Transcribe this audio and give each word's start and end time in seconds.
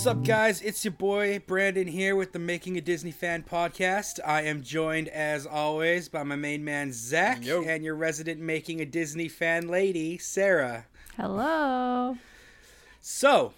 What's 0.00 0.06
up, 0.06 0.24
guys? 0.24 0.62
It's 0.62 0.82
your 0.82 0.92
boy 0.92 1.42
Brandon 1.46 1.86
here 1.86 2.16
with 2.16 2.32
the 2.32 2.38
Making 2.38 2.78
a 2.78 2.80
Disney 2.80 3.10
Fan 3.10 3.42
podcast. 3.42 4.18
I 4.24 4.40
am 4.44 4.62
joined, 4.62 5.08
as 5.08 5.44
always, 5.44 6.08
by 6.08 6.22
my 6.22 6.36
main 6.36 6.64
man 6.64 6.90
Zach 6.94 7.44
Yo. 7.44 7.62
and 7.62 7.84
your 7.84 7.94
resident 7.96 8.40
Making 8.40 8.80
a 8.80 8.86
Disney 8.86 9.28
Fan 9.28 9.68
lady, 9.68 10.16
Sarah. 10.16 10.86
Hello. 11.18 12.16
So, 13.02 13.52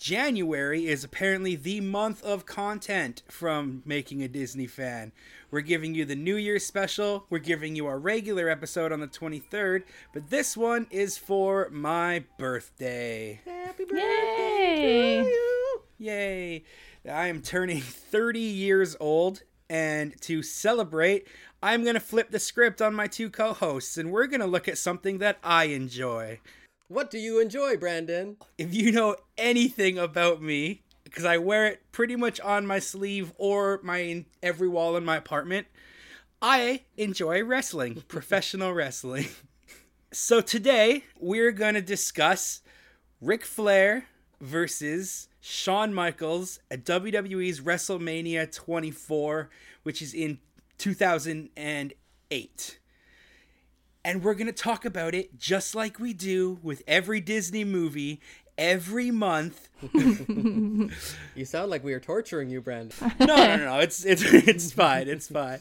January 0.00 0.86
is 0.86 1.04
apparently 1.04 1.54
the 1.56 1.82
month 1.82 2.24
of 2.24 2.46
content 2.46 3.22
from 3.28 3.82
Making 3.84 4.22
a 4.22 4.28
Disney 4.28 4.66
Fan. 4.66 5.12
We're 5.50 5.60
giving 5.60 5.94
you 5.94 6.06
the 6.06 6.16
New 6.16 6.36
Year's 6.36 6.64
special, 6.64 7.26
we're 7.28 7.38
giving 7.38 7.76
you 7.76 7.86
our 7.86 7.98
regular 7.98 8.48
episode 8.48 8.92
on 8.92 9.00
the 9.00 9.06
23rd, 9.06 9.82
but 10.14 10.30
this 10.30 10.56
one 10.56 10.86
is 10.90 11.18
for 11.18 11.68
my 11.70 12.24
birthday. 12.38 13.42
Happy 13.44 13.84
birthday 13.84 15.22
Yay. 15.22 15.32
Yay! 15.98 16.64
I 17.06 17.26
am 17.26 17.42
turning 17.42 17.82
30 17.82 18.40
years 18.40 18.96
old, 19.00 19.42
and 19.68 20.18
to 20.22 20.42
celebrate, 20.42 21.28
I'm 21.62 21.82
going 21.82 21.92
to 21.92 22.00
flip 22.00 22.30
the 22.30 22.38
script 22.38 22.80
on 22.80 22.94
my 22.94 23.06
two 23.06 23.28
co 23.28 23.52
hosts, 23.52 23.98
and 23.98 24.10
we're 24.10 24.28
going 24.28 24.40
to 24.40 24.46
look 24.46 24.66
at 24.66 24.78
something 24.78 25.18
that 25.18 25.36
I 25.44 25.64
enjoy. 25.64 26.40
What 26.90 27.08
do 27.08 27.18
you 27.18 27.38
enjoy, 27.38 27.76
Brandon? 27.76 28.36
If 28.58 28.74
you 28.74 28.90
know 28.90 29.14
anything 29.38 29.96
about 29.96 30.42
me, 30.42 30.82
because 31.04 31.24
I 31.24 31.38
wear 31.38 31.68
it 31.68 31.82
pretty 31.92 32.16
much 32.16 32.40
on 32.40 32.66
my 32.66 32.80
sleeve 32.80 33.32
or 33.38 33.78
my 33.84 34.24
every 34.42 34.66
wall 34.66 34.96
in 34.96 35.04
my 35.04 35.16
apartment, 35.16 35.68
I 36.42 36.82
enjoy 36.96 37.44
wrestling, 37.44 38.02
professional 38.08 38.74
wrestling. 38.74 39.28
So 40.10 40.40
today 40.40 41.04
we're 41.20 41.52
going 41.52 41.74
to 41.74 41.80
discuss 41.80 42.60
Ric 43.20 43.44
Flair 43.44 44.06
versus 44.40 45.28
Shawn 45.40 45.94
Michaels 45.94 46.58
at 46.72 46.84
WWE's 46.84 47.60
WrestleMania 47.60 48.52
24, 48.52 49.48
which 49.84 50.02
is 50.02 50.12
in 50.12 50.40
2008. 50.78 52.79
And 54.04 54.22
we're 54.22 54.34
going 54.34 54.46
to 54.46 54.52
talk 54.52 54.84
about 54.84 55.14
it 55.14 55.38
just 55.38 55.74
like 55.74 55.98
we 55.98 56.14
do 56.14 56.58
with 56.62 56.82
every 56.88 57.20
Disney 57.20 57.64
movie 57.64 58.20
every 58.60 59.10
month. 59.10 59.68
You 61.34 61.44
sound 61.46 61.70
like 61.70 61.82
we 61.82 61.94
are 61.94 62.00
torturing 62.00 62.50
you, 62.50 62.60
Brandon. 62.60 62.94
No, 63.18 63.26
no, 63.26 63.56
no, 63.56 63.64
no. 63.64 63.78
It's 63.78 64.04
it's 64.04 64.22
it's 64.22 64.72
fine. 64.72 65.08
It's 65.08 65.28
fine. 65.28 65.60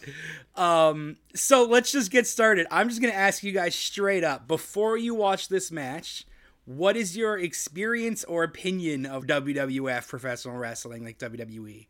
Um, 0.56 1.18
so 1.34 1.64
let's 1.64 1.92
just 1.92 2.12
get 2.12 2.28
started. 2.28 2.68
I'm 2.70 2.90
just 2.90 3.02
gonna 3.02 3.14
ask 3.14 3.44
you 3.44 3.52
guys 3.54 3.76
straight 3.76 4.24
up 4.26 4.48
before 4.48 4.98
you 4.98 5.16
watch 5.16 5.48
this 5.48 5.72
match. 5.72 6.26
What 6.66 6.98
is 6.98 7.16
your 7.16 7.38
experience 7.38 8.26
or 8.26 8.44
opinion 8.44 9.06
of 9.06 9.26
WWF 9.26 10.08
professional 10.08 10.58
wrestling, 10.58 11.06
like 11.06 11.18
WWE? 11.20 11.88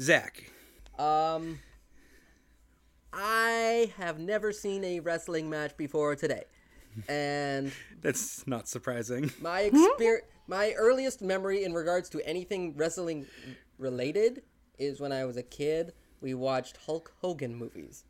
Zach. 0.00 0.50
Um, 0.98 1.58
I 3.12 3.92
have 3.96 4.18
never 4.18 4.52
seen 4.52 4.84
a 4.84 5.00
wrestling 5.00 5.50
match 5.50 5.76
before 5.76 6.14
today, 6.16 6.44
and 7.08 7.72
That's 8.00 8.46
not 8.46 8.68
surprising. 8.68 9.32
my 9.40 9.60
experience, 9.62 10.26
my 10.46 10.72
earliest 10.76 11.22
memory 11.22 11.64
in 11.64 11.72
regards 11.74 12.08
to 12.10 12.26
anything 12.28 12.76
wrestling 12.76 13.26
related 13.78 14.42
is 14.78 15.00
when 15.00 15.12
I 15.12 15.24
was 15.24 15.36
a 15.36 15.42
kid. 15.42 15.92
We 16.20 16.34
watched 16.34 16.76
Hulk 16.86 17.12
Hogan 17.20 17.54
movies. 17.56 18.04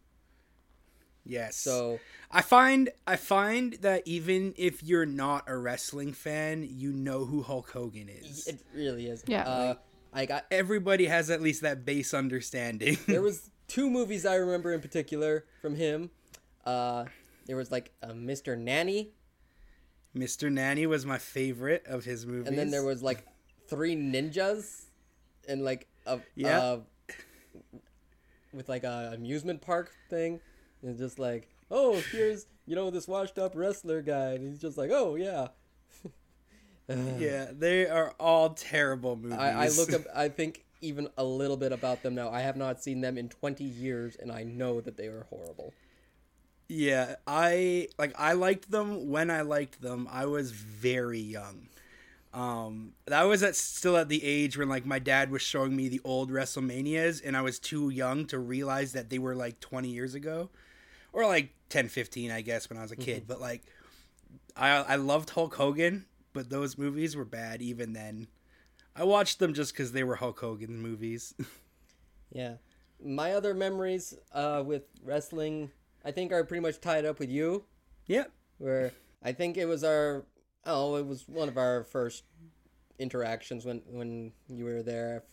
Yes. 1.25 1.57
So 1.57 2.01
I 2.31 2.41
find 2.43 2.91
I 3.07 3.17
find 3.17 3.75
that 3.83 4.03
even 4.07 4.55
if 4.57 4.83
you're 4.83 5.07
not 5.07 5.45
a 5.49 5.57
wrestling 5.57 6.13
fan, 6.13 6.67
you 6.69 6.93
know 6.93 7.25
who 7.25 7.43
Hulk 7.43 7.71
Hogan 7.71 8.09
is. 8.09 8.47
it 8.47 8.61
really 8.75 9.07
is. 9.07 9.23
Yeah. 9.27 9.45
Uh, 9.47 9.75
I 10.13 10.27
got 10.27 10.47
Everybody 10.51 11.07
has 11.07 11.31
at 11.31 11.41
least 11.41 11.63
that 11.63 11.85
base 11.85 12.15
understanding. 12.15 12.99
there 13.07 13.23
was 13.23 13.51
two 13.71 13.89
movies 13.89 14.27
I 14.27 14.35
remember 14.35 14.73
in 14.73 14.81
particular 14.81 15.45
from 15.63 15.77
him. 15.77 16.11
Uh, 16.65 17.05
there 17.47 17.57
was 17.57 17.71
like 17.71 17.93
a 18.03 18.09
Mr. 18.09 18.59
Nanny, 18.59 19.13
Mr. 20.17 20.51
Nanny 20.53 20.87
was 20.87 21.07
my 21.07 21.19
favorite 21.19 21.87
of 21.87 22.05
his 22.05 22.27
movies. 22.27 22.49
and 22.49 22.59
then 22.59 22.71
there 22.71 22.85
was 22.85 23.03
like 23.03 23.25
three 23.69 23.95
ninjas, 23.97 24.87
and 25.49 25.63
like 25.65 25.87
a 26.07 26.21
Yeah. 26.35 26.59
uh, 26.59 26.81
with 28.53 28.69
like 28.69 28.85
a 28.85 29.13
amusement 29.15 29.61
park 29.63 29.93
thing, 30.09 30.41
and 30.83 30.99
just 30.99 31.19
like 31.19 31.49
oh 31.71 32.01
here's 32.13 32.47
you 32.67 32.75
know 32.75 32.91
this 32.91 33.07
washed 33.09 33.39
up 33.39 33.53
wrestler 33.55 34.03
guy, 34.03 34.33
and 34.33 34.45
he's 34.45 34.61
just 34.61 34.77
like 34.77 34.91
oh 34.93 35.15
yeah. 35.15 35.49
Yeah, 37.19 37.47
they 37.53 37.87
are 37.87 38.11
all 38.19 38.51
terrible 38.51 39.15
movies. 39.15 39.39
I, 39.39 39.67
I 39.67 39.69
look 39.69 39.93
up. 39.93 40.03
I 40.13 40.29
think 40.29 40.65
even 40.81 41.09
a 41.17 41.25
little 41.25 41.57
bit 41.57 41.73
about 41.73 42.03
them 42.03 42.15
now. 42.15 42.31
I 42.31 42.41
have 42.41 42.57
not 42.57 42.83
seen 42.83 43.01
them 43.01 43.19
in 43.19 43.29
twenty 43.29 43.65
years, 43.65 44.17
and 44.17 44.31
I 44.31 44.45
know 44.45 44.81
that 44.81 44.97
they 44.97 45.07
are 45.07 45.27
horrible. 45.31 45.73
Yeah, 46.69 47.17
I 47.27 47.89
like 47.99 48.13
I 48.17 48.35
liked 48.35 48.71
them 48.71 49.11
when 49.11 49.31
I 49.31 49.43
liked 49.43 49.83
them. 49.83 50.09
I 50.11 50.27
was 50.27 50.53
very 50.53 51.19
young. 51.19 51.69
Um, 52.33 52.93
that 53.07 53.25
was 53.25 53.43
at 53.43 53.57
still 53.57 53.97
at 53.97 54.09
the 54.09 54.23
age 54.23 54.57
when 54.57 54.69
like 54.69 54.87
my 54.87 55.01
dad 55.01 55.33
was 55.33 55.43
showing 55.43 55.75
me 55.75 55.89
the 55.89 56.01
old 56.05 56.31
WrestleManias 56.31 57.23
and 57.25 57.37
I 57.37 57.43
was 57.43 57.59
too 57.59 57.91
young 57.91 58.25
to 58.27 58.39
realize 58.39 58.93
that 58.93 59.11
they 59.11 59.19
were 59.19 59.35
like 59.35 59.59
20 59.59 59.89
years 59.89 60.15
ago 60.15 60.49
or 61.13 61.27
like 61.27 61.51
10 61.71 61.89
15 61.89 62.31
I 62.31 62.41
guess 62.43 62.71
when 62.71 62.79
I 62.79 62.83
was 62.83 62.93
a 62.93 62.97
kid. 62.97 63.25
But 63.27 63.41
like 63.41 63.63
I 64.57 64.69
I 64.71 64.95
loved 64.95 65.31
Hulk 65.31 65.57
Hogan, 65.57 66.07
but 66.33 66.51
those 66.51 66.79
movies 66.79 67.17
were 67.17 67.25
bad 67.25 67.63
even 67.63 67.95
then. 67.95 68.29
I 68.97 69.05
watched 69.05 69.39
them 69.39 69.55
just 69.55 69.75
cuz 69.75 69.93
they 69.93 70.05
were 70.05 70.17
Hulk 70.17 70.41
Hogan 70.41 70.81
movies. 70.81 71.35
Yeah. 72.33 72.59
My 73.05 73.33
other 73.33 73.55
memories 73.55 74.15
uh, 74.33 74.63
with 74.65 74.85
wrestling, 75.03 75.73
I 76.05 76.13
think, 76.13 76.31
are 76.31 76.45
pretty 76.45 76.61
much 76.61 76.81
tied 76.81 77.05
up 77.05 77.19
with 77.19 77.29
you. 77.29 77.65
yep. 78.07 78.31
Where 78.59 78.93
I 79.21 79.33
think 79.33 79.57
it 79.57 79.65
was 79.67 79.83
our, 79.83 80.27
oh, 80.65 80.95
it 80.95 81.07
was 81.07 81.27
one 81.27 81.49
of 81.49 81.57
our 81.59 81.83
first 81.83 82.23
interactions 83.01 83.65
when 83.65 83.83
when 83.87 84.33
you 84.49 84.65
were 84.65 84.83
there 84.85 85.25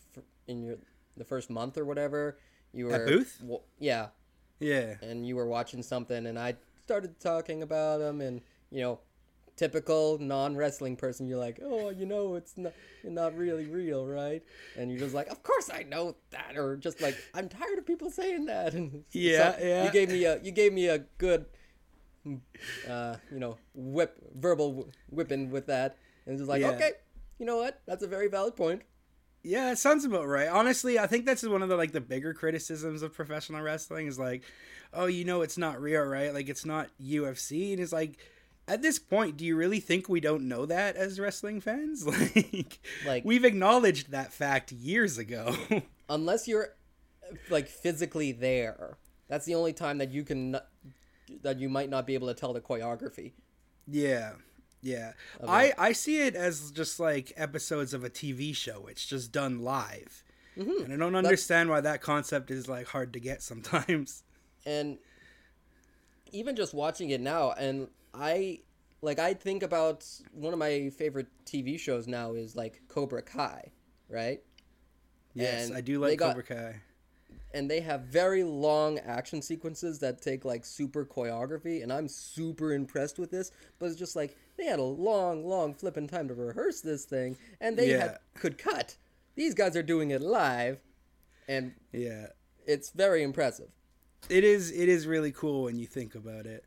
in 0.48 0.62
your 0.64 0.78
the 1.16 1.24
first 1.24 1.50
month 1.50 1.78
or 1.78 1.84
whatever. 1.84 2.38
You 2.72 2.86
were 2.86 3.06
Booth? 3.06 3.40
wa- 3.44 3.60
yeah, 3.78 4.08
Yeah. 4.58 4.96
and 5.00 5.24
you 5.24 5.36
were 5.36 5.46
watching 5.46 5.82
something, 5.84 6.26
and 6.26 6.36
I 6.36 6.56
started 6.84 7.20
talking 7.20 7.62
about 7.62 7.98
them, 8.00 8.20
and 8.20 8.40
you 8.72 8.80
know, 8.80 9.00
typical 9.58 10.18
non 10.18 10.56
wrestling 10.56 10.96
person, 10.96 11.26
you're 11.26 11.38
like, 11.38 11.60
oh, 11.62 11.90
you 11.90 12.06
know, 12.06 12.36
it's 12.36 12.56
not 12.56 12.72
not 13.04 13.36
really 13.36 13.66
real, 13.66 14.06
right? 14.06 14.42
And 14.76 14.90
you're 14.90 15.00
just 15.00 15.14
like, 15.14 15.28
of 15.28 15.42
course 15.42 15.68
I 15.70 15.82
know 15.82 16.16
that, 16.30 16.56
or 16.56 16.76
just 16.76 17.02
like, 17.02 17.16
I'm 17.34 17.48
tired 17.48 17.78
of 17.78 17.84
people 17.84 18.10
saying 18.10 18.46
that. 18.46 18.72
And 18.78 19.04
Yeah, 19.10 19.56
so 19.56 19.64
yeah. 19.66 19.84
You 19.84 19.90
gave 19.90 20.08
me 20.08 20.24
a 20.24 20.40
you 20.40 20.52
gave 20.52 20.72
me 20.72 20.86
a 20.88 20.98
good, 21.18 21.46
uh, 22.88 23.16
you 23.32 23.38
know, 23.38 23.58
whip 23.74 24.16
verbal 24.34 24.88
whipping 25.10 25.50
with 25.50 25.66
that, 25.66 25.96
and 26.24 26.34
it's 26.34 26.40
just 26.40 26.48
like, 26.48 26.62
Yeah. 26.62 26.70
okay, 26.70 26.92
you 27.38 27.46
know 27.46 27.56
what? 27.56 27.80
That's 27.86 28.02
a 28.02 28.08
very 28.08 28.28
valid 28.28 28.56
point. 28.56 28.82
Yeah, 29.42 29.70
it 29.70 29.78
sounds 29.78 30.04
about 30.04 30.26
right. 30.26 30.48
Honestly, 30.48 30.98
I 30.98 31.06
think 31.06 31.24
that's 31.24 31.46
one 31.46 31.62
of 31.62 31.68
the 31.68 31.76
like 31.76 31.92
the 31.92 32.00
bigger 32.00 32.34
criticisms 32.34 33.02
of 33.02 33.12
professional 33.14 33.62
wrestling 33.62 34.06
is 34.06 34.18
like, 34.18 34.42
oh, 34.92 35.06
you 35.06 35.24
know, 35.24 35.42
it's 35.42 35.56
not 35.58 35.80
real, 35.80 36.02
right? 36.02 36.34
Like 36.34 36.48
it's 36.48 36.64
not 36.64 36.88
UFC, 37.00 37.72
and 37.72 37.80
it's 37.80 37.92
like, 37.92 38.18
at 38.68 38.82
this 38.82 38.98
point, 38.98 39.36
do 39.36 39.44
you 39.44 39.56
really 39.56 39.80
think 39.80 40.08
we 40.08 40.20
don't 40.20 40.46
know 40.48 40.66
that 40.66 40.96
as 40.96 41.18
wrestling 41.18 41.60
fans? 41.60 42.06
Like, 42.06 42.78
Like- 43.06 43.24
we've 43.24 43.44
acknowledged 43.44 44.10
that 44.10 44.32
fact 44.32 44.72
years 44.72 45.18
ago. 45.18 45.56
unless 46.08 46.46
you're 46.48 46.74
like 47.50 47.68
physically 47.68 48.32
there 48.32 48.96
that's 49.28 49.44
the 49.44 49.54
only 49.54 49.74
time 49.74 49.98
that 49.98 50.10
you 50.10 50.24
can 50.24 50.52
not, 50.52 50.66
that 51.42 51.58
you 51.58 51.68
might 51.68 51.90
not 51.90 52.06
be 52.06 52.14
able 52.14 52.26
to 52.28 52.32
tell 52.32 52.54
the 52.54 52.60
choreography 52.60 53.32
yeah, 53.90 54.32
yeah. 54.82 55.12
I 55.46 55.72
I 55.78 55.92
see 55.92 56.20
it 56.20 56.34
as 56.34 56.70
just 56.70 57.00
like 57.00 57.32
episodes 57.36 57.94
of 57.94 58.04
a 58.04 58.10
TV 58.10 58.54
show. 58.54 58.86
It's 58.86 59.06
just 59.06 59.32
done 59.32 59.60
live, 59.60 60.22
mm-hmm. 60.56 60.84
and 60.84 60.92
I 60.92 60.96
don't 60.96 61.14
understand 61.14 61.70
why 61.70 61.80
that 61.80 62.02
concept 62.02 62.50
is 62.50 62.68
like 62.68 62.88
hard 62.88 63.12
to 63.14 63.20
get 63.20 63.42
sometimes. 63.50 64.22
and 64.66 64.98
even 66.30 66.54
just 66.54 66.74
watching 66.74 67.08
it 67.08 67.22
now 67.22 67.52
and 67.52 67.88
i 68.14 68.60
like 69.00 69.18
I 69.20 69.32
think 69.34 69.62
about 69.62 70.04
one 70.32 70.52
of 70.52 70.58
my 70.58 70.90
favorite 70.90 71.28
TV 71.46 71.78
shows 71.78 72.08
now 72.08 72.32
is 72.34 72.56
like 72.56 72.80
Cobra 72.88 73.22
Kai, 73.22 73.70
right? 74.08 74.40
Yes, 75.34 75.68
And 75.68 75.76
I 75.76 75.80
do 75.82 76.00
like 76.00 76.18
got- 76.18 76.34
Cobra 76.34 76.42
Kai. 76.42 76.80
and 77.54 77.70
they 77.70 77.80
have 77.80 78.00
very 78.02 78.42
long 78.42 78.98
action 78.98 79.40
sequences 79.40 80.00
that 80.00 80.20
take 80.20 80.44
like 80.44 80.64
super 80.64 81.04
choreography 81.06 81.82
and 81.82 81.90
i'm 81.92 82.06
super 82.08 82.72
impressed 82.74 83.18
with 83.18 83.30
this 83.30 83.52
but 83.78 83.86
it's 83.86 83.96
just 83.96 84.14
like 84.16 84.36
they 84.58 84.64
had 84.66 84.78
a 84.78 84.82
long 84.82 85.46
long 85.46 85.72
flipping 85.74 86.06
time 86.08 86.26
to 86.28 86.34
rehearse 86.34 86.80
this 86.82 87.04
thing 87.04 87.36
and 87.60 87.76
they 87.78 87.90
Yeah. 87.92 87.98
had, 88.00 88.18
could 88.34 88.58
cut 88.58 88.96
these 89.34 89.54
guys 89.54 89.76
are 89.76 89.82
doing 89.82 90.10
it 90.10 90.20
live 90.20 90.80
and 91.46 91.72
Yeah. 91.92 92.26
it's 92.66 92.90
very 92.90 93.22
impressive 93.22 93.70
It 94.28 94.44
is 94.44 94.70
it 94.72 94.88
is 94.88 95.06
really 95.06 95.32
cool 95.32 95.62
when 95.64 95.76
you 95.78 95.86
think 95.86 96.14
about 96.16 96.44
it. 96.46 96.64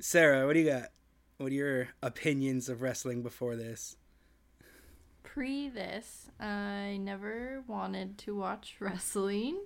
Sarah, 0.00 0.46
what 0.46 0.52
do 0.54 0.60
you 0.60 0.70
got? 0.70 0.90
What 1.38 1.50
are 1.52 1.54
your 1.54 1.88
opinions 2.02 2.68
of 2.68 2.82
wrestling 2.82 3.22
before 3.22 3.56
this? 3.56 3.96
Pre 5.22 5.68
this, 5.68 6.28
I 6.40 6.98
never 7.00 7.62
wanted 7.66 8.18
to 8.18 8.34
watch 8.34 8.76
wrestling. 8.80 9.58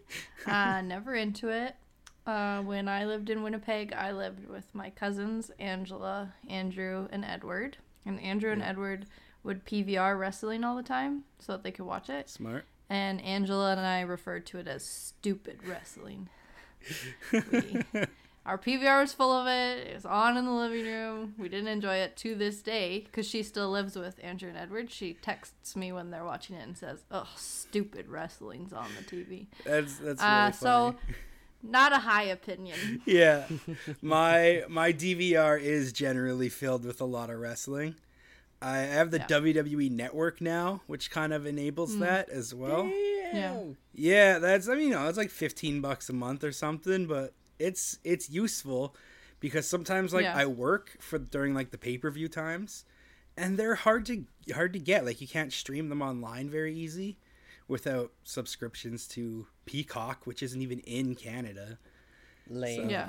uh, 0.46 0.81
never 0.84 1.14
into 1.14 1.49
it. 1.49 1.76
Uh, 2.26 2.62
when 2.62 2.88
I 2.88 3.05
lived 3.05 3.31
in 3.31 3.43
Winnipeg, 3.43 3.93
I 3.93 4.12
lived 4.12 4.49
with 4.49 4.67
my 4.75 4.90
cousins, 4.90 5.50
Angela, 5.58 6.34
Andrew, 6.49 7.08
and 7.11 7.25
Edward. 7.25 7.79
And 8.06 8.20
Andrew 8.20 8.52
and 8.52 8.62
Edward 8.62 9.06
would 9.44 9.64
PVR 9.64 10.19
wrestling 10.19 10.62
all 10.62 10.76
the 10.76 10.82
time 10.82 11.25
so 11.40 11.52
that 11.52 11.62
they 11.64 11.73
could 11.73 11.87
watch 11.87 12.08
it. 12.08 12.29
Smart. 12.29 12.64
And 12.88 13.20
Angela 13.23 13.73
and 13.73 13.81
I 13.81 14.02
referred 14.02 14.46
to 14.46 14.58
it 14.58 14.69
as 14.69 14.84
stupid 14.84 15.61
wrestling. 15.67 16.29
We- 17.32 17.82
our 18.44 18.58
PVR 18.58 19.00
was 19.02 19.12
full 19.12 19.30
of 19.32 19.46
it. 19.46 19.86
It 19.88 19.94
was 19.94 20.04
on 20.04 20.36
in 20.36 20.44
the 20.44 20.50
living 20.52 20.84
room. 20.84 21.34
We 21.38 21.48
didn't 21.48 21.68
enjoy 21.68 21.96
it 21.96 22.16
to 22.18 22.34
this 22.34 22.60
day 22.62 23.00
because 23.04 23.26
she 23.28 23.42
still 23.42 23.70
lives 23.70 23.94
with 23.96 24.18
Andrew 24.22 24.48
and 24.48 24.58
Edward. 24.58 24.90
She 24.90 25.14
texts 25.14 25.76
me 25.76 25.92
when 25.92 26.10
they're 26.10 26.24
watching 26.24 26.56
it 26.56 26.62
and 26.66 26.76
says, 26.76 27.04
"Oh, 27.10 27.28
stupid 27.36 28.08
wrestling's 28.08 28.72
on 28.72 28.88
the 28.98 29.04
TV." 29.04 29.46
That's 29.64 29.96
that's 29.98 30.20
really 30.20 30.32
Uh, 30.32 30.50
funny. 30.50 30.52
so, 30.52 30.96
not 31.62 31.92
a 31.92 31.98
high 31.98 32.24
opinion. 32.24 33.02
yeah, 33.06 33.44
my 34.00 34.64
my 34.68 34.92
DVR 34.92 35.60
is 35.60 35.92
generally 35.92 36.48
filled 36.48 36.84
with 36.84 37.00
a 37.00 37.04
lot 37.04 37.30
of 37.30 37.38
wrestling. 37.38 37.94
I 38.60 38.78
have 38.78 39.10
the 39.10 39.18
Yeah. 39.18 39.26
WWE 39.26 39.90
Network 39.90 40.40
now, 40.40 40.82
which 40.86 41.10
kind 41.10 41.32
of 41.32 41.46
enables 41.46 41.98
that 41.98 42.28
as 42.28 42.54
well. 42.54 42.84
Damn. 43.32 43.76
Yeah, 43.92 44.38
that's 44.38 44.68
I 44.68 44.74
mean, 44.74 44.88
you 44.88 44.94
know, 44.94 45.08
it's 45.08 45.18
like 45.18 45.30
fifteen 45.30 45.80
bucks 45.80 46.08
a 46.08 46.12
month 46.12 46.44
or 46.44 46.52
something, 46.52 47.06
but 47.06 47.34
it's 47.62 47.98
it's 48.04 48.28
useful 48.28 48.94
because 49.40 49.68
sometimes 49.68 50.12
like 50.12 50.24
Yeah. 50.24 50.36
I 50.36 50.46
work 50.46 50.96
for 51.00 51.18
during 51.18 51.54
like 51.54 51.70
the 51.70 51.78
pay 51.78 51.96
per 51.98 52.10
view 52.10 52.28
times, 52.28 52.84
and 53.36 53.56
they're 53.58 53.76
hard 53.76 54.06
to 54.06 54.24
hard 54.54 54.72
to 54.72 54.78
get. 54.78 55.04
Like 55.04 55.20
you 55.20 55.28
can't 55.28 55.52
stream 55.52 55.88
them 55.88 56.02
online 56.02 56.50
very 56.50 56.74
easy 56.74 57.18
without 57.68 58.12
subscriptions 58.24 59.06
to 59.08 59.46
Peacock, 59.64 60.26
which 60.26 60.42
isn't 60.42 60.60
even 60.60 60.80
in 60.80 61.14
Canada. 61.14 61.78
lame 62.48 62.90
Yeah. 62.90 63.08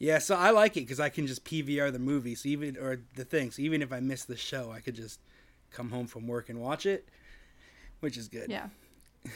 Yeah, 0.00 0.18
so 0.18 0.34
I 0.34 0.50
like 0.50 0.76
it 0.76 0.80
because 0.80 0.98
I 0.98 1.08
can 1.08 1.26
just 1.26 1.44
PVR 1.44 1.92
the 1.92 2.00
movie. 2.00 2.34
So 2.34 2.48
even 2.48 2.76
or 2.76 3.00
the 3.14 3.24
thing, 3.24 3.52
so 3.52 3.62
even 3.62 3.80
if 3.80 3.92
I 3.92 4.00
miss 4.00 4.24
the 4.24 4.36
show, 4.36 4.72
I 4.72 4.80
could 4.80 4.96
just 4.96 5.20
come 5.70 5.90
home 5.90 6.08
from 6.08 6.26
work 6.26 6.48
and 6.48 6.60
watch 6.60 6.84
it, 6.84 7.08
which 8.00 8.16
is 8.16 8.28
good. 8.28 8.50
Yeah. 8.50 8.68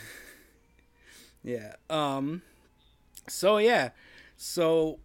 Yeah. 1.45 1.75
Um. 1.89 2.43
So 3.29 3.59
yeah. 3.59 3.91
So 4.39 5.01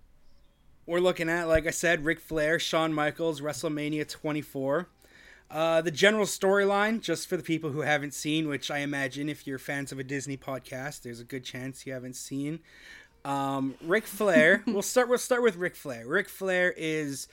we're 0.85 0.99
looking 0.99 1.27
at, 1.27 1.47
like 1.47 1.65
I 1.65 1.71
said, 1.71 2.05
Ric 2.05 2.19
Flair, 2.19 2.59
Shawn 2.59 2.93
Michaels, 2.93 3.41
WrestleMania 3.41 4.07
24. 4.07 4.87
Uh, 5.49 5.81
the 5.81 5.89
general 5.89 6.25
storyline, 6.25 7.01
just 7.01 7.27
for 7.27 7.35
the 7.35 7.41
people 7.41 7.71
who 7.71 7.81
haven't 7.81 8.13
seen, 8.13 8.47
which 8.47 8.69
I 8.69 8.79
imagine 8.79 9.29
if 9.29 9.47
you're 9.47 9.57
fans 9.57 9.91
of 9.91 9.97
a 9.97 10.03
Disney 10.03 10.37
podcast, 10.37 11.01
there's 11.01 11.19
a 11.19 11.23
good 11.23 11.43
chance 11.43 11.85
you 11.87 11.93
haven't 11.93 12.15
seen. 12.15 12.59
Um, 13.25 13.73
Ric 13.81 14.05
Flair. 14.05 14.63
we'll 14.67 14.83
start. 14.83 15.09
We'll 15.09 15.17
start 15.17 15.41
with 15.41 15.55
Ric 15.55 15.75
Flair. 15.75 16.05
Ric 16.05 16.29
Flair 16.29 16.71
is. 16.77 17.27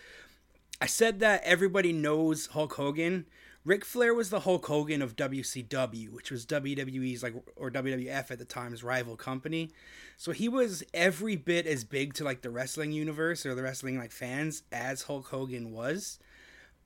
I 0.80 0.86
said 0.86 1.20
that 1.20 1.42
everybody 1.44 1.92
knows 1.92 2.46
Hulk 2.46 2.72
Hogan. 2.72 3.26
Ric 3.64 3.84
Flair 3.84 4.14
was 4.14 4.30
the 4.30 4.40
Hulk 4.40 4.66
Hogan 4.66 5.02
of 5.02 5.16
WCW, 5.16 6.10
which 6.10 6.30
was 6.30 6.46
WWE's 6.46 7.22
like 7.22 7.34
or 7.56 7.70
WWF 7.70 8.30
at 8.30 8.38
the 8.38 8.44
time's 8.46 8.82
rival 8.82 9.16
company. 9.16 9.70
So 10.16 10.32
he 10.32 10.48
was 10.48 10.82
every 10.94 11.36
bit 11.36 11.66
as 11.66 11.84
big 11.84 12.14
to 12.14 12.24
like 12.24 12.40
the 12.40 12.50
wrestling 12.50 12.92
universe 12.92 13.44
or 13.44 13.54
the 13.54 13.62
wrestling 13.62 13.98
like 13.98 14.12
fans 14.12 14.62
as 14.72 15.02
Hulk 15.02 15.28
Hogan 15.28 15.72
was. 15.72 16.18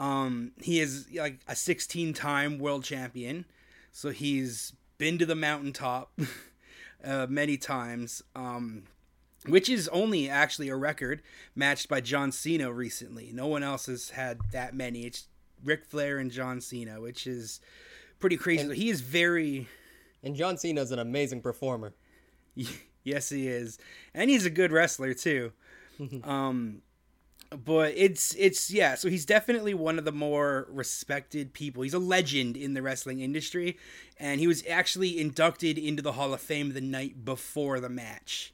Um, 0.00 0.50
he 0.60 0.80
is 0.80 1.06
like 1.14 1.38
a 1.46 1.52
16-time 1.52 2.58
world 2.58 2.82
champion, 2.82 3.44
so 3.92 4.10
he's 4.10 4.72
been 4.98 5.18
to 5.18 5.26
the 5.26 5.36
mountaintop 5.36 6.18
uh, 7.04 7.28
many 7.28 7.56
times. 7.56 8.22
Um, 8.34 8.84
which 9.46 9.68
is 9.68 9.88
only 9.88 10.28
actually 10.28 10.70
a 10.70 10.76
record 10.76 11.20
matched 11.54 11.88
by 11.88 12.00
John 12.00 12.32
Cena 12.32 12.72
recently. 12.72 13.30
No 13.32 13.46
one 13.46 13.62
else 13.62 13.86
has 13.86 14.10
had 14.10 14.40
that 14.52 14.74
many. 14.74 15.04
It's 15.04 15.26
Ric 15.64 15.86
Flair 15.86 16.18
and 16.18 16.30
John 16.30 16.60
Cena, 16.60 17.00
which 17.00 17.26
is 17.26 17.60
pretty 18.20 18.36
crazy. 18.36 18.62
And- 18.62 18.72
he 18.74 18.90
is 18.90 19.00
very 19.00 19.68
and 20.22 20.34
john 20.34 20.56
Cena 20.56 20.80
is 20.80 20.90
an 20.90 20.98
amazing 20.98 21.42
performer 21.42 21.92
yes, 23.04 23.28
he 23.28 23.48
is, 23.48 23.78
and 24.12 24.30
he's 24.30 24.46
a 24.46 24.50
good 24.50 24.72
wrestler 24.72 25.14
too. 25.14 25.52
um, 26.24 26.82
but 27.64 27.92
it's 27.96 28.34
it's 28.34 28.70
yeah. 28.70 28.94
So 28.96 29.08
he's 29.08 29.26
definitely 29.26 29.74
one 29.74 29.98
of 29.98 30.04
the 30.04 30.12
more 30.12 30.66
respected 30.70 31.52
people. 31.52 31.82
He's 31.82 31.94
a 31.94 31.98
legend 31.98 32.56
in 32.56 32.74
the 32.74 32.82
wrestling 32.82 33.20
industry, 33.20 33.78
and 34.18 34.40
he 34.40 34.46
was 34.46 34.64
actually 34.68 35.20
inducted 35.20 35.78
into 35.78 36.02
the 36.02 36.12
Hall 36.12 36.34
of 36.34 36.40
Fame 36.40 36.72
the 36.72 36.80
night 36.80 37.24
before 37.24 37.78
the 37.80 37.88
match. 37.88 38.52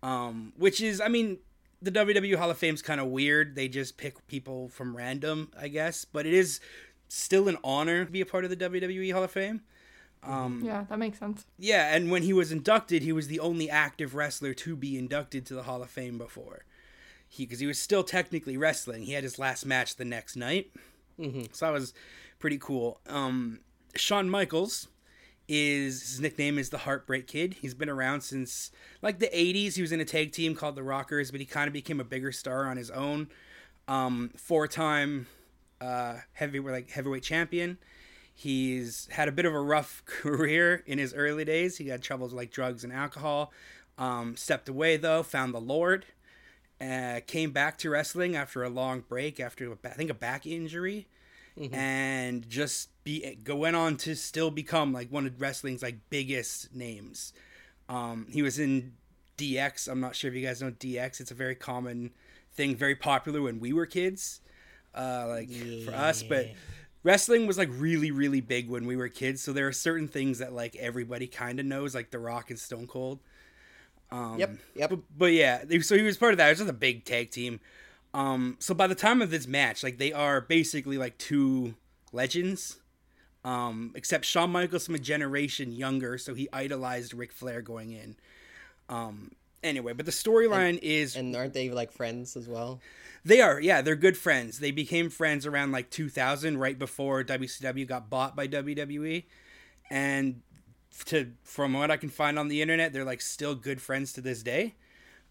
Um, 0.00 0.52
which 0.56 0.80
is, 0.80 1.00
I 1.00 1.08
mean, 1.08 1.38
the 1.80 1.92
WWE 1.92 2.36
Hall 2.36 2.50
of 2.50 2.58
Fame's 2.58 2.82
kind 2.82 3.00
of 3.00 3.06
weird. 3.08 3.54
They 3.54 3.68
just 3.68 3.96
pick 3.96 4.26
people 4.26 4.68
from 4.68 4.96
random, 4.96 5.50
I 5.58 5.68
guess, 5.68 6.04
but 6.04 6.26
it 6.26 6.34
is 6.34 6.60
still 7.08 7.48
an 7.48 7.56
honor 7.64 8.04
to 8.04 8.10
be 8.10 8.20
a 8.20 8.26
part 8.26 8.44
of 8.44 8.50
the 8.50 8.56
WWE 8.56 9.12
Hall 9.12 9.22
of 9.24 9.30
Fame. 9.30 9.62
Um, 10.24 10.62
Yeah, 10.64 10.84
that 10.88 10.98
makes 10.98 11.18
sense. 11.20 11.46
yeah, 11.58 11.94
and 11.94 12.10
when 12.10 12.24
he 12.24 12.32
was 12.32 12.50
inducted, 12.50 13.02
he 13.02 13.12
was 13.12 13.28
the 13.28 13.38
only 13.40 13.70
active 13.70 14.14
wrestler 14.16 14.52
to 14.54 14.74
be 14.74 14.98
inducted 14.98 15.46
to 15.46 15.54
the 15.54 15.62
Hall 15.62 15.82
of 15.82 15.90
Fame 15.90 16.18
before. 16.18 16.64
He 17.28 17.44
because 17.44 17.60
he 17.60 17.66
was 17.66 17.78
still 17.78 18.02
technically 18.02 18.56
wrestling. 18.56 19.02
He 19.02 19.12
had 19.12 19.22
his 19.22 19.38
last 19.38 19.64
match 19.66 19.94
the 19.96 20.04
next 20.04 20.34
night, 20.34 20.72
so 21.52 21.66
that 21.66 21.72
was 21.72 21.92
pretty 22.38 22.58
cool. 22.58 23.00
Um, 23.06 23.60
Shawn 23.94 24.28
Michaels 24.30 24.88
is 25.48 26.02
his 26.02 26.20
nickname 26.20 26.58
is 26.58 26.70
the 26.70 26.78
Heartbreak 26.78 27.26
Kid. 27.26 27.56
He's 27.60 27.74
been 27.74 27.88
around 27.88 28.20
since 28.20 28.70
like 29.02 29.18
the 29.18 29.28
'80s. 29.28 29.74
He 29.74 29.82
was 29.82 29.92
in 29.92 30.00
a 30.00 30.04
tag 30.04 30.32
team 30.32 30.54
called 30.54 30.76
the 30.76 30.82
Rockers, 30.82 31.30
but 31.30 31.40
he 31.40 31.46
kind 31.46 31.66
of 31.66 31.72
became 31.72 32.00
a 32.00 32.04
bigger 32.04 32.32
star 32.32 32.66
on 32.66 32.76
his 32.76 32.90
own. 32.90 33.28
Um, 33.88 34.30
four-time 34.36 35.26
uh, 35.80 36.16
heavyweight 36.34 36.72
like 36.72 36.90
heavyweight 36.90 37.22
champion. 37.22 37.78
He's 38.34 39.08
had 39.10 39.26
a 39.26 39.32
bit 39.32 39.46
of 39.46 39.54
a 39.54 39.60
rough 39.60 40.04
career 40.06 40.82
in 40.86 40.98
his 40.98 41.14
early 41.14 41.44
days. 41.44 41.78
He 41.78 41.88
had 41.88 42.02
troubles 42.02 42.32
with 42.32 42.38
like 42.38 42.50
drugs 42.50 42.84
and 42.84 42.92
alcohol. 42.92 43.52
Um, 43.96 44.36
stepped 44.36 44.68
away 44.68 44.96
though, 44.96 45.22
found 45.22 45.52
the 45.52 45.60
Lord, 45.60 46.06
uh, 46.80 47.20
came 47.26 47.50
back 47.50 47.78
to 47.78 47.90
wrestling 47.90 48.36
after 48.36 48.62
a 48.62 48.68
long 48.68 49.00
break, 49.00 49.40
after 49.40 49.72
a 49.72 49.76
I 49.84 49.88
think 49.88 50.10
a 50.10 50.14
back 50.14 50.46
injury, 50.46 51.08
and 51.72 52.48
just 52.48 52.90
be 53.04 53.36
go 53.42 53.56
went 53.56 53.76
on 53.76 53.96
to 53.98 54.14
still 54.14 54.50
become 54.50 54.92
like 54.92 55.10
one 55.10 55.26
of 55.26 55.40
wrestling's 55.40 55.82
like 55.82 55.96
biggest 56.10 56.74
names. 56.74 57.32
Um, 57.88 58.26
he 58.30 58.42
was 58.42 58.58
in 58.58 58.92
DX. 59.36 59.88
I'm 59.88 60.00
not 60.00 60.14
sure 60.14 60.28
if 60.30 60.34
you 60.36 60.46
guys 60.46 60.60
know 60.60 60.70
DX. 60.70 61.20
It's 61.20 61.30
a 61.30 61.34
very 61.34 61.54
common 61.54 62.10
thing, 62.52 62.76
very 62.76 62.94
popular 62.94 63.40
when 63.42 63.60
we 63.60 63.72
were 63.72 63.86
kids, 63.86 64.40
uh, 64.94 65.26
like 65.28 65.50
for 65.84 65.94
us. 65.94 66.22
But 66.22 66.48
wrestling 67.02 67.46
was 67.46 67.56
like 67.56 67.70
really, 67.72 68.10
really 68.10 68.40
big 68.40 68.68
when 68.68 68.86
we 68.86 68.96
were 68.96 69.08
kids. 69.08 69.42
So 69.42 69.52
there 69.52 69.66
are 69.66 69.72
certain 69.72 70.08
things 70.08 70.38
that 70.38 70.52
like 70.52 70.76
everybody 70.76 71.26
kind 71.26 71.58
of 71.60 71.66
knows, 71.66 71.94
like 71.94 72.10
The 72.10 72.18
Rock 72.18 72.50
and 72.50 72.58
Stone 72.58 72.86
Cold. 72.88 73.20
Um, 74.10 74.38
Yep, 74.38 74.56
yep. 74.74 74.90
But, 74.90 75.00
but 75.16 75.32
yeah, 75.32 75.62
so 75.82 75.96
he 75.96 76.02
was 76.02 76.16
part 76.16 76.32
of 76.32 76.38
that. 76.38 76.46
It 76.46 76.50
was 76.50 76.58
just 76.58 76.70
a 76.70 76.74
big 76.74 77.04
tag 77.04 77.30
team. 77.30 77.60
Um, 78.18 78.56
so 78.58 78.74
by 78.74 78.86
the 78.86 78.94
time 78.94 79.22
of 79.22 79.30
this 79.30 79.46
match, 79.46 79.82
like 79.82 79.98
they 79.98 80.12
are 80.12 80.40
basically 80.40 80.98
like 80.98 81.18
two 81.18 81.74
legends. 82.12 82.80
Um, 83.44 83.92
except 83.94 84.24
Shawn 84.24 84.50
Michaels 84.50 84.84
from 84.84 84.96
a 84.96 84.98
generation 84.98 85.72
younger, 85.72 86.18
so 86.18 86.34
he 86.34 86.48
idolized 86.52 87.14
Ric 87.14 87.32
Flair 87.32 87.62
going 87.62 87.92
in. 87.92 88.16
Um, 88.88 89.30
anyway, 89.62 89.92
but 89.92 90.04
the 90.04 90.12
storyline 90.12 90.78
is 90.82 91.14
and 91.16 91.34
aren't 91.34 91.54
they 91.54 91.70
like 91.70 91.92
friends 91.92 92.36
as 92.36 92.48
well 92.48 92.80
they 93.24 93.40
are, 93.40 93.60
yeah, 93.60 93.82
they're 93.82 93.96
good 93.96 94.16
friends. 94.16 94.58
They 94.58 94.70
became 94.70 95.10
friends 95.10 95.46
around 95.46 95.72
like 95.72 95.90
2000, 95.90 96.58
right 96.58 96.78
before 96.78 97.24
WCW 97.24 97.86
got 97.86 98.08
bought 98.08 98.36
by 98.36 98.48
WWE, 98.48 99.24
and 99.90 100.40
to 101.06 101.32
from 101.42 101.74
what 101.74 101.90
I 101.90 101.96
can 101.96 102.08
find 102.08 102.38
on 102.38 102.48
the 102.48 102.62
internet, 102.62 102.92
they're 102.92 103.04
like 103.04 103.20
still 103.20 103.54
good 103.54 103.80
friends 103.80 104.12
to 104.14 104.20
this 104.20 104.42
day. 104.42 104.74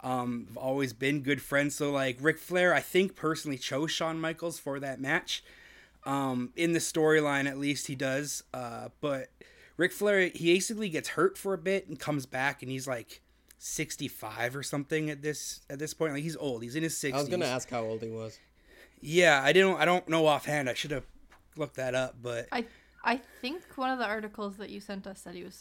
Um, 0.01 0.45
have 0.47 0.57
always 0.57 0.93
been 0.93 1.21
good 1.21 1.41
friends. 1.41 1.75
So 1.75 1.91
like 1.91 2.17
Ric 2.21 2.37
Flair, 2.37 2.73
I 2.73 2.81
think 2.81 3.15
personally 3.15 3.57
chose 3.57 3.91
Shawn 3.91 4.19
Michaels 4.19 4.59
for 4.59 4.79
that 4.79 4.99
match. 4.99 5.43
Um, 6.05 6.53
in 6.55 6.73
the 6.73 6.79
storyline, 6.79 7.47
at 7.47 7.57
least 7.57 7.87
he 7.87 7.95
does. 7.95 8.43
Uh, 8.53 8.89
but 9.01 9.29
Ric 9.75 9.91
Flair, 9.91 10.27
he 10.27 10.53
basically 10.53 10.89
gets 10.89 11.09
hurt 11.09 11.37
for 11.37 11.53
a 11.53 11.57
bit 11.57 11.87
and 11.87 11.99
comes 11.99 12.25
back, 12.25 12.61
and 12.61 12.71
he's 12.71 12.87
like 12.87 13.21
65 13.59 14.55
or 14.55 14.63
something 14.63 15.09
at 15.09 15.21
this 15.21 15.61
at 15.69 15.79
this 15.79 15.93
point. 15.93 16.13
Like 16.13 16.23
he's 16.23 16.37
old. 16.37 16.63
He's 16.63 16.75
in 16.75 16.83
his 16.83 16.95
60s. 16.95 17.13
I 17.13 17.17
was 17.17 17.29
gonna 17.29 17.45
ask 17.45 17.69
how 17.69 17.83
old 17.83 18.01
he 18.01 18.09
was. 18.09 18.39
Yeah, 19.01 19.41
I 19.43 19.51
didn't. 19.53 19.75
I 19.77 19.85
don't 19.85 20.07
know 20.07 20.25
offhand. 20.25 20.69
I 20.69 20.73
should 20.73 20.91
have 20.91 21.05
looked 21.55 21.75
that 21.75 21.95
up, 21.95 22.15
but 22.21 22.47
I 22.51 22.65
I 23.03 23.17
think 23.41 23.63
one 23.75 23.89
of 23.89 23.99
the 23.99 24.05
articles 24.05 24.57
that 24.57 24.69
you 24.69 24.79
sent 24.79 25.07
us 25.07 25.21
said 25.21 25.35
he 25.35 25.43
was 25.43 25.55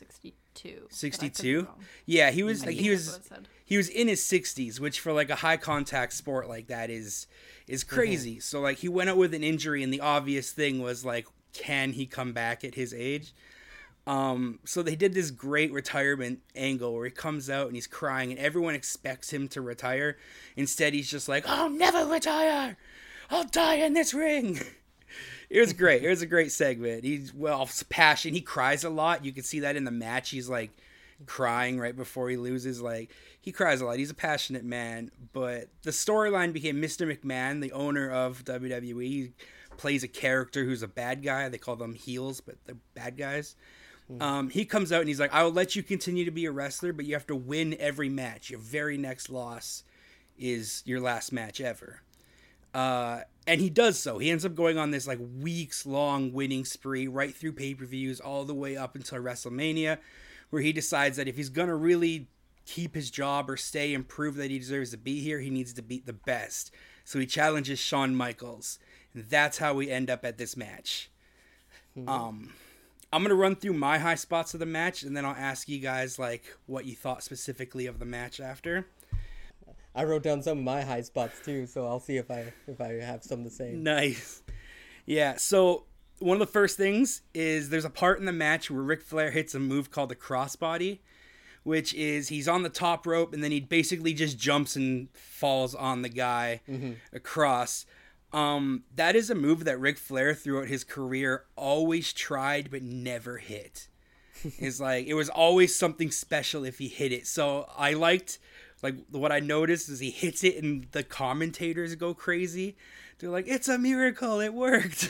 62. 0.57 0.69
but 0.69 0.87
I 0.87 1.09
could 1.09 1.21
be 1.21 1.35
62. 1.35 1.69
Yeah, 2.07 2.31
he 2.31 2.43
was 2.43 2.63
I 2.63 2.67
like 2.67 2.77
he 2.77 2.91
was 2.91 3.09
what 3.13 3.21
it 3.21 3.27
said. 3.27 3.49
he 3.65 3.77
was 3.77 3.89
in 3.89 4.09
his 4.09 4.21
60s, 4.23 4.81
which 4.81 5.01
for 5.01 5.13
like 5.13 5.31
a 5.31 5.37
high 5.37 5.57
contact 5.57 6.13
sport 6.13 6.49
like 6.49 6.69
that 6.69 6.91
is 6.91 7.27
is 7.67 7.85
crazy. 7.85 8.41
So 8.41 8.61
like 8.61 8.79
he 8.79 8.89
went 8.89 9.11
out 9.11 9.17
with 9.17 9.35
an 9.35 9.43
injury, 9.45 9.83
and 9.83 9.93
the 9.93 10.01
obvious 10.01 10.51
thing 10.53 10.81
was 10.81 11.05
like, 11.05 11.27
can 11.53 11.93
he 11.93 12.07
come 12.07 12.33
back 12.33 12.65
at 12.65 12.75
his 12.75 12.93
age? 12.95 13.35
Um, 14.07 14.61
so 14.65 14.83
they 14.83 14.95
did 14.95 15.15
this 15.15 15.33
great 15.33 15.73
retirement 15.73 16.39
angle 16.55 16.95
where 16.95 17.07
he 17.07 17.11
comes 17.11 17.51
out 17.51 17.67
and 17.67 17.75
he's 17.75 17.89
crying, 17.89 18.31
and 18.31 18.39
everyone 18.39 18.75
expects 18.77 19.33
him 19.33 19.49
to 19.49 19.61
retire. 19.61 20.17
Instead, 20.55 20.95
he's 20.95 21.11
just 21.11 21.29
like, 21.29 21.49
"I'll 21.49 21.71
never 21.71 22.07
retire. 22.07 22.77
I'll 23.31 23.45
die 23.49 23.77
in 23.77 23.95
this 23.95 24.15
ring." 24.15 24.61
It 25.49 25.61
was 25.61 25.73
great. 25.73 26.03
It 26.03 26.09
was 26.09 26.23
a 26.23 26.27
great 26.27 26.53
segment. 26.53 27.05
He's 27.05 27.33
well 27.33 27.69
passion. 27.89 28.35
He 28.35 28.41
cries 28.41 28.85
a 28.85 28.91
lot. 28.91 29.25
You 29.25 29.33
can 29.33 29.45
see 29.45 29.61
that 29.61 29.77
in 29.77 29.85
the 29.85 29.91
match. 29.91 30.31
He's 30.31 30.49
like 30.49 30.71
crying 31.25 31.79
right 31.79 31.97
before 31.97 32.29
he 32.29 32.37
loses. 32.37 32.83
Like 32.83 33.11
he 33.41 33.53
cries 33.53 33.81
a 33.81 33.87
lot. 33.87 33.99
He's 33.99 34.11
a 34.11 34.15
passionate 34.15 34.65
man. 34.65 35.11
But 35.33 35.69
the 35.83 35.93
storyline 35.93 36.53
became 36.53 36.83
Mr. 36.83 37.07
McMahon, 37.11 37.61
the 37.61 37.73
owner 37.73 38.11
of 38.11 38.45
WWE, 38.45 39.09
He 39.09 39.33
plays 39.77 40.03
a 40.03 40.09
character 40.09 40.65
who's 40.65 40.83
a 40.83 40.89
bad 40.89 41.23
guy. 41.23 41.49
They 41.49 41.59
call 41.59 41.77
them 41.77 41.95
heels, 41.95 42.41
but 42.41 42.57
they're 42.65 42.77
bad 42.95 43.17
guys. 43.17 43.57
Um, 44.21 44.51
he 44.51 44.65
comes 44.65 44.93
out 44.93 45.01
and 45.01 45.09
he's 45.09 45.19
like, 45.19 45.35
"I 45.35 45.43
will 45.43 45.53
let 45.53 45.75
you 45.75 45.83
continue 45.83 46.25
to 46.25 46.31
be 46.31 46.47
a 46.47 46.53
wrestler, 46.53 46.93
but 46.93 47.07
you 47.07 47.15
have 47.15 47.27
to 47.27 47.35
win 47.35 47.75
every 47.81 48.09
match. 48.09 48.51
Your 48.51 48.61
very 48.61 48.97
next 48.97 49.31
loss 49.31 49.83
is 50.39 50.83
your 50.87 51.01
last 51.01 51.33
match 51.33 51.61
ever." 51.61 52.03
Uh, 52.77 53.23
and 53.47 53.59
he 53.59 53.71
does 53.71 53.99
so. 53.99 54.19
He 54.19 54.31
ends 54.31 54.45
up 54.45 54.55
going 54.55 54.77
on 54.77 54.91
this 54.91 55.07
like 55.07 55.19
weeks 55.41 55.87
long 55.87 56.35
winning 56.35 56.67
spree 56.67 57.09
right 57.09 57.35
through 57.35 57.53
pay 57.53 57.73
per 57.75 57.87
views 57.87 58.21
all 58.21 58.45
the 58.45 58.53
way 58.53 58.77
up 58.77 58.95
until 58.95 59.19
WrestleMania, 59.19 59.97
where 60.51 60.61
he 60.61 60.75
decides 60.75 61.17
that 61.17 61.27
if 61.27 61.39
he's 61.39 61.49
gonna 61.49 61.75
really 61.75 62.29
keep 62.67 62.95
his 62.95 63.11
job 63.11 63.49
or 63.49 63.57
stay 63.57 63.95
and 63.95 64.07
prove 64.07 64.35
that 64.35 64.51
he 64.51 64.59
deserves 64.59 64.91
to 64.91 64.99
be 64.99 65.21
here, 65.23 65.41
he 65.41 65.49
needs 65.49 65.73
to 65.73 65.81
beat 65.81 66.05
the 66.05 66.13
best. 66.13 66.71
So 67.03 67.19
he 67.19 67.25
challenges 67.25 67.79
Shawn 67.79 68.15
Michaels, 68.15 68.79
and 69.15 69.25
that's 69.25 69.57
how 69.57 69.73
we 69.73 69.91
end 69.91 70.11
up 70.11 70.23
at 70.27 70.37
this 70.37 70.55
match. 70.55 71.11
Um, 72.07 72.53
I'm 73.11 73.23
gonna 73.23 73.35
run 73.37 73.57
through 73.57 73.73
my 73.73 73.97
high 73.97 74.17
spots 74.17 74.53
of 74.53 74.61
the 74.61 74.67
match, 74.67 75.03
and 75.03 75.17
then 75.17 75.25
I'll 75.25 75.35
ask 75.35 75.67
you 75.67 75.79
guys 75.79 76.19
like 76.19 76.45
what 76.67 76.85
you 76.85 76.95
thought 76.95 77.23
specifically 77.23 77.87
of 77.87 78.01
the 78.01 78.05
match 78.05 78.39
after. 78.39 78.87
I 79.97 80.05
wrote 80.05 80.23
down 80.23 80.43
some 80.43 80.59
of 80.59 80.65
my 80.65 80.83
high 80.83 81.01
spots 81.01 81.41
too, 81.45 81.67
so 81.67 81.87
I'll 81.87 82.01
see 82.01 82.19
if 82.19 82.31
I 82.31 82.53
if 82.69 82.81
I 82.81 82.93
have 83.01 83.25
some 83.25 83.43
the 83.45 83.51
same. 83.51 83.83
Nice. 83.83 84.43
Yeah, 85.07 85.37
so 85.37 85.85
one 86.19 86.35
of 86.37 86.41
the 86.41 86.53
first 86.53 86.77
things 86.77 87.23
is 87.35 87.71
there's 87.71 87.85
a 87.85 87.91
part 87.91 88.19
in 88.19 88.27
the 88.27 88.33
match 88.33 88.71
where 88.71 88.83
Ric 88.83 89.03
Flair 89.03 89.31
hits 89.31 89.55
a 89.55 89.59
move 89.59 89.91
called 89.91 90.11
the 90.11 90.17
crossbody, 90.17 90.99
which 91.63 91.95
is 91.95 92.29
he's 92.29 92.47
on 92.47 92.63
the 92.63 92.69
top 92.69 93.07
rope 93.07 93.33
and 93.33 93.43
then 93.43 93.53
he 93.53 93.61
basically 93.61 94.13
just 94.13 94.39
jumps 94.39 94.77
and 94.77 95.09
falls 95.15 95.75
on 95.75 96.03
the 96.03 96.09
guy 96.09 96.61
across. 97.13 97.87
Um, 98.33 98.83
that 98.95 99.17
is 99.17 99.31
a 99.31 99.35
move 99.35 99.65
that 99.65 99.81
Ric 99.81 99.97
Flair 99.97 100.35
throughout 100.35 100.69
his 100.69 100.85
career 100.85 101.45
always 101.57 102.13
tried 102.13 102.71
but 102.71 102.83
never 102.83 103.39
hit. 103.39 103.89
It's 104.59 104.79
like 104.79 105.07
it 105.07 105.15
was 105.15 105.31
always 105.31 105.75
something 105.75 106.11
special 106.11 106.65
if 106.65 106.79
he 106.79 106.89
hit 106.89 107.11
it. 107.11 107.27
So 107.27 107.67
I 107.77 107.95
liked 107.95 108.39
like 108.83 108.95
what 109.11 109.33
I 109.33 109.41
noticed 109.41 109.89
is 109.89 110.01
he 110.01 110.11
hits 110.11 110.45
it 110.45 110.63
and 110.63 110.87
the 110.93 111.03
commentators 111.03 111.95
go 111.95 112.15
crazy. 112.15 112.77
They're 113.19 113.31
like, 113.31 113.49
"It's 113.49 113.69
a 113.69 113.79
miracle! 113.79 114.41
It 114.41 114.53
worked!" 114.53 115.09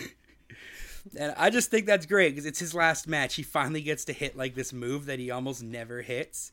and 1.19 1.35
I 1.37 1.51
just 1.51 1.71
think 1.71 1.87
that's 1.87 2.07
great 2.07 2.31
because 2.31 2.47
it's 2.47 2.59
his 2.59 2.75
last 2.75 3.09
match. 3.09 3.35
He 3.35 3.43
finally 3.43 3.83
gets 3.83 4.05
to 4.07 4.13
hit 4.13 4.37
like 4.37 4.55
this 4.55 4.73
move 4.73 5.07
that 5.07 5.19
he 5.19 5.31
almost 5.31 5.63
never 5.63 6.03
hits. 6.03 6.53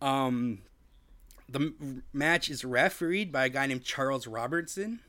Um, 0.00 0.60
the 1.48 2.02
match 2.12 2.48
is 2.48 2.64
refereed 2.64 3.32
by 3.32 3.46
a 3.46 3.48
guy 3.48 3.66
named 3.66 3.84
Charles 3.84 4.26
Robinson. 4.26 5.00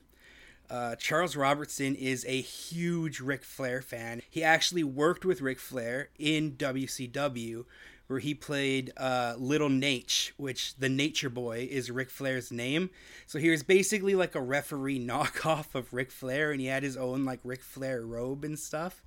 Uh, 0.70 0.96
Charles 0.96 1.36
Robinson 1.36 1.96
is 1.96 2.26
a 2.28 2.40
huge 2.40 3.20
Ric 3.20 3.44
Flair 3.44 3.82
fan. 3.82 4.22
He 4.30 4.42
actually 4.42 4.86
worked 4.86 5.26
with 5.26 5.42
Ric 5.42 5.60
Flair 5.60 6.10
in 6.18 6.54
WCW, 6.54 7.66
where 8.12 8.20
he 8.20 8.34
played 8.34 8.92
uh, 8.98 9.36
Little 9.38 9.70
Naitch, 9.70 10.34
which 10.36 10.76
the 10.76 10.90
Nature 10.90 11.30
Boy 11.30 11.68
is 11.72 11.90
Ric 11.90 12.10
Flair's 12.10 12.52
name. 12.52 12.90
So 13.26 13.40
he 13.40 13.50
was 13.50 13.64
basically 13.64 14.16
like 14.16 14.36
a 14.36 14.42
referee 14.42 15.00
knockoff 15.06 15.74
of 15.74 15.94
Ric 15.94 16.12
Flair, 16.12 16.52
and 16.52 16.60
he 16.60 16.68
had 16.68 16.84
his 16.84 16.98
own 16.98 17.24
like 17.24 17.40
Ric 17.44 17.62
Flair 17.62 18.02
robe 18.02 18.44
and 18.44 18.60
stuff. 18.60 19.02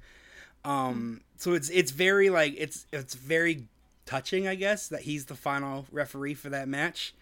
Um, 0.64 1.20
so 1.37 1.52
it's 1.52 1.68
it's 1.68 1.90
very 1.90 2.30
like 2.30 2.54
it's 2.56 2.87
it's 2.92 3.14
very 3.14 3.68
touching, 4.06 4.49
I 4.49 4.54
guess, 4.54 4.88
that 4.88 5.02
he's 5.02 5.26
the 5.26 5.34
final 5.34 5.84
referee 5.92 6.34
for 6.34 6.49
that 6.49 6.66
match. 6.66 7.14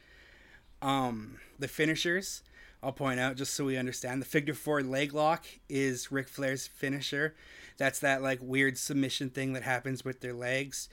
Um, 0.81 1.39
the 1.59 1.69
finishers, 1.69 2.43
I'll 2.83 2.93
point 2.93 3.21
out 3.21 3.37
just 3.37 3.55
so 3.55 3.65
we 3.65 3.77
understand. 3.77 4.21
The 4.21 4.27
figure 4.27 4.55
four 4.55 4.83
leg 4.83 5.15
lock 5.15 5.45
is 5.69 6.11
Ric 6.11 6.29
Flair's 6.29 6.67
finisher. 6.67 7.35
That's 7.79 8.01
that 8.01 8.23
like 8.23 8.39
weird 8.43 8.77
submission 8.77 9.31
thing 9.31 9.53
that 9.55 9.63
happens 9.63 10.05
with 10.05 10.21
their 10.21 10.35
legs. 10.35 10.89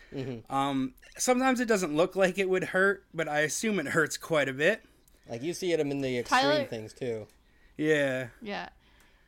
Um, 0.49 0.93
sometimes 1.17 1.59
it 1.59 1.67
doesn't 1.67 1.95
look 1.95 2.15
like 2.15 2.37
it 2.37 2.49
would 2.49 2.65
hurt, 2.65 3.03
but 3.13 3.27
I 3.27 3.39
assume 3.41 3.79
it 3.79 3.87
hurts 3.87 4.17
quite 4.17 4.47
a 4.49 4.53
bit. 4.53 4.83
Like 5.27 5.43
you 5.43 5.53
see 5.53 5.71
it 5.73 5.79
in 5.79 6.01
the 6.01 6.19
extreme 6.19 6.41
Tyler- 6.41 6.65
things 6.65 6.93
too. 6.93 7.27
Yeah. 7.77 8.27
Yeah. 8.41 8.69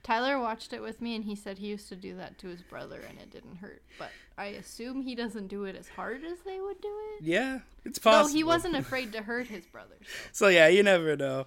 Tyler 0.03 0.39
watched 0.39 0.73
it 0.73 0.81
with 0.81 0.99
me 0.99 1.15
and 1.15 1.25
he 1.25 1.35
said 1.35 1.59
he 1.59 1.67
used 1.67 1.87
to 1.89 1.95
do 1.95 2.15
that 2.17 2.39
to 2.39 2.47
his 2.47 2.61
brother 2.63 2.99
and 3.07 3.19
it 3.19 3.29
didn't 3.29 3.57
hurt. 3.57 3.83
But 3.99 4.09
I 4.35 4.45
assume 4.47 5.03
he 5.03 5.13
doesn't 5.13 5.47
do 5.47 5.65
it 5.65 5.75
as 5.75 5.89
hard 5.89 6.23
as 6.25 6.39
they 6.39 6.59
would 6.59 6.81
do 6.81 6.87
it. 7.19 7.23
Yeah, 7.23 7.59
it's 7.85 7.99
Though 7.99 8.09
possible. 8.11 8.35
he 8.35 8.43
wasn't 8.43 8.75
afraid 8.75 9.13
to 9.13 9.21
hurt 9.21 9.47
his 9.47 9.65
brother. 9.67 9.95
So. 10.01 10.07
So 10.33 10.47
yeah, 10.47 10.67
you 10.69 10.81
never 10.81 11.15
know. 11.15 11.45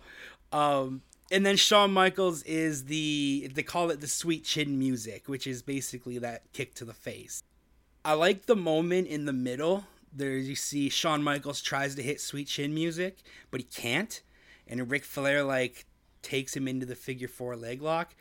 Um, 0.55 1.03
and 1.33 1.45
then 1.45 1.57
Shawn 1.57 1.93
Michaels 1.93 2.45
is 2.45 2.85
the 2.85 3.51
they 3.53 3.65
call 3.65 3.91
it 3.91 4.01
the 4.01 4.07
sweet 4.07 4.45
chin 4.45 4.79
music, 4.79 5.29
which 5.29 5.49
is 5.49 5.63
basically 5.63 6.17
that 6.19 6.53
kick 6.53 6.75
to 6.77 6.85
the 6.85 6.95
face. 6.95 7.43
I 8.05 8.13
like 8.13 8.47
the 8.47 8.55
moment 8.55 9.09
in 9.09 9.25
the 9.25 9.33
middle. 9.33 9.85
There 10.13 10.37
you 10.37 10.55
see 10.55 10.89
Shawn 10.89 11.25
Michaels 11.25 11.61
tries 11.61 11.97
to 11.97 12.03
hit 12.03 12.21
sweet 12.21 12.47
chin 12.47 12.73
music, 12.73 13.19
but 13.51 13.61
he 13.61 13.65
can't, 13.65 14.23
and 14.69 14.89
Ric 14.89 15.03
Flair 15.03 15.43
like 15.43 15.87
takes 16.23 16.55
him 16.55 16.69
into 16.69 16.87
the 16.87 16.95
figure 16.95 17.27
four 17.27 17.57
leg 17.57 17.83
lock. 17.83 18.15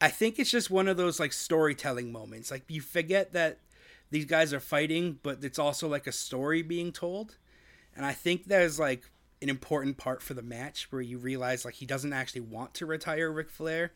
I 0.00 0.08
think 0.08 0.40
it's 0.40 0.50
just 0.50 0.70
one 0.70 0.88
of 0.88 0.96
those 0.96 1.20
like 1.20 1.32
storytelling 1.32 2.10
moments. 2.10 2.50
Like 2.50 2.64
you 2.66 2.80
forget 2.80 3.32
that 3.34 3.60
these 4.10 4.24
guys 4.24 4.52
are 4.52 4.60
fighting, 4.60 5.20
but 5.22 5.44
it's 5.44 5.60
also 5.60 5.86
like 5.86 6.08
a 6.08 6.12
story 6.12 6.62
being 6.62 6.90
told. 6.90 7.36
And 7.94 8.04
I 8.04 8.14
think 8.14 8.46
there's 8.46 8.80
like 8.80 9.10
an 9.40 9.48
important 9.48 9.96
part 9.96 10.22
for 10.22 10.34
the 10.34 10.42
match 10.42 10.88
where 10.90 11.02
you 11.02 11.18
realize 11.18 11.64
like 11.64 11.74
he 11.74 11.86
doesn't 11.86 12.12
actually 12.12 12.40
want 12.40 12.74
to 12.74 12.86
retire 12.86 13.30
Ric 13.30 13.50
Flair. 13.50 13.92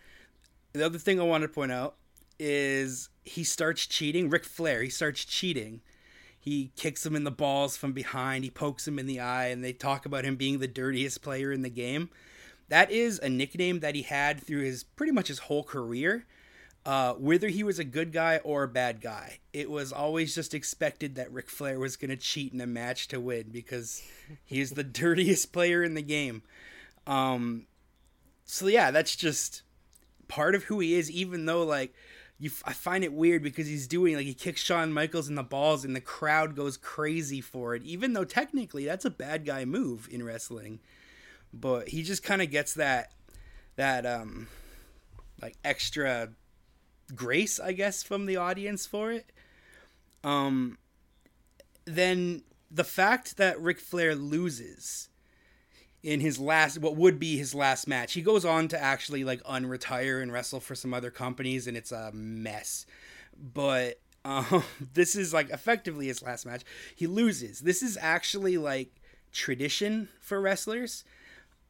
The 0.72 0.86
other 0.86 0.98
thing 0.98 1.20
I 1.20 1.24
want 1.24 1.42
to 1.42 1.48
point 1.48 1.72
out 1.72 1.96
is 2.38 3.08
he 3.24 3.44
starts 3.44 3.86
cheating. 3.86 4.30
Ric 4.30 4.44
Flair, 4.44 4.82
he 4.82 4.90
starts 4.90 5.24
cheating. 5.24 5.80
He 6.38 6.72
kicks 6.76 7.06
him 7.06 7.14
in 7.14 7.24
the 7.24 7.30
balls 7.30 7.76
from 7.76 7.92
behind. 7.92 8.42
He 8.42 8.50
pokes 8.50 8.88
him 8.88 8.98
in 8.98 9.06
the 9.06 9.20
eye, 9.20 9.46
and 9.46 9.62
they 9.62 9.72
talk 9.72 10.06
about 10.06 10.24
him 10.24 10.34
being 10.34 10.58
the 10.58 10.66
dirtiest 10.66 11.22
player 11.22 11.52
in 11.52 11.62
the 11.62 11.70
game. 11.70 12.10
That 12.68 12.90
is 12.90 13.20
a 13.20 13.28
nickname 13.28 13.80
that 13.80 13.94
he 13.94 14.02
had 14.02 14.40
through 14.40 14.62
his 14.62 14.82
pretty 14.82 15.12
much 15.12 15.28
his 15.28 15.40
whole 15.40 15.62
career. 15.62 16.26
Uh, 16.84 17.12
whether 17.14 17.48
he 17.48 17.62
was 17.62 17.78
a 17.78 17.84
good 17.84 18.12
guy 18.12 18.38
or 18.38 18.64
a 18.64 18.68
bad 18.68 19.00
guy, 19.00 19.38
it 19.52 19.70
was 19.70 19.92
always 19.92 20.34
just 20.34 20.52
expected 20.52 21.14
that 21.14 21.32
Ric 21.32 21.48
Flair 21.48 21.78
was 21.78 21.96
going 21.96 22.10
to 22.10 22.16
cheat 22.16 22.52
in 22.52 22.60
a 22.60 22.66
match 22.66 23.06
to 23.08 23.20
win 23.20 23.50
because 23.52 24.02
he's 24.44 24.72
the 24.72 24.82
dirtiest 24.84 25.52
player 25.52 25.84
in 25.84 25.94
the 25.94 26.02
game. 26.02 26.42
Um, 27.06 27.66
so 28.44 28.66
yeah, 28.66 28.90
that's 28.90 29.14
just 29.14 29.62
part 30.26 30.54
of 30.54 30.64
who 30.64 30.80
he 30.80 30.94
is. 30.94 31.10
Even 31.10 31.46
though 31.46 31.62
like 31.62 31.94
you, 32.38 32.50
I 32.64 32.72
find 32.72 33.04
it 33.04 33.12
weird 33.12 33.42
because 33.44 33.68
he's 33.68 33.86
doing 33.86 34.16
like 34.16 34.26
he 34.26 34.34
kicks 34.34 34.60
Shawn 34.60 34.92
Michaels 34.92 35.28
in 35.28 35.36
the 35.36 35.44
balls 35.44 35.84
and 35.84 35.94
the 35.94 36.00
crowd 36.00 36.56
goes 36.56 36.76
crazy 36.76 37.40
for 37.40 37.76
it. 37.76 37.84
Even 37.84 38.12
though 38.12 38.24
technically 38.24 38.84
that's 38.84 39.04
a 39.04 39.10
bad 39.10 39.46
guy 39.46 39.64
move 39.64 40.08
in 40.10 40.24
wrestling, 40.24 40.80
but 41.52 41.88
he 41.90 42.02
just 42.02 42.24
kind 42.24 42.42
of 42.42 42.50
gets 42.50 42.74
that 42.74 43.12
that 43.76 44.04
um 44.04 44.48
like 45.40 45.56
extra 45.64 46.30
grace, 47.14 47.60
I 47.60 47.72
guess, 47.72 48.02
from 48.02 48.26
the 48.26 48.36
audience 48.36 48.86
for 48.86 49.12
it. 49.12 49.30
Um, 50.24 50.78
then 51.84 52.42
the 52.70 52.84
fact 52.84 53.36
that 53.36 53.60
Ric 53.60 53.80
Flair 53.80 54.14
loses, 54.14 55.08
in 56.02 56.20
his 56.20 56.38
last 56.38 56.78
what 56.78 56.96
would 56.96 57.18
be 57.18 57.36
his 57.36 57.54
last 57.54 57.86
match. 57.86 58.14
He 58.14 58.22
goes 58.22 58.44
on 58.44 58.68
to 58.68 58.82
actually 58.82 59.24
like 59.24 59.42
unretire 59.44 60.22
and 60.22 60.32
wrestle 60.32 60.60
for 60.60 60.74
some 60.74 60.92
other 60.92 61.10
companies 61.10 61.66
and 61.66 61.76
it's 61.76 61.92
a 61.92 62.10
mess. 62.12 62.86
But 63.36 64.00
um 64.24 64.64
this 64.94 65.16
is 65.16 65.32
like 65.32 65.50
effectively 65.50 66.08
his 66.08 66.22
last 66.22 66.44
match. 66.44 66.62
He 66.96 67.06
loses. 67.06 67.60
This 67.60 67.82
is 67.82 67.96
actually 68.00 68.58
like 68.58 68.90
tradition 69.32 70.08
for 70.20 70.40
wrestlers. 70.40 71.04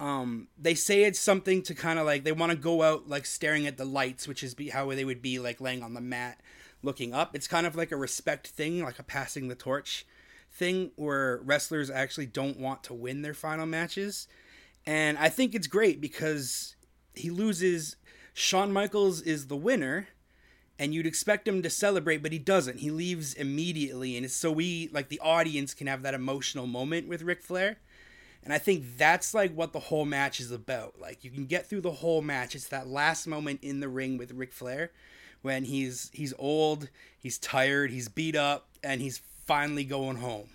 Um 0.02 0.48
they 0.58 0.74
say 0.74 1.04
it's 1.04 1.20
something 1.20 1.62
to 1.62 1.74
kind 1.74 1.98
of 1.98 2.06
like 2.06 2.24
they 2.24 2.32
want 2.32 2.50
to 2.50 2.58
go 2.58 2.82
out 2.82 3.08
like 3.08 3.24
staring 3.24 3.66
at 3.68 3.76
the 3.76 3.84
lights, 3.84 4.26
which 4.26 4.42
is 4.42 4.52
be 4.54 4.70
how 4.70 4.90
they 4.90 5.04
would 5.04 5.22
be 5.22 5.38
like 5.38 5.60
laying 5.60 5.82
on 5.82 5.94
the 5.94 6.00
mat 6.00 6.40
looking 6.82 7.14
up. 7.14 7.36
It's 7.36 7.46
kind 7.46 7.66
of 7.66 7.76
like 7.76 7.92
a 7.92 7.96
respect 7.96 8.48
thing, 8.48 8.82
like 8.82 8.98
a 8.98 9.04
passing 9.04 9.46
the 9.46 9.54
torch 9.54 10.04
thing 10.50 10.90
where 10.96 11.40
wrestlers 11.44 11.88
actually 11.88 12.26
don't 12.26 12.58
want 12.58 12.82
to 12.84 12.94
win 12.94 13.22
their 13.22 13.32
final 13.32 13.64
matches. 13.64 14.26
And 14.84 15.16
I 15.18 15.28
think 15.28 15.54
it's 15.54 15.68
great 15.68 16.00
because 16.00 16.74
he 17.14 17.30
loses. 17.30 17.96
Shawn 18.34 18.72
Michaels 18.72 19.20
is 19.20 19.46
the 19.46 19.56
winner, 19.56 20.08
and 20.78 20.92
you'd 20.94 21.06
expect 21.06 21.46
him 21.46 21.62
to 21.62 21.70
celebrate, 21.70 22.22
but 22.22 22.32
he 22.32 22.38
doesn't. 22.38 22.80
He 22.80 22.90
leaves 22.90 23.34
immediately, 23.34 24.16
and 24.16 24.24
it's 24.24 24.34
so 24.34 24.50
we, 24.50 24.88
like 24.92 25.10
the 25.10 25.20
audience, 25.20 25.74
can 25.74 25.86
have 25.86 26.02
that 26.02 26.14
emotional 26.14 26.66
moment 26.66 27.08
with 27.08 27.22
Ric 27.22 27.42
Flair. 27.42 27.76
And 28.44 28.52
I 28.52 28.58
think 28.58 28.96
that's 28.96 29.34
like 29.34 29.54
what 29.54 29.72
the 29.72 29.78
whole 29.78 30.04
match 30.04 30.40
is 30.40 30.50
about. 30.50 31.00
Like 31.00 31.24
you 31.24 31.30
can 31.30 31.46
get 31.46 31.68
through 31.68 31.82
the 31.82 31.92
whole 31.92 32.22
match. 32.22 32.54
It's 32.54 32.68
that 32.68 32.88
last 32.88 33.26
moment 33.26 33.60
in 33.62 33.80
the 33.80 33.88
ring 33.88 34.18
with 34.18 34.32
Ric 34.32 34.52
Flair 34.52 34.90
when 35.42 35.64
he's 35.64 36.10
he's 36.12 36.32
old, 36.38 36.88
he's 37.18 37.38
tired, 37.38 37.90
he's 37.90 38.08
beat 38.08 38.36
up, 38.36 38.68
and 38.82 39.00
he's 39.00 39.20
finally 39.44 39.84
going 39.84 40.16
home. 40.16 40.48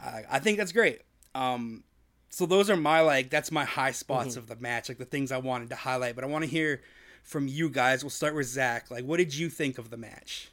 I, 0.00 0.22
I 0.30 0.38
think 0.38 0.58
that's 0.58 0.72
great. 0.72 1.00
Um, 1.34 1.84
so 2.28 2.46
those 2.46 2.70
are 2.70 2.76
my 2.76 3.00
like 3.00 3.30
that's 3.30 3.50
my 3.50 3.64
high 3.64 3.92
spots 3.92 4.30
mm-hmm. 4.30 4.38
of 4.38 4.46
the 4.46 4.56
match, 4.56 4.88
like 4.88 4.98
the 4.98 5.04
things 5.04 5.32
I 5.32 5.38
wanted 5.38 5.70
to 5.70 5.76
highlight. 5.76 6.14
But 6.14 6.24
I 6.24 6.28
want 6.28 6.44
to 6.44 6.50
hear 6.50 6.82
from 7.22 7.48
you 7.48 7.68
guys. 7.68 8.04
We'll 8.04 8.10
start 8.10 8.34
with 8.34 8.46
Zach. 8.46 8.90
Like, 8.90 9.04
what 9.04 9.16
did 9.16 9.34
you 9.34 9.48
think 9.48 9.78
of 9.78 9.90
the 9.90 9.96
match? 9.96 10.50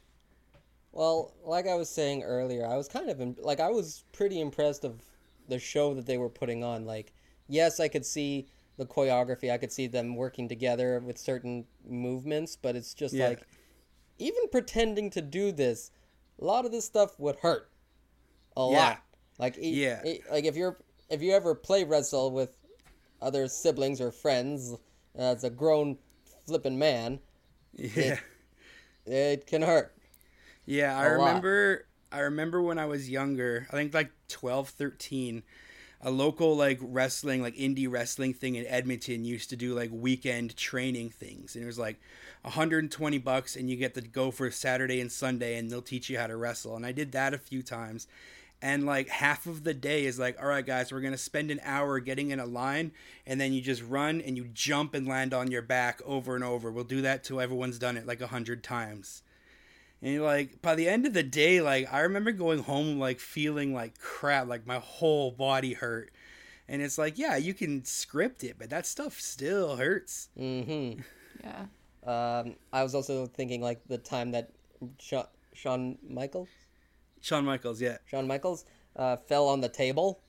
Well, 0.92 1.34
like 1.44 1.68
I 1.68 1.74
was 1.74 1.88
saying 1.88 2.24
earlier, 2.24 2.66
I 2.66 2.76
was 2.76 2.88
kind 2.88 3.10
of 3.10 3.20
in, 3.20 3.36
like 3.40 3.60
I 3.60 3.68
was 3.68 4.02
pretty 4.12 4.40
impressed 4.40 4.84
of 4.84 5.00
the 5.50 5.58
show 5.58 5.92
that 5.94 6.06
they 6.06 6.16
were 6.16 6.30
putting 6.30 6.64
on. 6.64 6.86
Like, 6.86 7.12
yes, 7.48 7.78
I 7.78 7.88
could 7.88 8.06
see 8.06 8.46
the 8.78 8.86
choreography. 8.86 9.52
I 9.52 9.58
could 9.58 9.70
see 9.70 9.86
them 9.86 10.16
working 10.16 10.48
together 10.48 10.98
with 11.00 11.18
certain 11.18 11.66
movements, 11.86 12.56
but 12.56 12.76
it's 12.76 12.94
just 12.94 13.14
yeah. 13.14 13.28
like 13.28 13.42
even 14.18 14.48
pretending 14.50 15.10
to 15.10 15.20
do 15.20 15.52
this, 15.52 15.90
a 16.40 16.44
lot 16.44 16.64
of 16.64 16.72
this 16.72 16.84
stuff 16.86 17.18
would 17.18 17.36
hurt 17.36 17.70
a 18.56 18.60
yeah. 18.60 18.78
lot. 18.78 19.02
Like 19.38 19.56
yeah, 19.58 20.02
it, 20.04 20.22
like 20.30 20.44
if 20.44 20.56
you're 20.56 20.78
if 21.08 21.22
you 21.22 21.32
ever 21.32 21.54
play 21.54 21.84
wrestle 21.84 22.30
with 22.30 22.50
other 23.20 23.48
siblings 23.48 24.00
or 24.00 24.10
friends 24.10 24.76
as 25.14 25.44
a 25.44 25.50
grown 25.50 25.96
flipping 26.46 26.78
man, 26.78 27.20
yeah, 27.72 28.18
it, 29.06 29.12
it 29.12 29.46
can 29.46 29.62
hurt. 29.62 29.94
Yeah, 30.66 30.96
I 30.96 31.06
remember. 31.06 31.86
I 32.12 32.20
remember 32.20 32.60
when 32.60 32.78
I 32.78 32.86
was 32.86 33.08
younger, 33.08 33.66
I 33.70 33.72
think 33.72 33.94
like 33.94 34.10
12, 34.28 34.70
13, 34.70 35.42
a 36.02 36.10
local 36.10 36.56
like 36.56 36.78
wrestling 36.80 37.42
like 37.42 37.54
indie 37.56 37.90
wrestling 37.90 38.34
thing 38.34 38.54
in 38.54 38.66
Edmonton 38.66 39.24
used 39.24 39.50
to 39.50 39.56
do 39.56 39.74
like 39.74 39.90
weekend 39.92 40.56
training 40.56 41.10
things. 41.10 41.54
And 41.54 41.62
it 41.62 41.66
was 41.66 41.78
like 41.78 42.00
120 42.42 43.18
bucks 43.18 43.54
and 43.54 43.70
you 43.70 43.76
get 43.76 43.94
to 43.94 44.00
go 44.00 44.30
for 44.30 44.50
Saturday 44.50 45.00
and 45.00 45.12
Sunday 45.12 45.56
and 45.56 45.70
they'll 45.70 45.82
teach 45.82 46.08
you 46.10 46.18
how 46.18 46.26
to 46.26 46.36
wrestle. 46.36 46.74
And 46.74 46.86
I 46.86 46.92
did 46.92 47.12
that 47.12 47.34
a 47.34 47.38
few 47.38 47.62
times. 47.62 48.08
And 48.62 48.86
like 48.86 49.08
half 49.08 49.46
of 49.46 49.62
the 49.62 49.74
day 49.74 50.04
is 50.04 50.18
like 50.18 50.36
all 50.42 50.48
right 50.48 50.66
guys 50.66 50.92
we're 50.92 51.00
going 51.00 51.12
to 51.12 51.18
spend 51.18 51.50
an 51.50 51.60
hour 51.62 52.00
getting 52.00 52.30
in 52.30 52.40
a 52.40 52.46
line 52.46 52.92
and 53.26 53.40
then 53.40 53.52
you 53.52 53.60
just 53.60 53.82
run 53.82 54.20
and 54.20 54.36
you 54.36 54.48
jump 54.52 54.94
and 54.94 55.06
land 55.06 55.32
on 55.32 55.50
your 55.50 55.62
back 55.62 56.00
over 56.04 56.34
and 56.34 56.44
over. 56.44 56.72
We'll 56.72 56.84
do 56.84 57.02
that 57.02 57.24
till 57.24 57.40
everyone's 57.40 57.78
done 57.78 57.96
it 57.96 58.06
like 58.06 58.20
a 58.20 58.26
hundred 58.26 58.64
times 58.64 59.22
and 60.02 60.22
like 60.22 60.62
by 60.62 60.74
the 60.74 60.88
end 60.88 61.06
of 61.06 61.12
the 61.12 61.22
day, 61.22 61.60
like 61.60 61.92
I 61.92 62.00
remember 62.00 62.32
going 62.32 62.60
home 62.62 62.98
like 62.98 63.20
feeling 63.20 63.74
like 63.74 63.98
crap, 63.98 64.48
like 64.48 64.66
my 64.66 64.78
whole 64.78 65.30
body 65.30 65.74
hurt. 65.74 66.10
And 66.68 66.80
it's 66.80 66.98
like, 66.98 67.18
yeah, 67.18 67.36
you 67.36 67.52
can 67.52 67.84
script 67.84 68.44
it, 68.44 68.54
but 68.56 68.70
that 68.70 68.86
stuff 68.86 69.20
still 69.20 69.76
hurts. 69.76 70.28
Mm-hmm. 70.38 71.00
Yeah. 71.42 71.64
Um, 72.04 72.56
I 72.70 72.82
was 72.82 72.94
also 72.94 73.24
thinking 73.26 73.62
like 73.62 73.80
the 73.88 73.96
time 73.96 74.32
that 74.32 74.50
Sean, 74.98 75.24
Shawn 75.54 75.96
Michaels, 76.06 76.50
Shawn 77.22 77.46
Michaels, 77.46 77.80
yeah, 77.80 77.96
Shawn 78.04 78.26
Michaels 78.26 78.66
uh, 78.94 79.16
fell 79.16 79.48
on 79.48 79.62
the 79.62 79.68
table. 79.70 80.20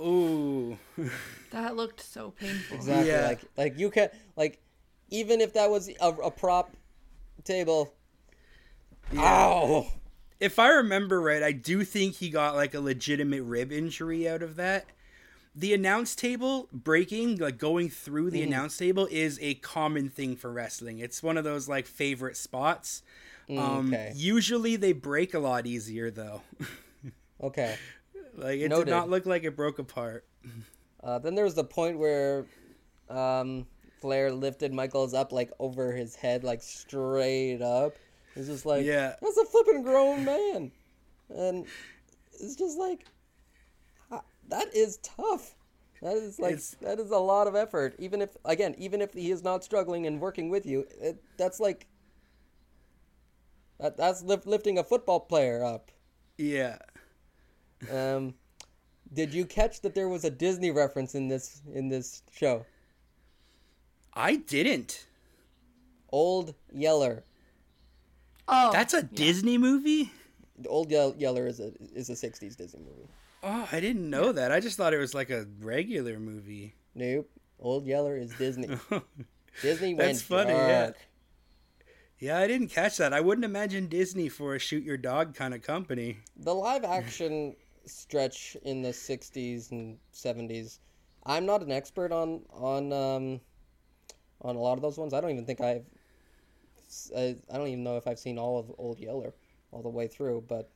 Ooh, 0.00 0.78
that 1.50 1.76
looked 1.76 2.00
so 2.00 2.30
painful. 2.30 2.76
Exactly. 2.78 3.10
Yeah. 3.10 3.26
Like 3.26 3.40
like 3.58 3.78
you 3.78 3.90
can 3.90 4.08
like 4.36 4.62
even 5.10 5.42
if 5.42 5.52
that 5.52 5.68
was 5.68 5.90
a, 6.00 6.08
a 6.08 6.30
prop 6.30 6.70
table, 7.44 7.92
yeah. 9.12 9.22
Ow! 9.22 9.86
If 10.38 10.58
I 10.58 10.68
remember 10.70 11.20
right, 11.20 11.42
I 11.42 11.52
do 11.52 11.84
think 11.84 12.14
he 12.14 12.30
got 12.30 12.56
like 12.56 12.74
a 12.74 12.80
legitimate 12.80 13.42
rib 13.42 13.70
injury 13.70 14.28
out 14.28 14.42
of 14.42 14.56
that. 14.56 14.86
The 15.54 15.74
announce 15.74 16.14
table 16.14 16.68
breaking, 16.72 17.36
like 17.38 17.58
going 17.58 17.90
through 17.90 18.30
the 18.30 18.40
mm. 18.40 18.46
announce 18.46 18.78
table, 18.78 19.08
is 19.10 19.38
a 19.42 19.54
common 19.54 20.08
thing 20.08 20.36
for 20.36 20.50
wrestling. 20.50 21.00
It's 21.00 21.22
one 21.22 21.36
of 21.36 21.44
those 21.44 21.68
like 21.68 21.86
favorite 21.86 22.36
spots. 22.36 23.02
Mm, 23.48 23.58
um, 23.58 23.88
okay. 23.88 24.12
Usually 24.14 24.76
they 24.76 24.92
break 24.92 25.34
a 25.34 25.40
lot 25.40 25.66
easier 25.66 26.10
though. 26.10 26.42
okay. 27.42 27.76
Like 28.36 28.60
it 28.60 28.68
Noted. 28.68 28.86
did 28.86 28.90
not 28.92 29.10
look 29.10 29.26
like 29.26 29.44
it 29.44 29.56
broke 29.56 29.78
apart. 29.78 30.24
Uh, 31.02 31.18
then 31.18 31.34
there 31.34 31.44
was 31.44 31.54
the 31.54 31.64
point 31.64 31.98
where 31.98 32.46
um, 33.08 33.66
Flair 34.00 34.30
lifted 34.32 34.72
Michaels 34.72 35.14
up 35.14 35.32
like 35.32 35.50
over 35.58 35.92
his 35.92 36.14
head, 36.14 36.44
like 36.44 36.62
straight 36.62 37.60
up. 37.60 37.94
It's 38.36 38.48
just 38.48 38.66
like, 38.66 38.84
yeah, 38.84 39.14
that's 39.20 39.36
a 39.38 39.44
flipping 39.44 39.82
grown 39.82 40.24
man, 40.24 40.70
and 41.28 41.66
it's 42.32 42.56
just 42.56 42.78
like, 42.78 43.04
that 44.48 44.74
is 44.74 44.98
tough. 44.98 45.54
That 46.02 46.16
is 46.16 46.38
like 46.38 46.54
it's, 46.54 46.76
that 46.80 46.98
is 46.98 47.10
a 47.10 47.18
lot 47.18 47.46
of 47.46 47.54
effort. 47.54 47.94
Even 47.98 48.22
if 48.22 48.36
again, 48.44 48.74
even 48.78 49.00
if 49.00 49.12
he 49.12 49.30
is 49.30 49.42
not 49.42 49.64
struggling 49.64 50.06
and 50.06 50.20
working 50.20 50.48
with 50.48 50.66
you, 50.66 50.86
it, 51.00 51.22
that's 51.36 51.60
like 51.60 51.86
that, 53.78 53.96
that's 53.96 54.22
lift, 54.22 54.46
lifting 54.46 54.78
a 54.78 54.84
football 54.84 55.20
player 55.20 55.62
up. 55.64 55.90
Yeah. 56.38 56.78
Um, 57.92 58.34
did 59.12 59.34
you 59.34 59.44
catch 59.44 59.80
that 59.82 59.94
there 59.94 60.08
was 60.08 60.24
a 60.24 60.30
Disney 60.30 60.70
reference 60.70 61.14
in 61.14 61.28
this 61.28 61.60
in 61.74 61.88
this 61.88 62.22
show? 62.32 62.64
I 64.14 64.36
didn't. 64.36 65.06
Old 66.10 66.54
Yeller. 66.72 67.24
Oh, 68.48 68.72
that's 68.72 68.94
a 68.94 68.98
yeah. 68.98 69.08
Disney 69.14 69.58
movie. 69.58 70.10
Old 70.66 70.90
Yeller 70.90 71.46
is 71.46 71.60
a 71.60 71.72
is 71.94 72.10
a 72.10 72.14
'60s 72.14 72.56
Disney 72.56 72.80
movie. 72.80 73.08
Oh, 73.42 73.68
I 73.72 73.80
didn't 73.80 74.08
know 74.08 74.32
that. 74.32 74.52
I 74.52 74.60
just 74.60 74.76
thought 74.76 74.92
it 74.92 74.98
was 74.98 75.14
like 75.14 75.30
a 75.30 75.46
regular 75.60 76.18
movie. 76.18 76.74
Nope. 76.94 77.30
Old 77.58 77.86
Yeller 77.86 78.16
is 78.16 78.32
Disney. 78.34 78.68
Disney 79.62 79.94
went 79.94 80.08
That's 80.08 80.22
funny. 80.22 80.52
Dark. 80.52 80.96
Yeah. 80.98 81.04
Yeah, 82.18 82.38
I 82.38 82.46
didn't 82.46 82.68
catch 82.68 82.98
that. 82.98 83.14
I 83.14 83.20
wouldn't 83.20 83.46
imagine 83.46 83.86
Disney 83.86 84.28
for 84.28 84.54
a 84.54 84.58
shoot 84.58 84.84
your 84.84 84.98
dog 84.98 85.34
kind 85.34 85.54
of 85.54 85.62
company. 85.62 86.18
The 86.36 86.54
live 86.54 86.84
action 86.84 87.56
stretch 87.86 88.58
in 88.62 88.82
the 88.82 88.90
'60s 88.90 89.70
and 89.70 89.96
'70s. 90.12 90.80
I'm 91.24 91.46
not 91.46 91.62
an 91.62 91.72
expert 91.72 92.12
on 92.12 92.42
on 92.50 92.92
um, 92.92 93.40
on 94.42 94.56
a 94.56 94.58
lot 94.58 94.74
of 94.74 94.82
those 94.82 94.98
ones. 94.98 95.14
I 95.14 95.20
don't 95.22 95.30
even 95.30 95.46
think 95.46 95.62
I've 95.62 95.86
I, 97.16 97.36
I 97.52 97.56
don't 97.56 97.68
even 97.68 97.84
know 97.84 97.96
if 97.96 98.06
I've 98.06 98.18
seen 98.18 98.38
all 98.38 98.58
of 98.58 98.72
Old 98.78 98.98
Yeller 98.98 99.34
all 99.72 99.82
the 99.82 99.88
way 99.88 100.08
through, 100.08 100.44
but 100.48 100.70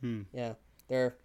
hmm. 0.00 0.22
yeah, 0.32 0.54
they're 0.88 1.16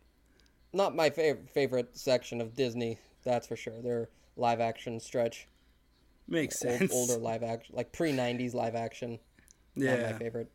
not 0.73 0.95
my 0.95 1.09
favorite 1.09 1.49
favorite 1.49 1.97
section 1.97 2.41
of 2.41 2.55
Disney. 2.55 2.97
That's 3.23 3.47
for 3.47 3.55
sure. 3.55 3.81
They're 3.81 4.09
live 4.35 4.59
action 4.59 4.99
stretch. 4.99 5.47
Makes 6.27 6.63
old, 6.63 6.79
sense. 6.79 6.93
Older 6.93 7.17
live 7.17 7.43
action, 7.43 7.75
like 7.75 7.91
pre 7.91 8.11
'90s 8.13 8.53
live 8.53 8.75
action. 8.75 9.19
Yeah, 9.75 9.95
not 9.95 10.11
my 10.11 10.17
favorite. 10.17 10.51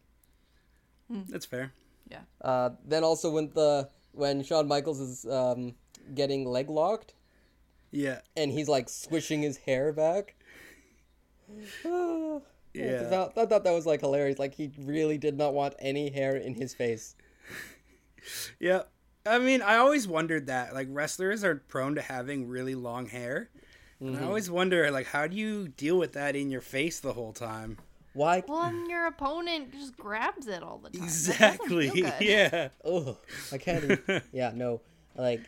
Hmm. 1.10 1.22
That's 1.28 1.46
fair. 1.46 1.72
Yeah. 2.10 2.20
Uh, 2.40 2.70
then 2.84 3.04
also 3.04 3.30
when 3.30 3.50
the 3.54 3.88
when 4.12 4.42
Shawn 4.42 4.66
Michaels 4.68 5.00
is 5.00 5.26
um, 5.26 5.74
getting 6.14 6.46
leg 6.46 6.70
locked. 6.70 7.14
Yeah. 7.90 8.20
And 8.36 8.50
he's 8.50 8.68
like 8.68 8.88
swishing 8.88 9.42
his 9.42 9.58
hair 9.58 9.92
back. 9.92 10.34
Yeah. 12.76 13.26
I 13.36 13.46
thought 13.46 13.64
that 13.64 13.72
was 13.72 13.86
like 13.86 14.00
hilarious. 14.00 14.38
Like 14.38 14.54
he 14.54 14.72
really 14.78 15.18
did 15.18 15.36
not 15.36 15.54
want 15.54 15.74
any 15.78 16.10
hair 16.10 16.36
in 16.36 16.54
his 16.54 16.74
face. 16.74 17.14
yeah. 18.60 18.82
I 19.24 19.38
mean, 19.38 19.62
I 19.62 19.76
always 19.76 20.06
wondered 20.06 20.46
that. 20.46 20.74
Like 20.74 20.88
wrestlers 20.90 21.42
are 21.44 21.56
prone 21.56 21.94
to 21.96 22.02
having 22.02 22.48
really 22.48 22.74
long 22.74 23.06
hair. 23.06 23.50
Mm-hmm. 24.00 24.14
And 24.14 24.24
I 24.24 24.26
always 24.26 24.50
wonder 24.50 24.90
like 24.90 25.06
how 25.06 25.26
do 25.26 25.36
you 25.36 25.68
deal 25.68 25.98
with 25.98 26.12
that 26.12 26.36
in 26.36 26.50
your 26.50 26.60
face 26.60 27.00
the 27.00 27.12
whole 27.12 27.32
time? 27.32 27.78
Why? 28.12 28.42
Well, 28.46 28.62
and 28.62 28.88
your 28.88 29.06
opponent 29.06 29.72
just 29.72 29.96
grabs 29.96 30.46
it 30.46 30.62
all 30.62 30.78
the 30.78 30.90
time. 30.90 31.02
Exactly. 31.04 32.04
Yeah. 32.20 32.68
Oh, 32.84 33.18
I 33.52 33.58
can't. 33.58 33.84
Even... 33.84 34.22
yeah. 34.32 34.52
No. 34.54 34.80
Like, 35.14 35.42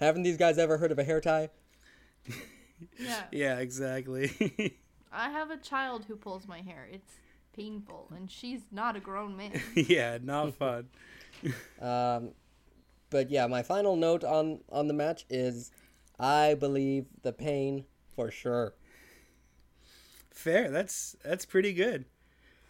Haven't 0.00 0.22
these 0.22 0.38
guys 0.38 0.56
ever 0.58 0.78
heard 0.78 0.92
of 0.92 0.98
a 0.98 1.04
hair 1.04 1.20
tie? 1.20 1.50
Yeah. 2.98 3.22
Yeah, 3.30 3.58
exactly. 3.58 4.78
I 5.12 5.30
have 5.30 5.50
a 5.50 5.56
child 5.56 6.04
who 6.06 6.16
pulls 6.16 6.46
my 6.46 6.60
hair. 6.60 6.88
It's 6.90 7.14
painful, 7.54 8.08
and 8.14 8.30
she's 8.30 8.60
not 8.70 8.96
a 8.96 9.00
grown 9.00 9.36
man. 9.36 9.60
yeah, 9.74 10.18
not 10.22 10.54
fun. 10.58 10.88
Um, 11.80 12.30
but 13.10 13.30
yeah, 13.30 13.46
my 13.46 13.62
final 13.62 13.96
note 13.96 14.24
on 14.24 14.60
on 14.70 14.88
the 14.88 14.94
match 14.94 15.24
is, 15.28 15.72
I 16.18 16.54
believe 16.54 17.06
the 17.22 17.32
pain 17.32 17.84
for 18.14 18.30
sure. 18.30 18.74
Fair. 20.30 20.70
That's 20.70 21.16
that's 21.24 21.44
pretty 21.44 21.72
good. 21.72 22.04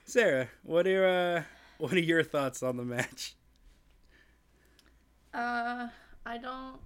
Sarah, 0.07 0.49
what 0.63 0.87
are 0.87 1.07
uh, 1.07 1.43
what 1.79 1.93
are 1.93 2.01
your 2.01 2.25
thoughts 2.25 2.63
on 2.63 2.77
the 2.77 2.85
match? 2.85 3.35
Uh, 5.33 5.89
I 6.27 6.39
don't 6.39 6.81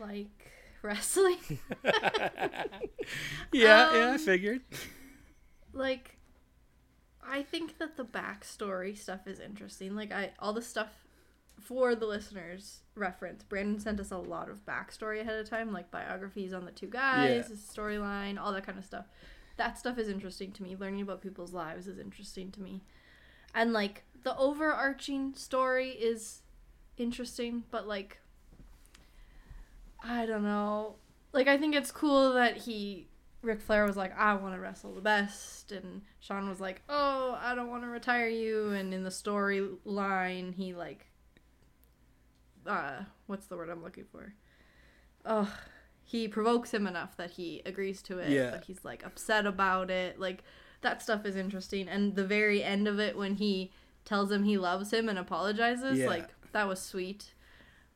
like 0.00 0.50
wrestling. 0.84 1.38
Yeah, 3.52 3.88
yeah, 3.92 4.12
I 4.12 4.16
Um, 4.16 4.18
figured. 4.18 4.62
like, 5.72 6.16
I 7.26 7.42
think 7.42 7.78
that 7.78 7.96
the 7.96 8.04
backstory 8.04 8.96
stuff 8.96 9.26
is 9.26 9.40
interesting. 9.40 9.94
Like, 9.94 10.12
I 10.12 10.32
all 10.38 10.52
the 10.52 10.62
stuff 10.62 11.06
for 11.60 11.94
the 11.94 12.06
listeners 12.06 12.80
reference. 12.96 13.42
Brandon 13.44 13.78
sent 13.80 14.00
us 14.00 14.10
a 14.10 14.18
lot 14.18 14.48
of 14.50 14.66
backstory 14.66 15.20
ahead 15.20 15.38
of 15.38 15.48
time, 15.48 15.72
like 15.72 15.90
biographies 15.90 16.52
on 16.52 16.64
the 16.64 16.72
two 16.72 16.88
guys, 16.88 17.48
Yeah. 17.48 17.48
storyline, 17.50 18.38
all 18.40 18.52
that 18.52 18.66
kind 18.66 18.78
of 18.78 18.84
stuff. 18.84 19.06
That 19.56 19.78
stuff 19.78 19.98
is 19.98 20.08
interesting 20.08 20.52
to 20.52 20.62
me. 20.62 20.76
Learning 20.76 21.02
about 21.02 21.22
people's 21.22 21.52
lives 21.52 21.86
is 21.86 21.98
interesting 21.98 22.50
to 22.52 22.62
me. 22.62 22.82
And 23.54 23.72
like 23.72 24.04
the 24.24 24.36
overarching 24.38 25.34
story 25.34 25.90
is 25.90 26.42
interesting, 26.98 27.64
but 27.70 27.88
like 27.88 28.20
I 30.04 30.26
don't 30.26 30.42
know. 30.42 30.96
Like 31.32 31.48
I 31.48 31.56
think 31.58 31.74
it's 31.74 31.90
cool 31.90 32.34
that 32.34 32.56
he 32.56 33.08
Ric 33.42 33.60
Flair 33.60 33.84
was 33.86 33.96
like, 33.96 34.16
I 34.16 34.34
want 34.34 34.54
to 34.54 34.60
wrestle 34.60 34.94
the 34.94 35.00
best, 35.00 35.72
and 35.72 36.02
Shawn 36.20 36.48
was 36.48 36.60
like, 36.60 36.82
Oh, 36.88 37.36
I 37.40 37.54
don't 37.54 37.70
want 37.70 37.82
to 37.82 37.88
retire 37.88 38.28
you. 38.28 38.70
And 38.70 38.94
in 38.94 39.02
the 39.02 39.10
storyline, 39.10 40.54
he 40.54 40.74
like, 40.74 41.06
uh, 42.66 43.00
what's 43.26 43.46
the 43.46 43.56
word 43.56 43.68
I'm 43.68 43.82
looking 43.82 44.04
for? 44.10 44.34
Oh, 45.24 45.52
he 46.04 46.28
provokes 46.28 46.72
him 46.72 46.86
enough 46.86 47.16
that 47.16 47.30
he 47.32 47.62
agrees 47.66 48.02
to 48.02 48.18
it, 48.18 48.30
Yeah. 48.30 48.50
but 48.50 48.64
he's 48.64 48.84
like 48.84 49.04
upset 49.04 49.46
about 49.46 49.90
it. 49.90 50.18
Like 50.20 50.44
that 50.82 51.02
stuff 51.02 51.24
is 51.26 51.36
interesting, 51.36 51.88
and 51.88 52.14
the 52.14 52.24
very 52.24 52.62
end 52.62 52.86
of 52.88 52.98
it 53.00 53.16
when 53.16 53.34
he 53.36 53.72
tells 54.04 54.30
him 54.30 54.44
he 54.44 54.58
loves 54.58 54.92
him 54.92 55.08
and 55.08 55.18
apologizes, 55.18 55.98
Yeah. 56.00 56.06
like 56.08 56.28
that 56.52 56.68
was 56.68 56.80
sweet. 56.80 57.34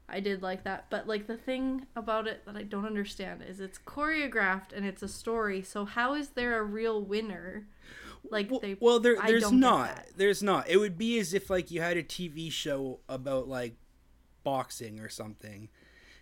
I 0.08 0.20
did 0.20 0.42
like 0.42 0.64
that. 0.64 0.86
But 0.90 1.06
like 1.08 1.26
the 1.26 1.36
thing 1.36 1.86
about 1.96 2.26
it 2.26 2.44
that 2.46 2.56
I 2.56 2.62
don't 2.62 2.86
understand 2.86 3.42
is 3.42 3.60
it's 3.60 3.78
choreographed 3.78 4.72
and 4.74 4.86
it's 4.86 5.02
a 5.02 5.08
story. 5.08 5.62
So 5.62 5.84
how 5.84 6.14
is 6.14 6.30
there 6.30 6.58
a 6.58 6.64
real 6.64 7.02
winner? 7.02 7.66
Like 8.30 8.50
Well, 8.50 8.60
they 8.60 8.76
well 8.80 9.00
there, 9.00 9.16
there's 9.24 9.42
don't 9.42 9.54
get 9.54 9.60
not. 9.60 9.96
that. 9.96 10.08
There's 10.16 10.42
not. 10.42 10.68
It 10.68 10.78
would 10.78 10.98
be 10.98 11.18
as 11.18 11.34
if 11.34 11.50
like 11.50 11.70
you 11.70 11.80
had 11.80 11.96
a 11.96 12.02
TV 12.02 12.50
show 12.50 13.00
about 13.08 13.48
like 13.48 13.76
boxing 14.44 15.00
or 15.00 15.08
something. 15.08 15.68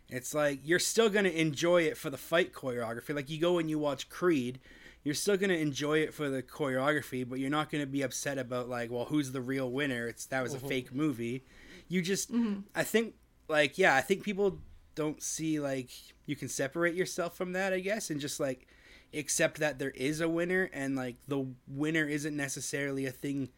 It's 0.09 0.35
like 0.35 0.61
you're 0.65 0.79
still 0.79 1.09
gonna 1.09 1.31
enjoy 1.31 1.83
it 1.83 1.97
for 1.97 2.11
the 2.11 2.19
fight 2.19 2.53
choreography. 2.53 3.15
Like 3.15 3.31
you 3.31 3.41
go 3.41 3.59
and 3.59 3.71
you 3.71 3.79
watch 3.79 4.09
Creed, 4.09 4.61
you're 5.03 5.15
still 5.15 5.37
gonna 5.37 5.55
enjoy 5.55 5.99
it 5.99 6.15
for 6.15 6.29
the 6.29 6.43
choreography, 6.43 7.29
but 7.29 7.39
you're 7.39 7.51
not 7.51 7.71
gonna 7.71 7.87
be 7.87 8.03
upset 8.03 8.39
about 8.39 8.69
like, 8.69 8.91
well, 8.91 9.07
who's 9.07 9.33
the 9.33 9.41
real 9.41 9.71
winner? 9.71 10.09
It's 10.09 10.27
that 10.27 10.43
was 10.43 10.55
a 10.55 10.59
mm-hmm. 10.59 10.69
fake 10.69 10.95
movie. 10.95 11.45
You 11.89 12.01
just, 12.01 12.33
mm-hmm. 12.33 12.61
I 12.75 12.83
think, 12.83 13.15
like, 13.49 13.79
yeah, 13.79 13.95
I 13.95 14.01
think 14.01 14.23
people 14.23 14.59
don't 14.95 15.23
see 15.23 15.61
like 15.61 15.91
you 16.27 16.37
can 16.37 16.49
separate 16.49 16.95
yourself 16.95 17.37
from 17.37 17.53
that, 17.53 17.73
I 17.73 17.81
guess, 17.81 18.11
and 18.11 18.21
just 18.21 18.41
like 18.41 18.67
accept 19.13 19.61
that 19.61 19.79
there 19.79 19.91
is 19.91 20.21
a 20.21 20.29
winner 20.29 20.71
and 20.73 20.97
like 20.97 21.17
the 21.29 21.47
winner 21.69 22.07
isn't 22.07 22.37
necessarily 22.37 23.07
a 23.07 23.11
thing 23.11 23.49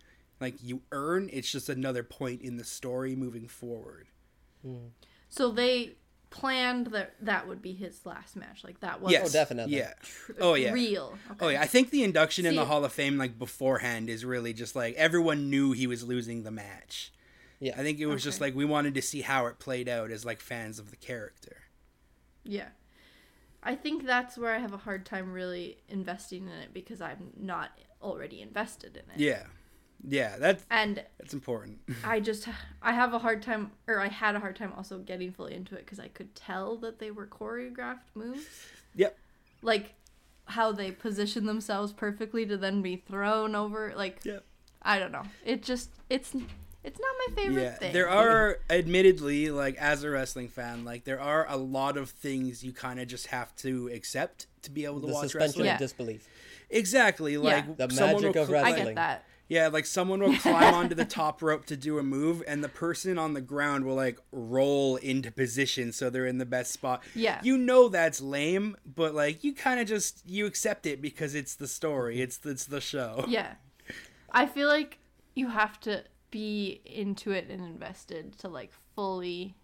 like 0.40 0.62
you 0.62 0.82
earn. 0.92 1.30
It's 1.32 1.50
just 1.50 1.68
another 1.68 2.02
point 2.02 2.42
in 2.42 2.56
the 2.56 2.64
story 2.64 3.14
moving 3.16 3.48
forward. 3.48 4.08
Hmm. 4.62 4.88
So 5.28 5.50
they 5.50 5.92
planned 6.30 6.88
that 6.88 7.14
that 7.20 7.46
would 7.46 7.62
be 7.62 7.72
his 7.72 8.04
last 8.04 8.36
match. 8.36 8.64
Like 8.64 8.80
that 8.80 9.00
was 9.00 9.12
yes. 9.12 9.28
Oh, 9.28 9.32
definitely. 9.32 9.76
yeah. 9.76 9.92
Tr- 10.02 10.32
oh 10.40 10.54
yeah. 10.54 10.72
real. 10.72 11.14
oh 11.40 11.48
yeah. 11.48 11.62
I 11.62 11.66
think 11.66 11.90
the 11.90 12.02
induction 12.02 12.46
in 12.46 12.56
the 12.56 12.64
hall 12.64 12.84
of 12.84 12.92
fame 12.92 13.16
like 13.16 13.38
beforehand 13.38 14.10
is 14.10 14.24
really 14.24 14.52
just 14.52 14.74
like 14.76 14.94
everyone 14.96 15.50
knew 15.50 15.72
he 15.72 15.86
was 15.86 16.04
losing 16.04 16.42
the 16.42 16.50
match 16.50 17.12
Yeah. 17.60 17.74
i 17.78 17.82
think 17.82 17.98
it 18.00 18.06
was 18.06 18.22
just 18.22 18.40
like 18.40 18.54
we 18.54 18.64
wanted 18.64 18.94
to 18.94 19.02
see 19.02 19.22
how 19.22 19.46
it 19.46 19.58
played 19.58 19.88
out 19.88 20.10
as 20.10 20.24
like 20.24 20.40
fans 20.40 20.78
of 20.78 20.90
the 20.90 20.96
character 20.96 21.56
Yeah. 22.44 22.68
I 23.62 23.74
think 23.74 24.06
that's 24.06 24.38
where 24.38 24.54
I 24.54 24.58
have 24.58 24.72
a 24.72 24.76
hard 24.76 25.04
time 25.04 25.32
really 25.32 25.78
investing 25.88 26.44
in 26.46 26.52
it 26.52 26.72
because 26.72 27.00
I'm 27.00 27.32
not 27.36 27.70
already 28.00 28.40
invested 28.40 28.96
in 28.96 29.02
it. 29.12 29.18
yeah 29.18 29.42
yeah 30.06 30.36
that's 30.38 30.64
And 30.70 31.02
that's 31.18 31.34
important 31.34 31.80
I 32.04 32.20
just 32.20 32.46
I 32.80 32.92
have 32.92 33.12
a 33.12 33.18
hard 33.18 33.42
time 33.42 33.72
or 33.88 33.98
I 33.98 34.06
had 34.06 34.36
a 34.36 34.40
hard 34.40 34.54
time 34.54 34.72
also 34.76 34.98
getting 34.98 35.32
fully 35.32 35.54
into 35.54 35.74
it 35.74 35.84
because 35.84 35.98
I 35.98 36.06
could 36.08 36.34
tell 36.36 36.76
that 36.76 37.00
they 37.00 37.10
were 37.10 37.26
choreographed 37.26 38.10
moves. 38.14 38.46
yep 38.94 39.18
Like 39.62 39.94
how 40.44 40.70
they 40.70 40.92
position 40.92 41.46
themselves 41.46 41.92
perfectly 41.92 42.46
to 42.46 42.56
then 42.56 42.82
be 42.82 42.94
thrown 42.96 43.56
over 43.56 43.92
like 43.96 44.20
yep 44.24 44.44
I 44.82 45.00
don't 45.00 45.10
know. 45.10 45.24
It 45.44 45.64
just 45.64 45.90
it's 46.08 46.36
it's 46.86 46.98
not 47.00 47.14
my 47.28 47.34
favorite 47.42 47.62
yeah 47.62 47.70
thing. 47.74 47.92
there 47.92 48.08
are 48.08 48.58
admittedly 48.70 49.50
like 49.50 49.76
as 49.76 50.04
a 50.04 50.08
wrestling 50.10 50.48
fan 50.48 50.84
like 50.84 51.04
there 51.04 51.20
are 51.20 51.44
a 51.48 51.56
lot 51.56 51.96
of 51.96 52.08
things 52.10 52.62
you 52.64 52.72
kind 52.72 53.00
of 53.00 53.08
just 53.08 53.26
have 53.26 53.54
to 53.56 53.88
accept 53.92 54.46
to 54.62 54.70
be 54.70 54.84
able 54.84 55.00
to 55.00 55.06
The 55.08 55.12
watch 55.12 55.22
suspension 55.24 55.40
wrestling 55.48 55.66
Yeah. 55.66 55.74
of 55.74 55.78
disbelief. 55.80 56.28
exactly 56.70 57.36
like 57.36 57.76
The 57.76 57.88
magic 57.88 58.34
will 58.34 58.42
of 58.42 58.48
cl- 58.48 58.58
I 58.58 58.62
wrestling. 58.70 58.84
get 58.86 58.94
that. 58.96 59.24
yeah 59.48 59.68
like 59.68 59.86
someone 59.86 60.20
will 60.20 60.36
climb 60.36 60.74
onto 60.80 60.94
the 60.94 61.04
top 61.04 61.42
rope 61.42 61.66
to 61.66 61.76
do 61.76 61.98
a 61.98 62.02
move 62.02 62.42
and 62.46 62.62
the 62.64 62.68
person 62.68 63.18
on 63.18 63.34
the 63.34 63.40
ground 63.40 63.84
will 63.84 63.94
like 63.94 64.18
roll 64.32 64.96
into 64.96 65.30
position 65.30 65.92
so 65.92 66.10
they're 66.10 66.26
in 66.26 66.38
the 66.38 66.46
best 66.46 66.72
spot 66.72 67.02
Yeah. 67.14 67.40
you 67.42 67.56
know 67.58 67.88
that's 67.88 68.20
lame 68.20 68.76
but 68.84 69.14
like 69.14 69.42
you 69.44 69.54
kind 69.54 69.80
of 69.80 69.86
just 69.88 70.22
you 70.26 70.46
accept 70.46 70.86
it 70.86 71.00
because 71.02 71.34
it's 71.34 71.54
the 71.56 71.68
story 71.68 72.20
it's 72.20 72.38
it's 72.44 72.66
the 72.66 72.80
show 72.80 73.24
Yeah. 73.28 73.54
I 74.30 74.46
feel 74.46 74.68
like 74.68 74.98
you 75.34 75.48
have 75.48 75.78
to 75.80 76.04
be 76.30 76.80
into 76.84 77.30
it 77.30 77.48
and 77.48 77.60
invested 77.64 78.38
to 78.38 78.48
like 78.48 78.72
fully 78.94 79.54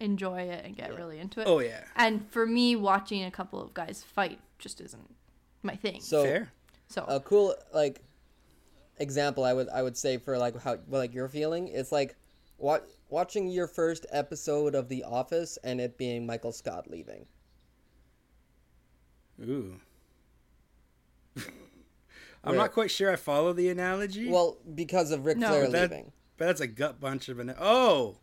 enjoy 0.00 0.40
it 0.42 0.64
and 0.64 0.76
get 0.76 0.94
really 0.96 1.18
into 1.18 1.40
it. 1.40 1.46
oh 1.46 1.60
yeah 1.60 1.84
And 1.96 2.26
for 2.30 2.46
me, 2.46 2.76
watching 2.76 3.24
a 3.24 3.30
couple 3.30 3.60
of 3.62 3.72
guys 3.74 4.02
fight 4.02 4.40
just 4.58 4.80
isn't 4.80 5.14
my 5.62 5.76
thing. 5.76 6.00
So, 6.00 6.44
So 6.88 7.04
a 7.08 7.20
cool 7.20 7.54
like 7.72 8.02
example 8.98 9.44
I 9.44 9.52
would 9.52 9.68
I 9.68 9.82
would 9.82 9.96
say 9.96 10.18
for 10.18 10.36
like 10.38 10.60
how 10.60 10.76
well, 10.88 11.00
like 11.00 11.14
your 11.14 11.28
feeling 11.28 11.68
it's 11.68 11.92
like 11.92 12.16
wa- 12.58 12.80
watching 13.08 13.48
your 13.48 13.66
first 13.66 14.06
episode 14.10 14.74
of 14.74 14.88
The 14.88 15.04
Office 15.04 15.56
and 15.64 15.80
it 15.80 15.96
being 15.96 16.26
Michael 16.26 16.52
Scott 16.52 16.90
leaving. 16.90 17.26
ooh 19.42 19.80
i'm 22.44 22.50
Where- 22.52 22.58
not 22.60 22.72
quite 22.72 22.90
sure 22.90 23.10
i 23.12 23.16
follow 23.16 23.52
the 23.52 23.68
analogy 23.68 24.28
Well, 24.28 24.58
because 24.74 25.10
of 25.10 25.24
Ric 25.26 25.36
No, 25.38 25.48
Flair 25.48 25.68
that- 25.68 25.90
leaving. 25.90 26.12
But 26.38 26.46
that's 26.46 26.60
a 26.60 26.66
gut 26.66 26.98
bunch 26.98 27.28
of 27.28 27.38
an. 27.38 27.54
Oh, 27.60 28.16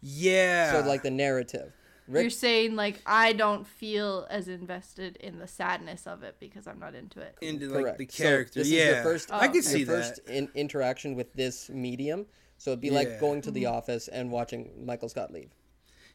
yeah. 0.00 0.72
So 0.80 0.88
like 0.88 1.02
the 1.02 1.10
narrative. 1.10 1.72
Rick, 2.06 2.22
you're 2.22 2.30
saying 2.30 2.76
like 2.76 3.02
I 3.04 3.34
don't 3.34 3.66
feel 3.66 4.26
as 4.30 4.48
invested 4.48 5.16
in 5.16 5.38
the 5.38 5.46
sadness 5.46 6.06
of 6.06 6.22
it 6.22 6.36
because 6.40 6.66
I'm 6.66 6.78
not 6.78 6.94
into 6.94 7.20
it. 7.20 7.36
into 7.42 7.68
like 7.68 7.82
correct. 7.82 7.98
the 7.98 8.08
So 8.10 8.22
character. 8.24 8.60
this 8.60 8.68
is 8.68 8.72
yeah, 8.72 8.90
your 8.94 9.02
first 9.02 9.30
I 9.30 9.46
Oh, 9.46 9.52
can 9.52 9.62
see 9.62 9.80
your 9.80 9.86
first 9.88 10.20
in- 10.28 10.48
interaction 10.54 11.14
with 11.14 11.34
this 11.34 11.68
medium. 11.68 12.26
So 12.56 12.70
it'd 12.70 12.80
be 12.80 12.90
like 12.90 13.20
going 13.20 13.42
to 13.42 13.50
the 13.50 13.64
mm-hmm. 13.64 13.74
office 13.76 14.08
and 14.08 14.30
watching 14.30 14.70
Michael 14.86 15.08
Scott 15.10 15.30
leave. 15.32 15.50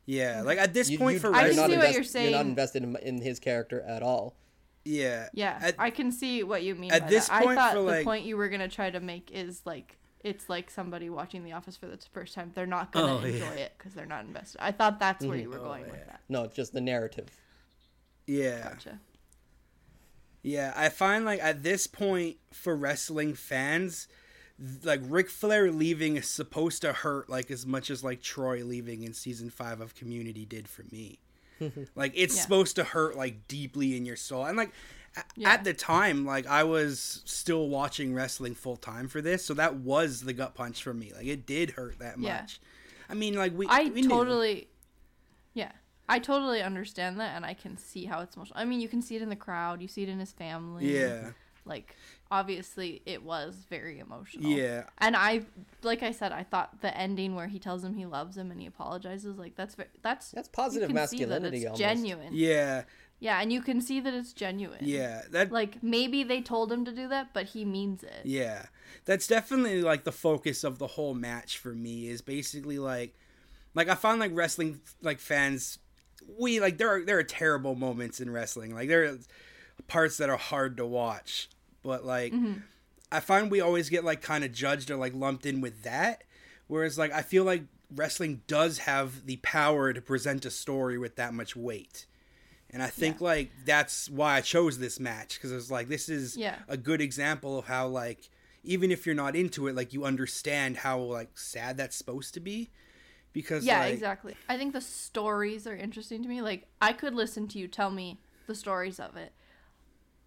Yeah, 0.05 0.37
mm-hmm. 0.37 0.47
like 0.47 0.57
at 0.57 0.73
this 0.73 0.89
You- 0.89 0.97
point 0.97 1.15
you- 1.15 1.19
for 1.19 1.35
I 1.35 1.41
you're 1.41 1.49
can 1.49 1.55
not 1.57 1.69
see 1.69 1.77
what 1.77 1.85
invest- 1.95 2.13
you're 2.15 2.23
You're 2.23 2.31
not 2.31 2.45
invested 2.47 2.83
in, 2.83 2.95
in 3.03 3.21
his 3.21 3.39
character 3.39 3.81
at 3.81 4.01
all. 4.01 4.35
Yeah, 4.85 5.29
Yeah, 5.33 5.57
At, 5.61 5.75
I 5.79 5.89
can 5.91 6.11
see 6.11 6.43
what 6.43 6.61
you 6.63 6.75
mean. 6.75 6.91
at 6.91 7.03
by 7.03 7.09
this 7.09 7.27
that. 7.29 7.41
point 7.43 7.57
I 7.57 7.61
thought 7.61 7.71
for, 7.73 7.79
the 7.79 7.85
like- 7.85 8.03
point 8.05 8.25
you 8.25 8.35
were 8.37 8.49
gonna 8.49 8.67
try 8.67 8.89
to 8.89 8.99
make 8.99 9.31
is 9.31 9.61
like 9.65 9.97
it's 10.21 10.47
like 10.49 10.69
somebody 10.71 11.09
watching 11.09 11.43
The 11.43 11.51
Office 11.51 11.75
for 11.75 11.85
the 11.87 11.97
first 12.13 12.33
time. 12.33 12.51
They're 12.55 12.65
not 12.65 12.91
gonna 12.93 13.17
Oh, 13.17 13.25
yeah. 13.25 13.33
enjoy 13.33 13.55
it 13.55 13.73
because 13.77 13.93
they're 13.93 14.05
not 14.05 14.23
invested. 14.25 14.61
I 14.61 14.71
thought 14.71 14.97
that's 14.99 15.25
where 15.25 15.37
Mhm. 15.37 15.41
you 15.41 15.49
were 15.49 15.59
Oh, 15.59 15.63
going 15.63 15.85
yeah. 15.85 15.91
with 15.91 16.05
that. 16.07 16.21
No, 16.29 16.43
it's 16.43 16.55
just 16.55 16.71
the 16.73 16.79
narrative. 16.81 17.27
yeah, 18.25 18.69
Gotcha. 18.69 18.99
yeah. 20.41 20.73
I 20.75 20.89
find 20.89 21.25
like 21.25 21.41
at 21.41 21.63
this 21.63 21.87
point 21.87 22.37
for 22.51 22.75
wrestling 22.75 23.33
fans, 23.33 24.07
like 24.83 25.01
Ric 25.03 25.29
Flair 25.29 25.71
leaving 25.71 26.15
is 26.15 26.27
supposed 26.27 26.81
to 26.83 26.93
hurt 26.93 27.29
like 27.29 27.51
as 27.51 27.65
much 27.65 27.89
as 27.89 28.03
like 28.03 28.21
Troy 28.21 28.63
leaving 28.63 29.03
in 29.03 29.13
season 29.13 29.49
five 29.49 29.81
of 29.81 29.95
Community 29.95 30.45
did 30.45 30.67
for 30.67 30.83
me. 30.91 31.19
like 31.95 32.13
it's 32.15 32.35
Yeah. 32.35 32.41
supposed 32.41 32.75
to 32.77 32.83
hurt 32.83 33.15
like 33.15 33.47
deeply 33.47 33.95
in 33.97 34.05
your 34.05 34.15
soul, 34.17 34.45
and 34.45 34.57
like. 34.57 34.71
Yeah. 35.35 35.51
At 35.51 35.63
the 35.63 35.75
time, 35.75 36.25
like 36.25 36.47
I 36.47 36.63
was 36.63 37.21
still 37.25 37.69
watching 37.69 38.15
wrestling 38.15 38.55
full 38.55 38.77
time 38.77 39.07
for 39.07 39.21
this, 39.21 39.45
so 39.45 39.53
that 39.53 39.75
was 39.75 40.21
the 40.21 40.33
gut 40.33 40.55
punch 40.55 40.81
for 40.81 40.91
me. 40.91 41.11
Like 41.15 41.27
it 41.27 41.45
did 41.45 41.69
hurt 41.69 41.99
that 41.99 42.17
Yeah. 42.19 42.37
much. 42.41 42.59
I 43.07 43.13
mean, 43.13 43.35
like 43.35 43.55
we 43.55 43.67
I 43.69 43.83
we 43.93 44.01
knew. 44.01 44.09
totally, 44.09 44.69
yeah, 45.53 45.71
I 46.09 46.17
totally 46.17 46.63
understand 46.63 47.19
that, 47.19 47.35
and 47.35 47.45
I 47.45 47.53
can 47.53 47.77
see 47.77 48.05
how 48.05 48.21
it's 48.21 48.35
emotional. 48.35 48.59
I 48.59 48.65
mean, 48.65 48.81
you 48.81 48.87
can 48.87 49.03
see 49.03 49.15
it 49.15 49.21
in 49.21 49.29
the 49.29 49.35
crowd, 49.35 49.83
you 49.83 49.87
see 49.87 50.01
it 50.01 50.09
in 50.09 50.17
his 50.19 50.31
family. 50.31 50.91
Yeah. 50.99 51.33
Like, 51.63 51.95
obviously, 52.33 53.01
it 53.05 53.23
was 53.23 53.65
very 53.69 53.99
emotional. 53.99 54.49
Yeah. 54.49 54.85
And 54.97 55.15
I, 55.15 55.43
like 55.83 56.01
I 56.01 56.11
said, 56.11 56.31
I 56.31 56.43
thought 56.43 56.81
the 56.81 56.95
ending 56.97 57.35
where 57.35 57.47
he 57.47 57.59
tells 57.59 57.83
him 57.83 57.93
he 57.93 58.05
loves 58.07 58.35
him 58.35 58.49
and 58.49 58.59
he 58.59 58.65
apologizes, 58.65 59.37
like 59.37 59.55
that's 59.55 59.75
ve- 59.75 59.83
that's 60.01 60.31
That's 60.31 60.47
you 60.47 60.51
positive 60.51 60.89
can 60.89 61.07
see 61.07 61.19
that 61.25 61.29
masculinity 61.29 61.57
it's 61.57 61.65
almost. 61.67 61.79
genuine. 61.79 62.29
Yeah. 62.33 62.83
Yeah, 63.19 63.39
and 63.39 63.53
you 63.53 63.61
can 63.61 63.79
see 63.79 63.99
that 64.01 64.13
it's 64.13 64.33
genuine. 64.33 64.79
Yeah. 64.81 65.21
That 65.31 65.51
Like 65.51 65.81
maybe 65.83 66.23
they 66.23 66.41
told 66.41 66.71
him 66.71 66.83
to 66.85 66.91
do 66.91 67.07
that, 67.07 67.33
but 67.33 67.45
he 67.47 67.63
means 67.63 68.03
it. 68.03 68.21
Yeah. 68.25 68.65
That's 69.05 69.27
definitely 69.27 69.81
like 69.83 70.03
the 70.03 70.11
focus 70.11 70.63
of 70.63 70.79
the 70.79 70.87
whole 70.87 71.13
match 71.13 71.57
for 71.59 71.73
me 71.73 72.09
is 72.09 72.21
basically 72.21 72.79
like 72.79 73.13
like 73.75 73.87
I 73.89 73.95
found 73.95 74.19
like 74.19 74.31
wrestling 74.33 74.81
like 75.01 75.19
fans 75.19 75.77
we 76.39 76.59
like 76.59 76.77
there 76.77 76.89
are 76.89 77.05
there 77.05 77.17
are 77.19 77.23
terrible 77.23 77.75
moments 77.75 78.19
in 78.19 78.29
wrestling. 78.31 78.73
Like 78.73 78.89
there 78.89 79.03
are 79.05 79.17
parts 79.87 80.17
that 80.17 80.29
are 80.29 80.37
hard 80.37 80.77
to 80.77 80.85
watch. 80.85 81.49
But 81.83 82.05
like 82.05 82.33
mm-hmm. 82.33 82.59
I 83.11 83.19
find 83.19 83.51
we 83.51 83.61
always 83.61 83.89
get 83.89 84.03
like 84.03 84.21
kind 84.21 84.43
of 84.43 84.51
judged 84.51 84.89
or 84.89 84.95
like 84.95 85.13
lumped 85.13 85.45
in 85.45 85.61
with 85.61 85.83
that 85.83 86.23
whereas 86.67 86.97
like 86.97 87.11
I 87.11 87.21
feel 87.21 87.43
like 87.43 87.63
wrestling 87.93 88.41
does 88.47 88.79
have 88.79 89.25
the 89.25 89.37
power 89.37 89.93
to 89.93 90.01
present 90.01 90.45
a 90.45 90.49
story 90.49 90.97
with 90.97 91.15
that 91.17 91.33
much 91.33 91.55
weight. 91.55 92.05
And 92.71 92.81
I 92.81 92.87
think 92.87 93.21
like 93.21 93.51
that's 93.65 94.09
why 94.09 94.35
I 94.35 94.41
chose 94.41 94.79
this 94.79 94.99
match 94.99 95.35
because 95.35 95.51
it 95.51 95.55
was 95.55 95.69
like 95.69 95.87
this 95.87 96.09
is 96.09 96.35
Yeah. 96.35 96.57
a 96.67 96.77
good 96.77 97.01
example 97.01 97.59
of 97.59 97.65
how 97.65 97.87
like 97.87 98.29
even 98.63 98.91
if 98.91 99.05
you're 99.05 99.13
not 99.13 99.35
into 99.35 99.67
it, 99.67 99.75
like 99.75 99.93
you 99.93 100.05
understand 100.05 100.77
how 100.77 100.99
like 100.99 101.37
sad 101.37 101.77
that's 101.77 101.95
supposed 101.95 102.33
to 102.33 102.39
be. 102.39 102.71
Because 103.31 103.65
Yeah, 103.65 103.79
like, 103.79 103.93
exactly. 103.93 104.35
I 104.49 104.57
think 104.57 104.73
the 104.73 104.81
stories 104.81 105.67
are 105.67 105.75
interesting 105.75 106.23
to 106.23 106.29
me. 106.29 106.41
Like 106.41 106.67
I 106.81 106.93
could 106.93 107.13
listen 107.13 107.47
to 107.49 107.59
you 107.59 107.67
tell 107.67 107.91
me 107.91 108.19
the 108.47 108.55
stories 108.55 108.99
of 108.99 109.15
it. 109.17 109.33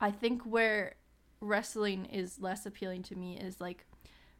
I 0.00 0.12
think 0.12 0.42
where 0.42 0.94
wrestling 1.46 2.04
is 2.06 2.40
less 2.40 2.66
appealing 2.66 3.02
to 3.04 3.16
me 3.16 3.38
is 3.38 3.60
like 3.60 3.84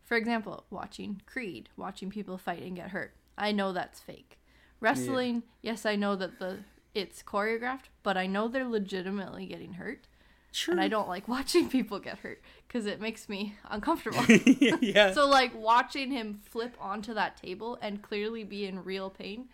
for 0.03 0.17
example, 0.17 0.65
watching 0.71 1.21
Creed, 1.27 1.69
watching 1.77 2.11
people 2.11 2.39
fight 2.39 2.63
and 2.63 2.77
get 2.77 2.91
hurt. 2.91 3.13
I 3.37 3.51
know 3.51 3.73
that's 3.73 3.99
fake. 3.99 4.39
Wrestling, 4.79 5.43
yes, 5.63 5.85
I 5.85 5.97
know 5.97 6.15
that 6.15 6.39
the 6.39 6.59
it's 6.95 7.23
choreographed, 7.25 7.89
but 8.05 8.17
I 8.17 8.27
know 8.27 8.47
they're 8.47 8.69
legitimately 8.69 9.47
getting 9.47 9.75
hurt. 9.75 10.07
True. 10.53 10.73
And 10.73 10.81
I 10.81 10.87
don't 10.89 11.09
like 11.09 11.27
watching 11.37 11.69
people 11.69 11.99
get 11.99 12.19
hurt 12.21 12.41
because 12.69 12.87
it 12.87 13.01
makes 13.01 13.29
me 13.29 13.57
uncomfortable. 13.69 14.23
yeah. 14.81 15.13
So 15.13 15.27
like 15.29 15.53
watching 15.55 16.13
him 16.13 16.41
flip 16.45 16.77
onto 16.81 17.13
that 17.15 17.37
table 17.37 17.77
and 17.83 18.01
clearly 18.01 18.45
be 18.45 18.65
in 18.65 18.85
real 18.85 19.11
pain, 19.11 19.49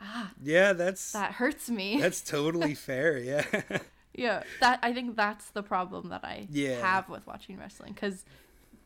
Ah. 0.00 0.32
yeah, 0.42 0.72
that's 0.74 1.12
that 1.12 1.32
hurts 1.32 1.70
me. 1.70 1.98
that's 2.00 2.20
totally 2.22 2.74
fair. 2.88 3.16
Yeah. 3.18 3.44
Yeah, 4.16 4.42
that 4.60 4.78
I 4.82 4.92
think 4.92 5.14
that's 5.16 5.50
the 5.50 5.62
problem 5.62 6.08
that 6.08 6.24
I 6.24 6.48
Yeah. 6.50 6.80
have 6.80 7.08
with 7.08 7.26
watching 7.26 7.58
wrestling 7.58 7.94
cuz 7.94 8.24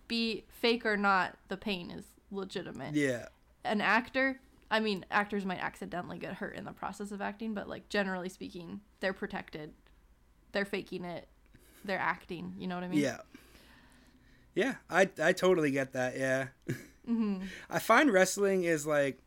be 0.09 0.45
fake 0.49 0.85
or 0.85 0.97
not, 0.97 1.38
the 1.49 1.57
pain 1.57 1.90
is 1.90 2.05
legitimate. 2.31 2.95
yeah. 2.95 3.29
An 3.64 3.81
actor, 3.81 4.40
I 4.71 4.81
mean, 4.81 5.05
actors 5.11 5.45
might 5.45 5.61
accidentally 5.61 6.19
get 6.19 6.35
hurt 6.35 6.57
in 6.57 6.64
the 6.64 6.73
process 6.73 7.12
of 7.12 7.21
acting, 7.21 7.55
but 7.55 7.69
like 7.69 7.88
generally 7.88 8.29
speaking, 8.29 8.81
they're 9.01 9.12
protected. 9.12 9.73
They're 10.53 10.64
faking 10.64 11.05
it. 11.05 11.29
They're 11.85 11.99
acting, 11.99 12.55
you 12.59 12.66
know 12.66 12.75
what 12.75 12.85
I 12.85 12.88
mean? 12.88 13.01
Yeah. 13.01 13.19
Yeah, 14.55 14.75
I 14.90 15.09
I 15.23 15.33
totally 15.33 15.71
get 15.71 15.93
that. 15.93 16.16
Yeah. 16.19 16.49
Mm-hmm. 17.09 17.43
I 17.71 17.79
find 17.79 18.11
wrestling 18.12 18.64
is 18.64 18.87
like 18.87 19.21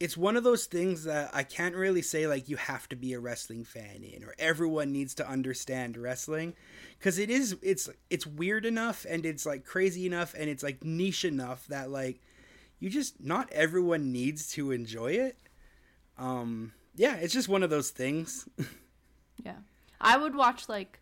it's 0.00 0.16
one 0.16 0.36
of 0.36 0.42
those 0.44 0.66
things 0.66 1.04
that 1.04 1.30
I 1.32 1.44
can't 1.44 1.74
really 1.74 2.02
say 2.02 2.26
like 2.26 2.48
you 2.48 2.56
have 2.56 2.88
to 2.88 2.96
be 2.96 3.12
a 3.12 3.20
wrestling 3.20 3.64
fan 3.64 4.02
in 4.02 4.24
or 4.24 4.34
everyone 4.38 4.92
needs 4.92 5.14
to 5.16 5.28
understand 5.28 5.96
wrestling 5.96 6.54
cuz 7.00 7.18
it 7.18 7.30
is 7.30 7.56
it's 7.62 7.88
it's 8.10 8.26
weird 8.26 8.66
enough 8.66 9.06
and 9.08 9.24
it's 9.24 9.46
like 9.46 9.64
crazy 9.64 10.04
enough 10.06 10.34
and 10.36 10.50
it's 10.50 10.62
like 10.62 10.84
niche 10.84 11.24
enough 11.24 11.66
that 11.68 11.90
like 11.90 12.20
you 12.80 12.90
just 12.90 13.22
not 13.22 13.50
everyone 13.52 14.10
needs 14.12 14.48
to 14.52 14.72
enjoy 14.72 15.12
it. 15.12 15.38
Um 16.18 16.72
yeah, 16.96 17.16
it's 17.16 17.32
just 17.34 17.48
one 17.48 17.62
of 17.62 17.70
those 17.70 17.90
things. 17.90 18.48
Yeah. 19.42 19.56
I 20.00 20.16
would 20.16 20.34
watch 20.34 20.68
like 20.68 21.00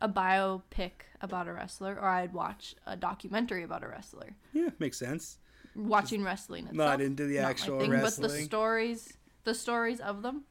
a 0.00 0.08
biopic 0.08 0.92
about 1.20 1.48
a 1.48 1.52
wrestler 1.52 1.94
or 1.94 2.06
I'd 2.06 2.32
watch 2.32 2.74
a 2.86 2.96
documentary 2.96 3.62
about 3.62 3.82
a 3.82 3.88
wrestler. 3.88 4.36
yeah, 4.52 4.70
makes 4.78 4.98
sense. 4.98 5.38
Watching 5.74 6.22
wrestling 6.22 6.64
itself. 6.66 6.76
not 6.76 7.00
into 7.00 7.26
the 7.26 7.36
not 7.36 7.42
my 7.44 7.50
actual 7.50 7.78
But 7.88 8.16
the 8.16 8.28
stories 8.28 9.12
the 9.44 9.54
stories 9.54 10.00
of 10.00 10.22
them, 10.22 10.44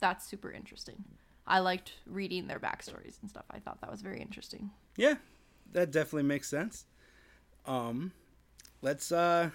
that's 0.00 0.26
super 0.26 0.50
interesting. 0.50 1.04
I 1.46 1.58
liked 1.60 1.92
reading 2.06 2.46
their 2.46 2.58
backstories 2.58 3.20
and 3.20 3.28
stuff. 3.30 3.44
I 3.50 3.58
thought 3.58 3.80
that 3.80 3.90
was 3.90 4.02
very 4.02 4.20
interesting. 4.20 4.70
Yeah, 4.96 5.14
that 5.72 5.90
definitely 5.90 6.24
makes 6.24 6.48
sense. 6.48 6.86
Um, 7.66 8.12
let's 8.80 9.12
uh, 9.12 9.50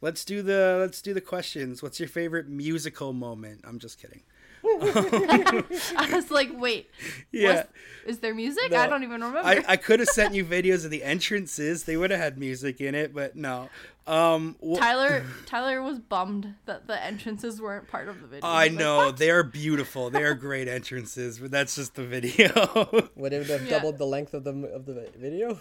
let's 0.00 0.24
do 0.24 0.42
the 0.42 0.76
let's 0.80 1.02
do 1.02 1.14
the 1.14 1.20
questions. 1.20 1.82
What's 1.82 1.98
your 1.98 2.08
favorite 2.08 2.48
musical 2.48 3.12
moment? 3.12 3.62
I'm 3.64 3.78
just 3.78 4.00
kidding. 4.00 4.22
I 4.66 6.08
was 6.12 6.30
like, 6.30 6.50
wait, 6.54 6.90
Yeah, 7.30 7.52
was- 7.52 7.64
is 8.06 8.18
there 8.20 8.34
music? 8.34 8.72
I 8.72 8.86
don't 8.86 9.02
even 9.02 9.22
remember. 9.22 9.46
I, 9.46 9.62
I 9.68 9.76
could 9.76 10.00
have 10.00 10.08
sent 10.08 10.34
you 10.34 10.44
videos 10.44 10.84
of 10.84 10.90
the 10.90 11.04
entrances. 11.04 11.84
They 11.84 11.96
would 11.98 12.10
have 12.10 12.20
had 12.20 12.38
music 12.38 12.80
in 12.80 12.94
it, 12.94 13.14
but 13.14 13.36
no. 13.36 13.68
Um, 14.06 14.56
wh- 14.62 14.78
Tyler 14.78 15.24
Tyler 15.46 15.80
was 15.82 15.98
bummed 15.98 16.54
that 16.66 16.86
the 16.86 17.02
entrances 17.02 17.60
weren't 17.60 17.88
part 17.88 18.08
of 18.08 18.20
the 18.20 18.26
video. 18.26 18.46
I 18.46 18.64
He 18.64 18.70
like, 18.70 18.78
know 18.78 18.96
"What?" 18.98 19.16
they 19.16 19.30
are 19.30 19.42
beautiful. 19.42 20.10
They 20.10 20.22
are 20.22 20.34
great 20.48 20.68
entrances, 20.68 21.38
but 21.38 21.50
that's 21.50 21.74
just 21.76 21.94
the 21.94 22.04
video. 22.04 23.08
Would 23.16 23.32
it 23.32 23.46
have 23.46 23.64
Yeah. 23.64 23.70
doubled 23.70 23.98
the 23.98 24.06
length 24.06 24.34
of 24.34 24.44
the 24.44 24.50
of 24.68 24.84
the 24.86 25.08
video? 25.16 25.60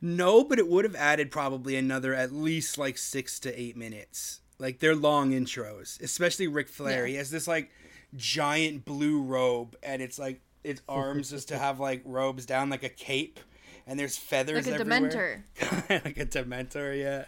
no, 0.00 0.42
but 0.42 0.58
it 0.58 0.66
would 0.68 0.84
have 0.84 0.96
added 0.96 1.30
probably 1.30 1.76
another 1.76 2.12
at 2.14 2.32
least 2.32 2.76
like 2.78 2.98
six 2.98 3.38
to 3.40 3.60
eight 3.60 3.76
minutes. 3.76 4.40
Like 4.58 4.80
they're 4.80 4.96
long 4.96 5.30
intros, 5.30 6.00
especially 6.02 6.48
Ric 6.48 6.68
Flair. 6.68 7.02
Yeah. 7.06 7.10
He 7.12 7.14
has 7.18 7.30
this 7.30 7.46
like 7.46 7.70
giant 8.16 8.84
blue 8.84 9.22
robe, 9.22 9.76
and 9.84 10.02
it's 10.02 10.18
like 10.18 10.40
its 10.64 10.82
arms 10.88 11.30
just 11.30 11.48
to 11.48 11.58
have 11.58 11.78
like 11.80 12.02
robes 12.04 12.44
down 12.46 12.70
like 12.70 12.82
a 12.82 12.88
cape, 12.88 13.38
and 13.86 13.98
there's 13.98 14.16
feathers 14.16 14.66
like 14.66 14.78
a 14.78 14.80
everywhere. 14.80 15.44
dementor. 15.60 16.04
like 16.04 16.18
a 16.18 16.26
Dementor, 16.26 16.98
yeah. 16.98 17.24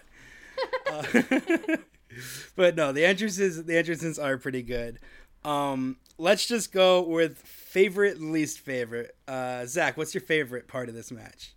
Uh, 0.87 1.77
but 2.57 2.77
no, 2.77 2.93
the 2.93 3.05
entrances 3.05 3.65
the 3.65 3.77
entrances 3.77 4.19
are 4.19 4.39
pretty 4.39 4.63
good. 4.63 4.99
Um, 5.45 5.97
let's 6.17 6.47
just 6.47 6.73
go 6.73 7.03
with 7.03 7.39
favorite 7.39 8.21
least 8.21 8.61
favorite. 8.61 9.17
Uh, 9.29 9.67
Zach, 9.67 9.97
what's 9.97 10.15
your 10.15 10.23
favorite 10.23 10.69
part 10.69 10.89
of 10.89 10.95
this 10.95 11.11
match? 11.11 11.55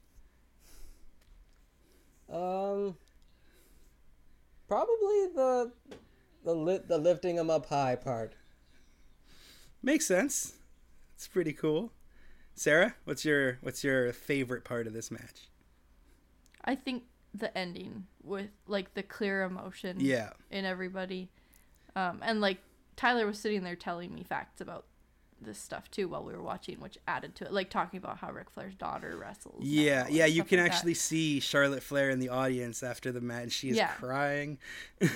Um, 2.30 2.98
probably 4.68 5.28
the 5.34 5.72
the 6.44 6.54
li- 6.54 6.82
the 6.86 6.98
lifting 6.98 7.38
him 7.38 7.50
up 7.50 7.68
high 7.68 7.96
part. 7.96 8.34
Makes 9.82 10.06
sense. 10.08 10.54
It's 11.16 11.28
pretty 11.28 11.54
cool. 11.54 11.94
Sarah, 12.56 12.96
what's 13.06 13.24
your 13.24 13.60
what's 13.62 13.84
your 13.84 14.12
favorite 14.12 14.66
part 14.66 14.88
of 14.88 14.94
this 14.94 15.12
match? 15.12 15.48
I 16.66 16.76
think 16.76 17.04
the 17.34 17.56
ending 17.58 18.06
with 18.24 18.50
like 18.68 18.94
the 18.94 19.04
clear 19.04 19.44
emotion 19.44 19.98
Yeah. 20.00 20.32
in 20.50 20.66
everybody. 20.66 21.30
Um, 21.96 22.20
and 22.24 22.42
like 22.42 22.60
Tyler 22.96 23.26
was 23.26 23.38
sitting 23.40 23.64
there 23.64 23.76
telling 23.76 24.14
me 24.14 24.24
facts 24.24 24.62
about 24.62 24.86
this 25.40 25.60
stuff 25.60 25.92
too 25.92 26.08
while 26.08 26.24
we 26.24 26.34
were 26.34 26.42
watching, 26.42 26.80
which 26.80 26.98
added 27.08 27.36
to 27.36 27.46
it. 27.46 27.54
Like 27.54 27.70
talking 27.70 27.98
about 28.00 28.18
how 28.18 28.32
Ric 28.32 28.50
Flair's 28.50 28.74
daughter 28.76 29.16
wrestles. 29.18 29.64
Yeah, 29.64 30.08
yeah, 30.10 30.26
you 30.26 30.44
can 30.44 30.60
like 30.60 30.70
that. 30.72 30.76
actually 30.78 30.96
see 30.96 31.40
Charlotte 31.40 31.84
Flair 31.84 32.10
in 32.10 32.20
the 32.20 32.30
audience 32.30 32.82
after 32.82 33.12
the 33.12 33.22
match. 33.22 33.52
She 33.52 33.70
is 33.70 33.78
Yeah. 33.78 33.92
crying. 33.94 34.58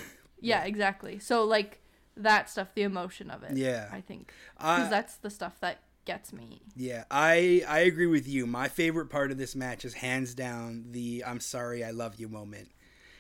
Yeah, 0.44 0.64
exactly. 0.64 1.20
So 1.20 1.44
like 1.44 1.82
that 2.18 2.50
stuff, 2.50 2.74
the 2.74 2.82
emotion 2.82 3.30
of 3.30 3.44
it. 3.44 3.56
Yeah. 3.58 3.88
I 3.92 4.02
think 4.02 4.34
because 4.58 4.90
that's 4.90 5.18
the 5.18 5.30
stuff 5.30 5.60
that 5.60 5.82
gets 6.06 6.34
me. 6.34 6.62
Yeah, 6.76 7.04
I 7.10 7.64
I 7.68 7.80
agree 7.80 8.08
with 8.08 8.28
you. 8.28 8.46
My 8.46 8.68
favorite 8.68 9.08
part 9.08 9.32
of 9.32 9.38
this 9.38 9.56
match 9.56 9.86
is 9.86 9.94
hands 9.96 10.34
down 10.34 10.86
the 10.92 11.24
"I'm 11.26 11.40
sorry, 11.40 11.84
I 11.84 11.92
love 11.92 12.16
you" 12.16 12.28
moment. 12.28 12.70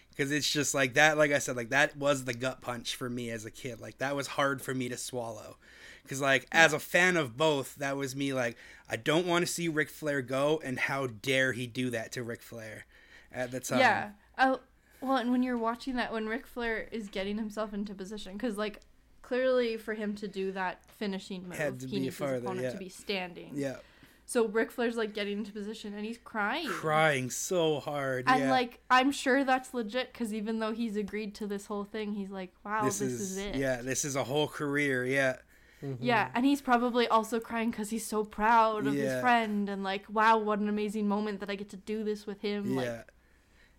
Because 0.10 0.32
it's 0.32 0.52
just 0.52 0.74
like 0.74 0.96
that. 0.96 1.18
Like 1.18 1.32
I 1.32 1.40
said, 1.40 1.56
like 1.56 1.70
that 1.70 1.96
was 1.96 2.26
the 2.26 2.34
gut 2.34 2.62
punch 2.62 2.96
for 2.96 3.10
me 3.10 3.30
as 3.30 3.46
a 3.46 3.52
kid. 3.52 3.80
Like 3.80 3.98
that 4.00 4.16
was 4.16 4.28
hard 4.28 4.62
for 4.62 4.74
me 4.74 4.90
to 4.90 4.98
swallow. 4.98 5.58
Because 6.04 6.22
like 6.22 6.44
mm. 6.44 6.48
as 6.52 6.74
a 6.74 6.80
fan 6.80 7.18
of 7.18 7.38
both, 7.38 7.76
that 7.76 7.96
was 7.98 8.16
me. 8.16 8.34
Like 8.34 8.58
I 8.90 8.98
don't 8.98 9.26
want 9.26 9.46
to 9.46 9.52
see 9.52 9.68
Ric 9.68 9.90
Flair 9.90 10.22
go, 10.22 10.62
and 10.64 10.80
how 10.80 11.08
dare 11.08 11.54
he 11.54 11.68
do 11.68 11.90
that 11.92 12.12
to 12.14 12.24
Ric 12.24 12.42
Flair 12.42 12.86
at 13.32 13.52
the 13.52 13.60
time. 13.60 13.80
Yeah. 13.80 14.10
Oh, 14.38 14.60
well, 15.02 15.18
and 15.18 15.32
when 15.32 15.44
you're 15.44 15.58
watching 15.58 15.96
that, 15.96 16.12
when 16.14 16.28
Ric 16.28 16.46
Flair 16.46 16.88
is 16.92 17.08
getting 17.08 17.38
himself 17.38 17.74
into 17.74 17.94
position, 17.94 18.34
because 18.34 18.58
like 18.58 18.82
clearly 19.22 19.78
for 19.78 19.94
him 19.94 20.16
to 20.16 20.28
do 20.28 20.52
that 20.54 20.84
finishing 20.98 21.44
move, 21.48 21.58
Had 21.58 21.80
to 21.82 21.88
he 21.88 21.96
be 21.98 22.02
needs 22.04 22.16
farther, 22.16 22.34
his 22.36 22.44
opponent 22.44 22.64
yeah. 22.66 22.72
to 22.72 22.78
be 22.78 22.90
standing. 22.90 23.52
yeah, 23.54 23.78
So 24.26 24.48
Ric 24.48 24.72
Flair's 24.72 24.96
like 24.98 25.14
getting 25.14 25.38
into 25.40 25.52
position 25.52 25.94
and 25.94 26.06
he's 26.06 26.18
crying. 26.18 26.68
crying 26.68 27.30
so 27.30 27.80
hard. 27.80 28.26
And 28.28 28.44
yeah. 28.44 28.52
like 28.52 28.80
I'm 28.90 29.12
sure 29.12 29.44
that's 29.44 29.74
legit 29.74 30.12
because 30.14 30.34
even 30.34 30.60
though 30.60 30.72
he's 30.74 30.96
agreed 30.96 31.36
to 31.36 31.48
this 31.48 31.66
whole 31.66 31.84
thing, 31.86 32.14
he's 32.14 32.30
like, 32.32 32.52
"Wow, 32.66 32.84
this, 32.86 33.02
is, 33.02 33.38
it." 33.38 33.56
yeah, 33.56 33.82
this 33.82 34.06
is 34.06 34.16
a 34.16 34.24
whole 34.24 34.48
career. 34.48 35.06
Yeah, 35.06 35.38
mm-hmm. 35.84 36.04
Yeah, 36.04 36.30
and 36.34 36.46
he's 36.46 36.62
probably 36.62 37.08
also 37.08 37.40
crying 37.40 37.72
because 37.72 37.90
he's 37.90 38.06
so 38.06 38.24
proud 38.24 38.88
of 38.88 38.94
Yeah. 38.96 39.04
his 39.14 39.22
friend 39.22 39.68
and 39.70 39.84
like, 39.84 40.06
wow, 40.10 40.38
what 40.38 40.60
an 40.60 40.70
amazing 40.70 41.08
moment 41.08 41.40
that 41.42 41.50
I 41.50 41.56
get 41.56 41.70
to 41.70 41.78
do 41.78 42.04
this 42.04 42.26
with 42.26 42.42
him. 42.42 42.76
Like, 42.76 42.86
yeah, 42.86 43.04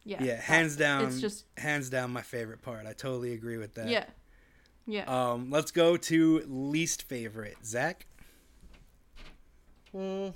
yeah, 0.05 0.23
yeah, 0.25 0.41
hands 0.41 0.77
down. 0.77 1.05
It's 1.07 1.21
just 1.21 1.45
hands 1.57 1.89
down 1.89 2.11
my 2.13 2.23
favorite 2.23 2.61
part. 2.63 2.87
I 2.87 2.93
totally 2.93 3.33
agree 3.35 3.57
with 3.59 3.75
that. 3.75 3.89
yeah, 3.89 4.05
yeah. 4.87 5.05
Um, 5.05 5.51
let's 5.51 5.71
go 5.71 5.97
to 5.97 6.43
least 6.47 7.03
favorite. 7.03 7.57
Zach. 7.65 8.07
Hmm. 9.93 10.29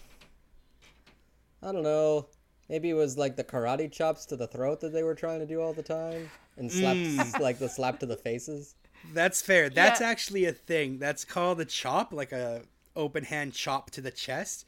I 1.62 1.72
don't 1.72 1.82
know. 1.82 2.26
Maybe 2.68 2.90
it 2.90 2.94
was 2.94 3.16
like 3.16 3.36
the 3.36 3.44
karate 3.44 3.90
chops 3.90 4.26
to 4.26 4.36
the 4.36 4.46
throat 4.46 4.80
that 4.80 4.92
they 4.92 5.02
were 5.02 5.14
trying 5.14 5.40
to 5.40 5.46
do 5.46 5.60
all 5.60 5.72
the 5.72 5.82
time, 5.82 6.28
and 6.56 6.70
slaps 6.70 7.38
like 7.40 7.58
the 7.58 7.68
slap 7.68 8.00
to 8.00 8.06
the 8.06 8.16
faces. 8.16 8.74
That's 9.14 9.40
fair. 9.40 9.70
That's 9.70 10.00
Yeah. 10.00 10.08
actually 10.08 10.44
a 10.46 10.52
thing. 10.52 10.98
That's 10.98 11.24
called 11.24 11.60
a 11.60 11.64
chop, 11.64 12.12
like 12.12 12.32
a 12.32 12.62
open 12.96 13.24
hand 13.24 13.52
chop 13.52 13.90
to 13.92 14.00
the 14.00 14.10
chest. 14.10 14.64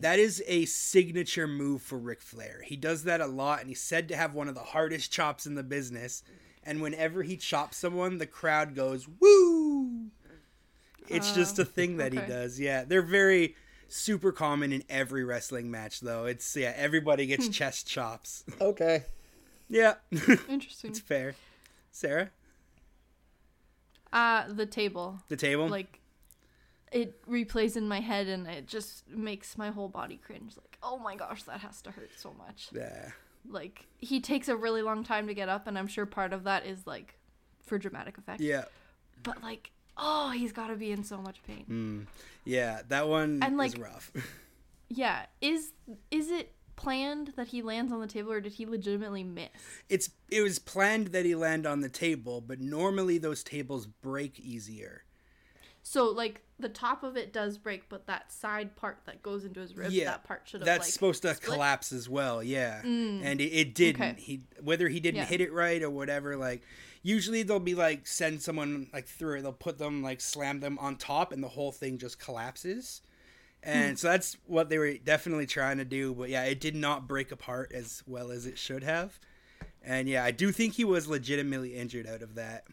That 0.00 0.18
is 0.18 0.42
a 0.46 0.64
signature 0.64 1.46
move 1.46 1.82
for 1.82 1.98
Ric 1.98 2.22
Flair. 2.22 2.62
He 2.64 2.76
does 2.76 3.04
that 3.04 3.20
a 3.20 3.26
lot, 3.26 3.60
and 3.60 3.68
he's 3.68 3.80
said 3.82 4.08
to 4.08 4.16
have 4.16 4.34
one 4.34 4.48
of 4.48 4.54
the 4.54 4.62
hardest 4.62 5.12
chops 5.12 5.44
in 5.46 5.54
the 5.54 5.62
business. 5.62 6.22
And 6.66 6.82
whenever 6.82 7.22
he 7.22 7.36
chops 7.36 7.76
someone, 7.76 8.18
the 8.18 8.26
crowd 8.26 8.74
goes 8.74 9.06
woo. 9.20 10.06
It's 11.08 11.30
just 11.32 11.58
a 11.60 11.64
thing 11.64 11.98
that 11.98 12.12
he 12.12 12.18
does. 12.18 12.58
Yeah, 12.58 12.82
they're 12.84 13.00
very 13.02 13.54
super 13.88 14.32
common 14.32 14.72
in 14.72 14.82
every 14.88 15.22
wrestling 15.24 15.70
match, 15.70 16.00
though. 16.00 16.24
It's 16.26 16.56
yeah, 16.56 16.72
everybody 16.76 17.26
gets 17.26 17.48
chest 17.48 17.86
chops. 17.86 18.42
Okay. 18.60 19.04
yeah, 19.68 19.94
Interesting. 20.48 20.90
it's 20.90 20.98
fair. 21.00 21.36
Sarah, 21.92 22.30
Uh, 24.12 24.44
the 24.52 24.66
table. 24.66 25.20
the 25.28 25.36
table. 25.36 25.68
Like, 25.68 26.00
it 26.92 27.24
replays 27.26 27.76
in 27.76 27.86
my 27.88 28.00
head 28.00 28.26
and 28.28 28.46
it 28.46 28.66
just 28.66 29.08
makes 29.08 29.56
my 29.58 29.70
whole 29.70 29.88
body 29.88 30.16
cringe. 30.24 30.56
Like, 30.56 30.78
oh 30.82 30.98
my 30.98 31.14
gosh, 31.16 31.42
that 31.44 31.60
has 31.60 31.80
to 31.82 31.90
hurt 31.92 32.10
so 32.16 32.32
much. 32.36 32.68
yeah. 32.72 33.10
Like, 33.50 33.86
he 33.98 34.20
takes 34.20 34.48
a 34.48 34.56
really 34.56 34.82
long 34.82 35.04
time 35.04 35.26
to 35.28 35.34
get 35.34 35.48
up, 35.48 35.66
and 35.66 35.78
I'm 35.78 35.86
sure 35.86 36.06
part 36.06 36.32
of 36.32 36.44
that 36.44 36.66
is 36.66 36.86
like 36.86 37.18
for 37.64 37.78
dramatic 37.78 38.18
effect. 38.18 38.40
Yeah. 38.40 38.64
But 39.22 39.42
like, 39.42 39.70
oh, 39.96 40.30
he's 40.30 40.52
got 40.52 40.68
to 40.68 40.76
be 40.76 40.90
in 40.92 41.02
so 41.04 41.18
much 41.18 41.42
pain. 41.46 41.64
Mm. 41.68 42.06
Yeah, 42.44 42.82
that 42.88 43.08
one 43.08 43.40
And, 43.42 43.54
is 43.54 43.58
like- 43.58 43.78
rough. 43.82 44.12
Yeah, 44.88 45.26
is 45.40 45.72
is 46.12 46.30
it 46.30 46.52
planned 46.76 47.32
that 47.36 47.48
he 47.48 47.60
lands 47.60 47.90
on 47.90 48.00
the 48.00 48.06
table, 48.06 48.30
or 48.30 48.40
did 48.40 48.52
he 48.52 48.66
legitimately 48.66 49.24
miss? 49.24 49.48
it's 49.88 50.10
it 50.30 50.42
was 50.42 50.60
planned 50.60 51.08
that 51.08 51.24
he 51.24 51.34
land 51.34 51.66
on 51.66 51.80
the 51.80 51.88
table, 51.88 52.40
but 52.40 52.60
normally 52.60 53.18
those 53.18 53.42
tables 53.42 53.86
break 53.86 54.38
easier. 54.38 55.02
So 55.88 56.06
like 56.10 56.42
the 56.58 56.68
top 56.68 57.04
of 57.04 57.16
it 57.16 57.32
does 57.32 57.58
break, 57.58 57.88
but 57.88 58.08
that 58.08 58.32
side 58.32 58.74
part 58.74 58.98
that 59.06 59.22
goes 59.22 59.44
into 59.44 59.60
his 59.60 59.76
ribs, 59.76 59.94
Yeah, 59.94 60.06
that 60.06 60.24
part 60.24 60.42
should 60.44 60.60
have 60.60 60.66
That's 60.66 60.86
like 60.86 60.92
supposed 60.92 61.22
to 61.22 61.32
split. 61.32 61.52
collapse 61.54 61.92
as 61.92 62.08
well, 62.08 62.42
yeah. 62.42 62.80
And 62.82 63.40
it, 63.40 63.44
it 63.44 63.74
didn't. 63.76 64.02
Okay. 64.02 64.20
He 64.20 64.40
whether 64.60 64.88
he 64.88 64.98
didn't 64.98 65.18
Yeah. 65.18 65.26
hit 65.26 65.40
it 65.40 65.52
right 65.52 65.80
or 65.80 65.88
whatever, 65.90 66.36
like 66.36 66.62
usually 67.04 67.44
they'll 67.44 67.60
be 67.60 67.76
like 67.76 68.04
send 68.08 68.42
someone 68.42 68.88
like 68.92 69.06
through 69.06 69.38
it, 69.38 69.42
they'll 69.42 69.52
put 69.52 69.78
them 69.78 70.02
like 70.02 70.20
slam 70.20 70.58
them 70.58 70.76
on 70.80 70.96
top 70.96 71.32
and 71.32 71.40
the 71.40 71.48
whole 71.50 71.70
thing 71.70 71.98
just 71.98 72.18
collapses. 72.18 73.00
And 73.62 73.90
Hmm. 73.90 73.94
so 73.96 74.08
that's 74.08 74.36
what 74.46 74.68
they 74.68 74.78
were 74.78 74.94
definitely 74.94 75.46
trying 75.46 75.78
to 75.78 75.84
do, 75.84 76.12
but 76.14 76.30
yeah, 76.30 76.42
it 76.46 76.58
did 76.58 76.74
not 76.74 77.06
break 77.06 77.30
apart 77.30 77.70
as 77.72 78.02
well 78.08 78.32
as 78.32 78.44
it 78.44 78.58
should 78.58 78.82
have. 78.82 79.20
And 79.82 80.08
yeah, 80.08 80.24
I 80.24 80.32
do 80.32 80.50
think 80.50 80.74
he 80.74 80.84
was 80.84 81.06
legitimately 81.06 81.76
injured 81.76 82.08
out 82.08 82.22
of 82.22 82.34
that. 82.34 82.64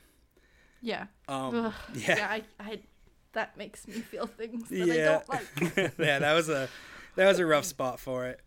Yeah. 0.81 1.05
Um, 1.27 1.55
Ugh. 1.55 1.73
yeah. 1.93 2.17
yeah. 2.17 2.27
I, 2.31 2.43
I 2.59 2.79
that 3.33 3.57
makes 3.57 3.87
me 3.87 3.95
feel 3.95 4.27
things 4.27 4.69
that 4.69 4.77
yeah. 4.87 4.93
I 4.93 4.97
don't 4.97 5.29
like. 5.29 5.93
yeah, 5.99 6.19
that 6.19 6.33
was 6.33 6.49
a 6.49 6.69
that 7.15 7.27
was 7.27 7.39
a 7.39 7.45
rough 7.45 7.65
spot 7.65 7.99
for 7.99 8.25
it. 8.27 8.39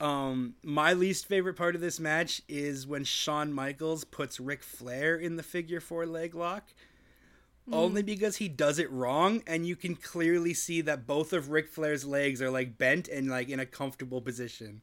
Um, 0.00 0.54
my 0.62 0.92
least 0.92 1.26
favorite 1.26 1.54
part 1.54 1.74
of 1.74 1.80
this 1.80 2.00
match 2.00 2.42
is 2.48 2.86
when 2.86 3.04
Shawn 3.04 3.52
Michaels 3.52 4.04
puts 4.04 4.40
Ric 4.40 4.62
Flair 4.62 5.14
in 5.16 5.36
the 5.36 5.42
figure 5.42 5.80
four 5.80 6.04
leg 6.06 6.34
lock. 6.34 6.64
Only 7.72 8.02
because 8.02 8.36
he 8.36 8.48
does 8.48 8.78
it 8.78 8.90
wrong, 8.90 9.42
and 9.46 9.66
you 9.66 9.74
can 9.74 9.96
clearly 9.96 10.52
see 10.52 10.82
that 10.82 11.06
both 11.06 11.32
of 11.32 11.48
Ric 11.48 11.66
Flair's 11.68 12.04
legs 12.04 12.42
are 12.42 12.50
like 12.50 12.76
bent 12.76 13.08
and 13.08 13.30
like 13.30 13.48
in 13.48 13.58
a 13.58 13.64
comfortable 13.64 14.20
position. 14.20 14.82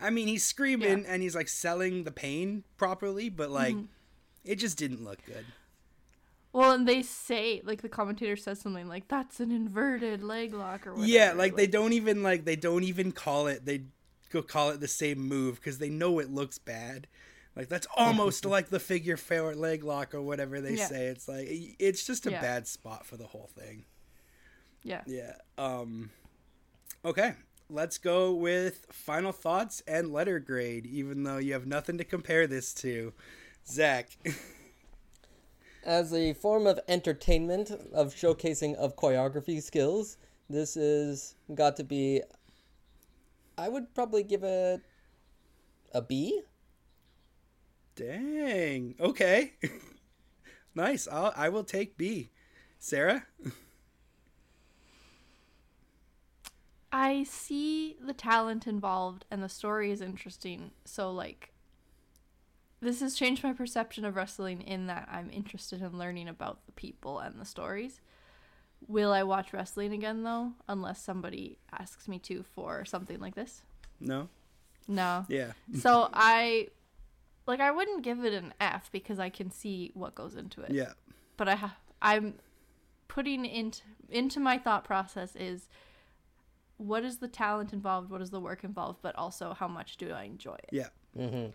I 0.00 0.08
mean, 0.08 0.26
he's 0.26 0.44
screaming 0.44 1.00
Yeah. 1.00 1.04
and 1.12 1.22
he's 1.22 1.34
like 1.34 1.48
selling 1.48 2.04
the 2.04 2.10
pain 2.10 2.64
properly, 2.78 3.28
but 3.28 3.50
like 3.50 3.76
it 4.44 4.56
just 4.56 4.78
didn't 4.78 5.04
look 5.04 5.18
good. 5.26 5.44
Well, 6.54 6.70
and 6.70 6.86
they 6.86 7.02
say 7.02 7.60
like 7.64 7.82
the 7.82 7.88
commentator 7.88 8.36
says 8.36 8.60
something 8.60 8.86
like 8.88 9.08
that's 9.08 9.40
an 9.40 9.50
inverted 9.50 10.22
leg 10.22 10.54
lock 10.54 10.86
or 10.86 10.92
whatever. 10.92 11.10
Yeah, 11.10 11.32
like 11.32 11.56
they 11.56 11.66
don't 11.66 11.92
even 11.92 12.22
like 12.22 12.44
they 12.44 12.54
don't 12.54 12.84
even 12.84 13.10
call 13.10 13.48
it. 13.48 13.66
They 13.66 13.82
go 14.30 14.40
call 14.40 14.70
it 14.70 14.78
the 14.78 14.86
same 14.86 15.18
move 15.18 15.56
because 15.56 15.78
they 15.78 15.90
know 15.90 16.20
it 16.20 16.30
looks 16.30 16.58
bad. 16.58 17.08
Like 17.56 17.68
that's 17.68 17.88
almost 17.96 18.44
like 18.44 18.68
the 18.68 18.78
figure 18.78 19.16
four 19.16 19.56
leg 19.56 19.82
lock 19.82 20.14
or 20.14 20.22
whatever 20.22 20.60
they 20.60 20.74
Yeah. 20.74 20.86
say. 20.86 21.06
It's 21.06 21.26
like 21.26 21.48
it's 21.50 22.06
just 22.06 22.24
a 22.24 22.30
Yeah. 22.30 22.40
bad 22.40 22.68
spot 22.68 23.04
for 23.04 23.16
the 23.16 23.26
whole 23.26 23.50
thing. 23.58 23.84
Yeah. 24.84 25.02
Yeah. 25.06 25.34
Um. 25.58 26.10
Okay, 27.04 27.34
let's 27.68 27.98
go 27.98 28.32
with 28.32 28.86
final 28.92 29.32
thoughts 29.32 29.82
and 29.88 30.12
letter 30.12 30.38
grade. 30.38 30.86
Even 30.86 31.24
though 31.24 31.38
you 31.38 31.52
have 31.52 31.66
nothing 31.66 31.98
to 31.98 32.04
compare 32.04 32.46
this 32.46 32.72
to, 32.74 33.12
Zach. 33.66 34.16
As 35.84 36.14
a 36.14 36.32
form 36.32 36.66
of 36.66 36.80
entertainment 36.88 37.70
of 37.92 38.14
showcasing 38.14 38.74
of 38.76 38.96
choreography 38.96 39.62
skills, 39.62 40.16
this 40.48 40.76
is 40.76 41.36
got 41.54 41.76
to 41.76 41.84
be. 41.84 42.22
I 43.56 43.68
would 43.68 43.94
probably 43.94 44.22
give 44.22 44.42
it 44.42 44.80
a 45.92 46.02
B. 46.02 46.42
Dang. 47.96 48.94
Okay. 48.98 49.52
nice. 50.74 51.06
I'll, 51.06 51.32
I 51.36 51.50
will 51.50 51.64
take 51.64 51.96
B. 51.96 52.30
Sarah. 52.78 53.26
I 56.92 57.24
see 57.24 57.96
the 58.04 58.12
talent 58.12 58.66
involved 58.66 59.24
and 59.30 59.42
the 59.42 59.48
story 59.48 59.90
is 59.90 60.00
interesting. 60.00 60.72
So 60.84 61.12
like 61.12 61.53
this 62.84 63.00
has 63.00 63.14
changed 63.14 63.42
my 63.42 63.52
perception 63.52 64.04
of 64.04 64.14
wrestling 64.14 64.60
in 64.62 64.86
that 64.86 65.08
I'm 65.10 65.30
interested 65.30 65.82
in 65.82 65.98
learning 65.98 66.28
about 66.28 66.64
the 66.66 66.72
people 66.72 67.18
and 67.18 67.40
the 67.40 67.44
stories. 67.44 68.00
Will 68.86 69.12
I 69.12 69.22
watch 69.22 69.52
wrestling 69.52 69.92
again 69.92 70.22
though 70.22 70.52
unless 70.68 71.02
somebody 71.02 71.58
asks 71.72 72.06
me 72.06 72.18
to 72.20 72.44
for 72.54 72.84
something 72.84 73.18
like 73.18 73.34
this? 73.34 73.62
No. 74.00 74.28
No. 74.86 75.24
Yeah. 75.28 75.52
So 75.80 76.10
I 76.12 76.68
like 77.46 77.60
I 77.60 77.70
wouldn't 77.70 78.02
give 78.02 78.24
it 78.24 78.34
an 78.34 78.54
F 78.60 78.90
because 78.92 79.18
I 79.18 79.30
can 79.30 79.50
see 79.50 79.90
what 79.94 80.14
goes 80.14 80.36
into 80.36 80.60
it. 80.62 80.70
Yeah. 80.70 80.92
But 81.36 81.48
I 81.48 81.54
ha- 81.56 81.76
I'm 82.02 82.34
putting 83.08 83.44
into 83.44 83.80
into 84.10 84.40
my 84.40 84.58
thought 84.58 84.84
process 84.84 85.34
is 85.34 85.68
what 86.76 87.04
is 87.04 87.18
the 87.18 87.28
talent 87.28 87.72
involved, 87.72 88.10
what 88.10 88.20
is 88.20 88.30
the 88.30 88.40
work 88.40 88.64
involved, 88.64 88.98
but 89.00 89.16
also 89.16 89.54
how 89.54 89.68
much 89.68 89.96
do 89.96 90.10
I 90.10 90.24
enjoy 90.24 90.54
it? 90.54 90.68
Yeah. 90.72 90.88
Mm-hmm. 91.16 91.50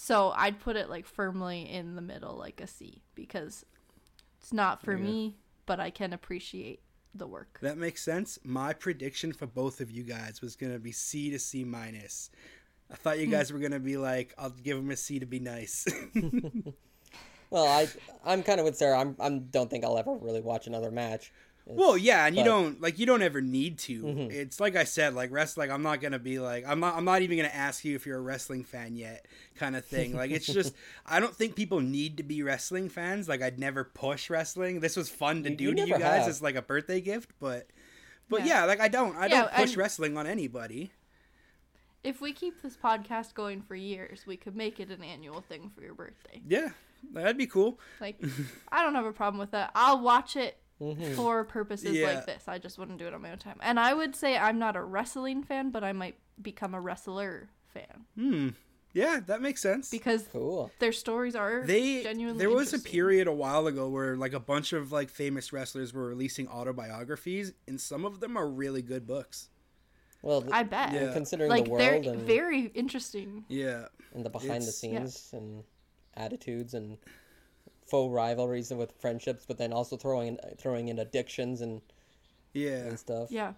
So 0.00 0.32
I'd 0.36 0.60
put 0.60 0.76
it 0.76 0.88
like 0.88 1.06
firmly 1.06 1.68
in 1.68 1.96
the 1.96 2.00
middle 2.02 2.36
like 2.36 2.60
a 2.60 2.68
C 2.68 3.02
because 3.16 3.66
it's 4.40 4.52
not 4.52 4.80
for 4.80 4.96
Yeah. 4.96 4.96
me, 4.96 5.38
but 5.66 5.80
I 5.80 5.90
can 5.90 6.12
appreciate 6.12 6.80
the 7.12 7.26
work. 7.26 7.62
That 7.62 7.76
makes 7.76 8.02
sense. 8.04 8.38
My 8.44 8.72
prediction 8.72 9.32
for 9.32 9.46
both 9.46 9.80
of 9.80 9.90
you 9.90 10.04
guys 10.04 10.40
was 10.40 10.54
going 10.54 10.72
to 10.72 10.78
be 10.78 10.92
C 10.92 11.30
to 11.30 11.38
C 11.38 11.64
minus. 11.64 12.30
I 12.90 12.96
thought 12.96 13.18
you 13.18 13.26
Hmm. 13.26 13.32
guys 13.32 13.52
were 13.52 13.58
going 13.58 13.72
to 13.72 13.80
be 13.80 13.96
like, 13.96 14.34
I'll 14.38 14.50
give 14.50 14.78
him 14.78 14.90
a 14.90 14.96
C 14.96 15.18
to 15.18 15.26
be 15.26 15.40
nice. 15.40 15.86
Well, 17.50 17.68
I 17.68 17.88
I'm 18.24 18.42
kind 18.42 18.60
of 18.60 18.64
with 18.64 18.76
Sarah. 18.76 18.98
I'm 19.00 19.16
I 19.20 19.28
don't 19.30 19.70
think 19.70 19.84
I'll 19.84 19.98
ever 19.98 20.14
really 20.14 20.40
watch 20.40 20.66
another 20.66 20.90
match. 20.90 21.32
Well, 21.76 21.96
yeah, 21.98 22.26
and 22.26 22.34
you 22.36 22.44
don't 22.44 22.80
like 22.80 22.98
you 22.98 23.06
don't 23.06 23.22
ever 23.22 23.40
need 23.40 23.78
to. 23.80 24.02
Mhm. 24.02 24.32
It's 24.32 24.58
like 24.58 24.74
I 24.76 24.84
said, 24.84 25.14
like 25.14 25.30
rest 25.30 25.56
like 25.58 25.70
I'm 25.70 25.82
not 25.82 26.00
going 26.00 26.12
to 26.12 26.18
be 26.18 26.38
like 26.38 26.64
I'm 26.66 26.80
not 26.80 26.96
I'm 26.96 27.04
not 27.04 27.22
even 27.22 27.36
going 27.36 27.48
to 27.48 27.54
ask 27.54 27.84
you 27.84 27.94
if 27.94 28.06
you're 28.06 28.18
a 28.18 28.22
wrestling 28.22 28.64
fan 28.64 28.96
yet 28.96 29.26
kind 29.56 29.76
of 29.76 29.84
thing. 29.84 30.14
Like 30.16 30.30
it's 30.30 30.46
just 30.46 30.74
I 31.06 31.20
don't 31.20 31.34
think 31.34 31.54
people 31.56 31.80
need 31.80 32.16
to 32.16 32.22
be 32.22 32.42
wrestling 32.42 32.88
fans. 32.88 33.28
Like 33.28 33.42
I'd 33.42 33.58
never 33.58 33.84
push 33.84 34.30
wrestling. 34.30 34.80
This 34.80 34.96
was 34.96 35.08
fun 35.08 35.42
to 35.44 35.50
You- 35.50 35.56
do 35.56 35.64
you 35.64 35.74
to 35.74 35.80
you 35.86 35.98
guys 35.98 36.20
have. 36.20 36.28
as 36.28 36.42
like 36.42 36.54
a 36.56 36.62
birthday 36.62 37.00
gift, 37.00 37.30
but 37.40 37.66
but 38.28 38.40
Yeah. 38.40 38.60
yeah, 38.60 38.64
like 38.64 38.80
I 38.80 38.88
don't 38.88 39.16
I 39.16 39.26
Yeah, 39.26 39.42
don't 39.42 39.52
push 39.52 39.70
and- 39.70 39.76
wrestling 39.76 40.16
on 40.16 40.26
anybody. 40.26 40.92
If 42.04 42.20
we 42.20 42.32
keep 42.32 42.62
this 42.62 42.76
podcast 42.76 43.34
going 43.34 43.60
for 43.62 43.74
years, 43.74 44.24
we 44.26 44.36
could 44.36 44.54
make 44.56 44.78
it 44.80 44.88
an 44.90 45.02
annual 45.02 45.40
thing 45.40 45.70
for 45.74 45.82
your 45.82 45.94
birthday. 45.94 46.40
Yeah. 46.46 46.70
That'd 47.12 47.36
be 47.36 47.46
cool. 47.46 47.78
Like, 48.00 48.20
I 48.72 48.82
don't 48.82 48.94
have 48.94 49.04
a 49.04 49.12
problem 49.12 49.38
with 49.40 49.50
that. 49.52 49.70
I'll 49.74 50.00
watch 50.00 50.36
it 50.36 50.57
Mhm. 50.80 51.14
for 51.16 51.44
purposes 51.44 51.96
Yeah. 51.96 52.06
like 52.14 52.26
this. 52.26 52.46
I 52.48 52.58
just 52.58 52.78
wouldn't 52.78 52.98
do 52.98 53.06
it 53.06 53.14
on 53.14 53.22
my 53.22 53.32
own 53.32 53.38
time. 53.38 53.58
And 53.62 53.80
I 53.80 53.94
would 53.94 54.14
say 54.14 54.36
I'm 54.38 54.58
not 54.58 54.76
a 54.76 54.82
wrestling 54.82 55.42
fan, 55.42 55.70
but 55.70 55.82
I 55.82 55.92
might 55.92 56.16
become 56.40 56.74
a 56.74 56.80
wrestler 56.80 57.48
fan. 57.72 58.04
Hmm. 58.14 58.48
Yeah, 58.94 59.20
that 59.26 59.42
makes 59.42 59.60
sense. 59.60 59.90
because 59.90 60.26
Cool. 60.28 60.70
their 60.78 60.92
stories 60.92 61.36
are 61.36 61.62
they 61.66 62.02
genuinely. 62.02 62.38
there 62.38 62.50
was 62.50 62.72
a 62.72 62.78
period 62.78 63.28
a 63.28 63.32
while 63.32 63.66
ago 63.66 63.88
where 63.88 64.16
like 64.16 64.32
a 64.32 64.40
bunch 64.40 64.72
of 64.72 64.90
like 64.90 65.10
famous 65.10 65.52
wrestlers 65.52 65.92
were 65.92 66.06
releasing 66.06 66.48
autobiographies 66.48 67.52
and 67.68 67.80
some 67.80 68.04
of 68.04 68.20
them 68.20 68.36
are 68.36 68.48
really 68.48 68.80
good 68.82 69.06
books 69.06 69.50
Well, 70.22 70.40
th- 70.40 70.52
I 70.52 70.62
bet. 70.62 70.92
Yeah. 70.94 71.12
considering 71.12 71.50
Like 71.50 71.66
the 71.66 71.76
they're 71.76 71.92
world 71.94 72.06
and, 72.06 72.22
very 72.22 72.66
interesting. 72.74 73.44
yeah 73.48 73.88
and 74.14 74.24
the 74.24 74.30
behind 74.30 74.62
the 74.62 74.68
it's- 74.68 74.82
yeah. 74.82 74.98
scenes 75.06 75.30
and 75.34 75.64
attitudes 76.14 76.72
and 76.74 76.96
faux 77.90 78.12
rivalries 78.12 78.72
with 78.72 78.92
friendships, 79.00 79.44
but 79.46 79.58
then 79.58 79.72
also 79.72 79.96
throwing 79.96 80.28
in, 80.28 80.38
throwing 80.58 80.88
in 80.88 80.98
addictions 80.98 81.60
and, 81.60 81.80
yeah 82.52 82.78
and 82.88 82.98
stuff. 82.98 83.30
Yeah. 83.30 83.52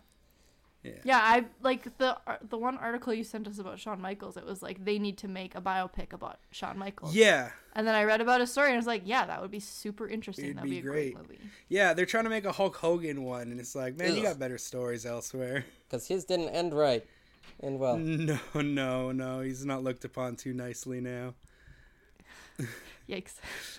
Yeah. 0.82 0.92
Yeah, 1.04 1.20
I 1.22 1.44
like 1.62 1.98
the 1.98 2.16
the 2.48 2.56
one 2.56 2.78
article 2.78 3.12
you 3.12 3.22
sent 3.22 3.46
us 3.46 3.58
about 3.58 3.78
Shawn 3.78 4.00
Michaels. 4.00 4.38
It 4.38 4.46
was 4.46 4.62
like 4.62 4.82
they 4.82 4.98
need 4.98 5.18
to 5.18 5.28
make 5.28 5.54
a 5.54 5.60
biopic 5.60 6.14
about 6.14 6.38
Shawn 6.52 6.78
Michaels. 6.78 7.14
yeah 7.14 7.50
And 7.74 7.86
then 7.86 7.94
I 7.94 8.04
read 8.04 8.22
about 8.22 8.40
his 8.40 8.50
story 8.50 8.68
and 8.68 8.76
I 8.76 8.78
was 8.78 8.86
like, 8.86 9.02
yeah, 9.04 9.26
that 9.26 9.42
would 9.42 9.50
be 9.50 9.60
super 9.60 10.08
interesting. 10.08 10.52
It'd 10.52 10.56
That'd 10.56 10.70
be 10.70 10.76
be, 10.76 10.78
a 10.78 10.90
great, 10.90 11.14
great. 11.14 11.16
movie. 11.16 11.40
yeah 11.68 11.92
they're 11.92 12.06
trying 12.06 12.24
to 12.24 12.30
make 12.30 12.46
a 12.46 12.52
hulk 12.52 12.76
hogan 12.76 13.24
one 13.24 13.50
and 13.50 13.60
it's 13.60 13.74
like 13.74 13.96
man 13.98 14.16
you 14.16 14.22
got 14.22 14.38
better 14.38 14.56
stories 14.58 15.04
elsewhere 15.04 15.66
Because 15.90 16.06
his 16.08 16.24
didn't 16.24 16.48
end 16.50 16.72
right. 16.72 17.04
And 17.62 17.78
well, 17.78 17.98
no 17.98 18.38
no 18.54 19.12
no 19.12 19.40
he's 19.40 19.66
not 19.66 19.82
looked 19.84 20.04
upon 20.06 20.36
too 20.36 20.54
nicely 20.54 21.00
now 21.02 21.34
Yikes. 23.08 23.34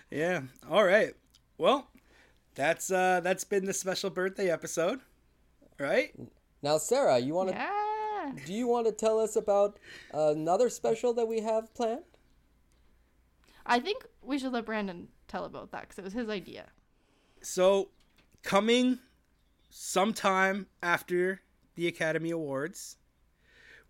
yeah 0.09 0.41
all 0.69 0.83
right 0.83 1.13
well 1.57 1.87
that's 2.55 2.91
uh 2.91 3.21
that's 3.21 3.43
been 3.43 3.65
the 3.65 3.73
special 3.73 4.09
birthday 4.09 4.49
episode 4.49 4.99
right 5.79 6.13
now 6.61 6.77
Sarah, 6.77 7.17
you 7.17 7.33
want 7.33 7.49
to? 7.49 7.55
Yeah. 7.55 8.31
Do 8.45 8.53
you 8.53 8.67
want 8.67 8.85
to 8.85 8.91
tell 8.91 9.19
us 9.19 9.35
about 9.35 9.79
another 10.13 10.69
special 10.69 11.13
that 11.13 11.27
we 11.27 11.41
have 11.41 11.73
planned? 11.73 12.03
I 13.65 13.79
think 13.79 14.05
we 14.21 14.37
should 14.37 14.53
let 14.53 14.65
Brandon 14.65 15.07
tell 15.27 15.45
about 15.45 15.71
that 15.71 15.81
because 15.81 15.97
it 15.97 16.03
was 16.03 16.13
his 16.13 16.29
idea. 16.29 16.67
So, 17.41 17.89
coming 18.43 18.99
sometime 19.69 20.67
after 20.83 21.41
the 21.75 21.87
Academy 21.87 22.29
Awards, 22.29 22.97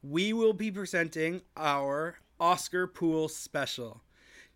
we 0.01 0.31
will 0.31 0.53
be 0.53 0.71
presenting 0.71 1.41
our 1.57 2.17
Oscar 2.39 2.87
Pool 2.87 3.27
special. 3.27 4.01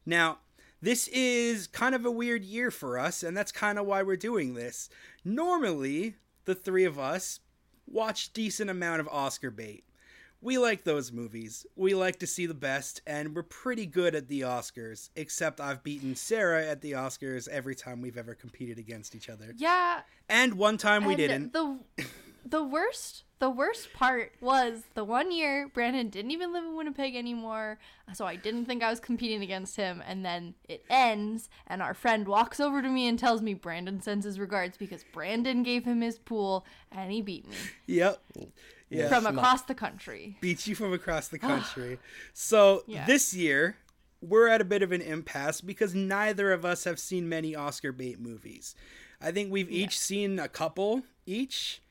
Now, 0.06 0.39
this 0.82 1.08
is 1.08 1.68
kind 1.68 1.95
of 1.95 2.06
a 2.06 2.12
weird 2.12 2.43
year 2.43 2.70
for 2.70 2.99
us, 2.99 3.24
and 3.24 3.36
that's 3.36 3.51
kind 3.51 3.80
of 3.80 3.86
why 3.86 4.03
we're 4.03 4.18
doing 4.18 4.53
this. 4.53 4.89
Normally, 5.24 6.16
the 6.45 6.56
three 6.56 6.86
of 6.86 6.99
us 6.99 7.39
watch 7.88 8.34
decent 8.34 8.70
amount 8.70 8.99
of 8.99 9.08
Oscar 9.08 9.51
bait. 9.51 9.84
We 10.41 10.60
like 10.60 10.84
those 10.84 11.12
movies. 11.12 11.66
We 11.76 11.95
like 11.95 12.20
to 12.20 12.28
see 12.28 12.45
the 12.45 12.53
best, 12.53 13.01
and 13.08 13.34
we're 13.34 13.43
pretty 13.43 13.88
good 13.88 14.14
at 14.14 14.28
the 14.28 14.41
Oscars. 14.41 15.10
Except 15.16 15.60
I've 15.60 15.82
beaten 15.84 16.16
Sarah 16.16 16.68
at 16.68 16.82
the 16.82 16.91
Oscars 16.91 17.47
every 17.47 17.74
time 17.74 17.99
we've 18.01 18.18
ever 18.18 18.36
competed 18.36 18.78
against 18.78 19.16
each 19.16 19.28
other. 19.28 19.53
Yeah. 19.58 20.01
And 20.30 20.53
one 20.53 20.78
time 20.78 21.06
we 21.06 21.14
and 21.14 21.18
didn't. 21.18 21.53
The 21.53 21.80
the 22.45 22.63
worst 22.63 23.23
the 23.39 23.49
worst 23.49 23.91
part 23.91 24.31
was 24.39 24.83
the 24.93 25.03
one 25.03 25.29
year 25.31 25.67
Brandon 25.73 26.07
didn't 26.09 26.31
even 26.31 26.53
live 26.53 26.63
in 26.63 26.75
Winnipeg 26.75 27.15
anymore, 27.15 27.79
so 28.13 28.25
I 28.25 28.37
didn't 28.37 28.65
think 28.65 28.81
I 28.81 28.89
was 28.89 29.01
competing 29.01 29.41
against 29.41 29.75
him. 29.75 30.01
And 30.07 30.23
then 30.25 30.53
it 30.69 30.85
ends, 30.89 31.49
and 31.67 31.81
our 31.81 31.93
friend 31.93 32.27
walks 32.27 32.61
over 32.61 32.81
to 32.81 32.87
me 32.87 33.07
and 33.09 33.19
tells 33.19 33.41
me 33.41 33.53
Brandon 33.53 34.01
sends 34.01 34.25
his 34.25 34.39
regards 34.39 34.77
because 34.77 35.03
Brandon 35.11 35.63
gave 35.63 35.83
him 35.83 35.99
his 35.99 36.17
pool 36.17 36.65
and 36.93 37.11
he 37.11 37.21
beat 37.21 37.45
me 37.47 37.55
Yep. 37.87 38.21
Yeah. 38.89 39.09
from 39.09 39.25
schmuck. 39.25 39.35
across 39.37 39.63
the 39.63 39.75
country. 39.75 40.37
beat 40.39 40.65
you 40.65 40.73
from 40.75 40.93
across 40.93 41.27
the 41.27 41.39
country. 41.51 41.99
so 42.33 42.83
Yeah. 42.87 43.05
this 43.05 43.33
year, 43.33 43.75
we're 44.21 44.47
at 44.47 44.61
a 44.61 44.65
bit 44.65 44.81
of 44.81 44.93
an 44.93 45.01
impasse 45.01 45.59
because 45.59 45.93
neither 45.93 46.53
of 46.53 46.63
us 46.63 46.85
have 46.85 46.99
seen 46.99 47.27
many 47.27 47.53
Oscar 47.53 47.91
bait 47.91 48.17
movies. 48.19 48.75
I 49.19 49.31
think 49.31 49.51
we've 49.51 49.69
each 49.69 49.99
seen 49.99 50.39
a 50.39 50.47
couple 50.47 51.03
each. 51.25 51.81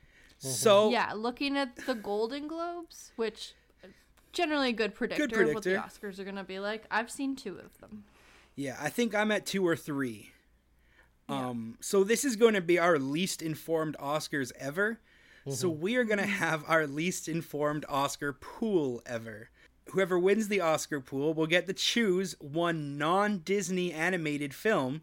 So 0.45 0.85
mm-hmm. 0.85 0.93
Yeah, 0.93 1.13
looking 1.15 1.57
at 1.57 1.77
the 1.87 1.95
Golden 1.95 2.49
Globes, 2.49 3.13
which 3.17 3.55
uh, 3.83 3.89
generally 4.33 4.71
a 4.71 4.73
good 4.73 4.95
predictor, 4.95 5.43
of 5.43 5.55
what 5.55 5.63
the. 5.63 5.71
Oscars 5.71 6.19
are 6.19 6.25
gonna 6.25 6.45
be 6.45 6.59
like. 6.59 6.85
I've 6.91 7.11
seen 7.11 7.37
two 7.37 7.59
of 7.59 7.79
them. 7.79 8.05
Yeah, 8.57 8.77
I 8.81 8.89
think 8.89 9.15
I'm 9.15 9.33
at 9.33 9.47
two 9.47 9.67
or 9.67 9.77
three. 9.77 10.31
Um, 11.29 11.79
so 11.81 12.05
this 12.05 12.25
is 12.25 12.37
going 12.37 12.55
to 12.55 12.61
be 12.61 12.79
our 12.79 12.99
least 12.99 13.41
informed 13.43 13.97
Oscars 13.99 14.53
ever. 14.59 15.01
So 15.49 15.71
mm-hmm. 15.71 15.81
we 15.81 15.97
are 15.97 16.05
going 16.05 16.19
to 16.19 16.27
have 16.27 16.65
our 16.69 16.87
least 16.87 17.29
informed 17.29 17.85
Oscar 17.89 18.33
pool 18.33 19.03
ever. 19.05 19.51
Whoever 19.91 20.19
wins 20.19 20.49
the 20.49 20.61
Oscar 20.61 21.01
pool 21.01 21.35
will 21.35 21.47
get 21.47 21.67
to 21.67 21.75
choose 21.75 22.35
one 22.41 22.97
non-Disney 22.97 23.93
animated 23.93 24.55
film 24.55 25.03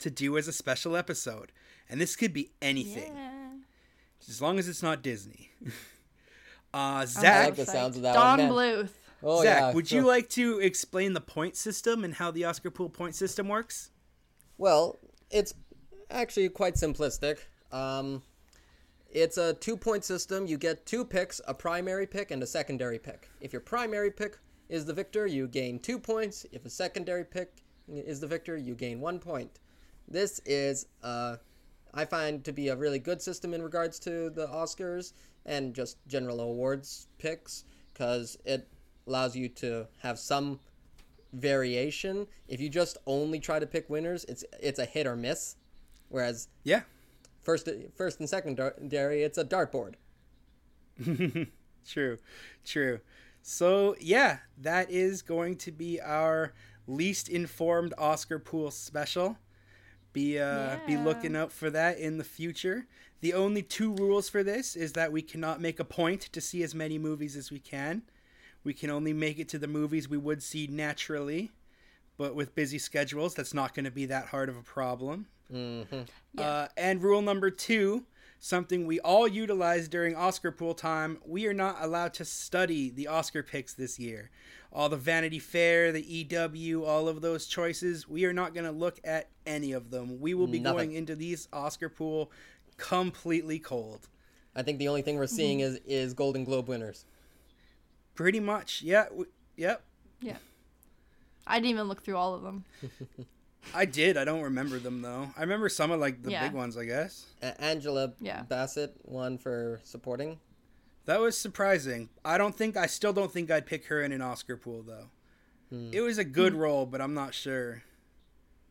to 0.00 0.10
do 0.10 0.36
as 0.36 0.48
a 0.48 0.52
special 0.52 0.96
episode. 0.96 1.52
And 1.88 2.00
this 2.00 2.16
could 2.16 2.32
be 2.32 2.50
anything, 2.60 3.14
Yeah. 3.14 3.39
As 4.28 4.40
long 4.40 4.58
as 4.58 4.68
it's 4.68 4.82
not 4.82 5.02
Disney. 5.02 5.50
uh, 5.66 5.70
I 6.72 7.04
Zach, 7.06 7.46
like 7.46 7.56
the 7.56 7.66
sounds 7.66 7.96
of 7.96 8.02
that 8.02 8.14
Don 8.14 8.38
one. 8.38 8.48
Bluth. 8.48 8.90
Oh 9.22 9.42
Zach, 9.42 9.60
yeah. 9.60 9.72
would 9.72 9.88
so- 9.88 9.96
you 9.96 10.06
like 10.06 10.28
to 10.30 10.58
explain 10.60 11.12
the 11.12 11.20
point 11.20 11.56
system 11.56 12.04
and 12.04 12.14
how 12.14 12.30
the 12.30 12.44
Oscar 12.44 12.70
pool 12.70 12.88
point 12.88 13.14
system 13.14 13.48
works? 13.48 13.90
Well, 14.58 14.98
it's 15.30 15.54
actually 16.10 16.48
quite 16.48 16.74
simplistic. 16.74 17.38
Um, 17.72 18.22
it's 19.10 19.38
a 19.38 19.54
two 19.54 19.76
point 19.76 20.04
system. 20.04 20.46
You 20.46 20.58
get 20.58 20.86
two 20.86 21.04
picks, 21.04 21.40
a 21.46 21.54
primary 21.54 22.06
pick 22.06 22.30
and 22.30 22.42
a 22.42 22.46
secondary 22.46 22.98
pick. 22.98 23.28
If 23.40 23.52
your 23.52 23.60
primary 23.60 24.10
pick 24.10 24.38
is 24.68 24.84
the 24.84 24.92
victor, 24.92 25.26
you 25.26 25.48
gain 25.48 25.78
two 25.80 25.98
points. 25.98 26.46
If 26.52 26.64
a 26.64 26.70
secondary 26.70 27.24
pick 27.24 27.52
is 27.88 28.20
the 28.20 28.26
victor, 28.26 28.56
you 28.56 28.74
gain 28.74 29.00
one 29.00 29.18
point. 29.18 29.58
This 30.06 30.40
is, 30.44 30.86
uh, 31.02 31.36
I 31.94 32.04
find, 32.04 32.44
to 32.44 32.52
be 32.52 32.68
a 32.68 32.76
really 32.76 32.98
good 32.98 33.20
system 33.20 33.52
in 33.54 33.62
regards 33.62 33.98
to 34.00 34.30
the 34.30 34.46
Oscars 34.48 35.12
and 35.46 35.74
just 35.74 35.96
general 36.06 36.40
awards 36.40 37.08
picks 37.18 37.64
because 37.92 38.36
it 38.44 38.68
allows 39.06 39.34
you 39.36 39.48
to 39.48 39.86
have 39.98 40.18
some 40.18 40.60
variation. 41.32 42.26
If 42.48 42.60
you 42.60 42.68
just 42.68 42.98
only 43.06 43.40
try 43.40 43.58
to 43.58 43.66
pick 43.66 43.88
winners, 43.90 44.24
it's 44.24 44.44
it's 44.60 44.78
a 44.78 44.84
hit 44.84 45.06
or 45.06 45.16
miss. 45.16 45.56
Whereas 46.08 46.48
Yeah. 46.64 46.82
first 47.42 47.68
first 47.94 48.20
and 48.20 48.28
secondary, 48.28 49.22
it's 49.22 49.38
a 49.38 49.44
dartboard. 49.44 49.94
True, 51.86 52.18
true. 52.64 53.00
So 53.42 53.96
yeah, 54.00 54.38
that 54.58 54.90
is 54.90 55.22
going 55.22 55.56
to 55.58 55.72
be 55.72 56.00
our 56.00 56.52
least 56.86 57.28
informed 57.28 57.94
Oscar 57.96 58.38
pool 58.38 58.70
special. 58.70 59.38
Be 60.12 60.38
uh 60.38 60.76
be 60.86 60.96
looking 60.96 61.36
out 61.36 61.52
for 61.52 61.70
that 61.70 61.98
in 61.98 62.18
the 62.18 62.24
future. 62.24 62.86
The 63.20 63.34
only 63.34 63.62
two 63.62 63.94
rules 63.94 64.28
for 64.28 64.42
this 64.42 64.74
is 64.76 64.92
that 64.94 65.12
we 65.12 65.22
cannot 65.22 65.60
make 65.60 65.78
a 65.78 65.84
point 65.84 66.22
to 66.32 66.40
see 66.40 66.62
as 66.62 66.74
many 66.74 66.98
movies 66.98 67.36
as 67.36 67.50
we 67.50 67.58
can. 67.58 68.02
We 68.64 68.72
can 68.74 68.90
only 68.90 69.12
make 69.12 69.38
it 69.38 69.48
to 69.50 69.58
the 69.58 69.68
movies 69.68 70.08
we 70.08 70.16
would 70.18 70.42
see 70.42 70.66
naturally, 70.66 71.50
but 72.16 72.34
with 72.34 72.54
busy 72.54 72.78
schedules, 72.78 73.34
that's 73.34 73.54
not 73.54 73.74
going 73.74 73.84
to 73.84 73.90
be 73.90 74.06
that 74.06 74.26
hard 74.26 74.48
of 74.48 74.56
a 74.56 74.62
problem. 74.62 75.26
Uh, 76.38 76.68
and 76.76 77.02
rule 77.02 77.22
number 77.22 77.50
two, 77.50 78.04
something 78.40 78.86
we 78.86 78.98
all 79.00 79.28
utilize 79.28 79.86
during 79.86 80.16
Oscar 80.16 80.50
pool 80.50 80.74
time, 80.74 81.18
we 81.24 81.46
are 81.46 81.54
not 81.54 81.76
allowed 81.80 82.14
to 82.14 82.24
study 82.24 82.90
the 82.90 83.06
Oscar 83.06 83.42
picks 83.42 83.74
this 83.74 83.98
year. 83.98 84.30
All 84.72 84.88
the 84.88 84.96
Vanity 84.96 85.38
Fair, 85.38 85.92
the 85.92 86.02
EW, 86.02 86.84
all 86.84 87.08
of 87.08 87.20
those 87.20 87.46
choices, 87.46 88.08
we 88.08 88.24
are 88.24 88.32
not 88.32 88.54
going 88.54 88.64
to 88.64 88.72
look 88.72 88.98
at 89.04 89.28
any 89.44 89.72
of 89.72 89.90
them. 89.90 90.20
We 90.20 90.32
will 90.34 90.46
be 90.46 90.58
Nothing. 90.58 90.76
going 90.76 90.92
into 90.92 91.14
these 91.14 91.48
Oscar 91.52 91.88
pool 91.88 92.32
completely 92.76 93.58
cold. 93.58 94.08
I 94.56 94.62
think 94.62 94.78
the 94.78 94.88
only 94.88 95.02
thing 95.02 95.16
we're 95.16 95.26
mm-hmm. 95.26 95.36
seeing 95.36 95.60
is 95.60 95.78
is 95.86 96.14
Golden 96.14 96.44
Globe 96.44 96.68
winners. 96.68 97.04
Pretty 98.14 98.40
much. 98.40 98.82
Yeah. 98.82 99.04
W- 99.04 99.30
yep. 99.56 99.82
Yeah. 100.20 100.36
I 101.46 101.56
didn't 101.56 101.70
even 101.70 101.88
look 101.88 102.02
through 102.02 102.16
all 102.16 102.34
of 102.34 102.42
them. 102.42 102.64
I 103.74 103.84
did. 103.84 104.16
I 104.16 104.24
don't 104.24 104.42
remember 104.42 104.78
them 104.78 105.02
though. 105.02 105.30
I 105.36 105.42
remember 105.42 105.68
some 105.68 105.90
of 105.90 106.00
like 106.00 106.22
the 106.22 106.30
Yeah. 106.32 106.44
big 106.48 106.52
ones, 106.56 106.76
I 106.76 106.84
guess. 106.84 107.26
A- 107.42 107.60
Angela 107.60 108.12
Yeah. 108.20 108.42
Bassett 108.42 108.94
won 109.04 109.38
for 109.38 109.80
supporting. 109.84 110.40
That 111.06 111.20
was 111.20 111.36
surprising. 111.36 112.08
I 112.24 112.38
don't 112.38 112.56
think 112.56 112.76
I 112.76 112.86
still 112.86 113.12
don't 113.12 113.32
think 113.32 113.50
I'd 113.50 113.66
pick 113.66 113.86
her 113.86 114.02
in 114.02 114.12
an 114.12 114.22
Oscar 114.22 114.56
pool 114.56 114.82
though. 114.82 115.10
Hmm. 115.70 115.90
It 115.92 116.00
was 116.00 116.18
a 116.18 116.24
good 116.24 116.54
role, 116.54 116.86
but 116.86 117.00
I'm 117.00 117.14
not 117.14 117.34
sure. 117.34 117.82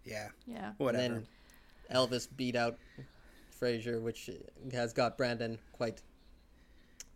Yeah, 0.03 0.29
Yeah. 0.45 0.73
whatever. 0.77 1.03
And 1.03 1.27
then 1.89 1.95
Elvis 1.95 2.27
beat 2.35 2.55
out 2.55 2.77
Fraser, 3.51 3.99
which 3.99 4.29
has 4.71 4.93
got 4.93 5.17
Brandon 5.17 5.59
quite. 5.73 6.01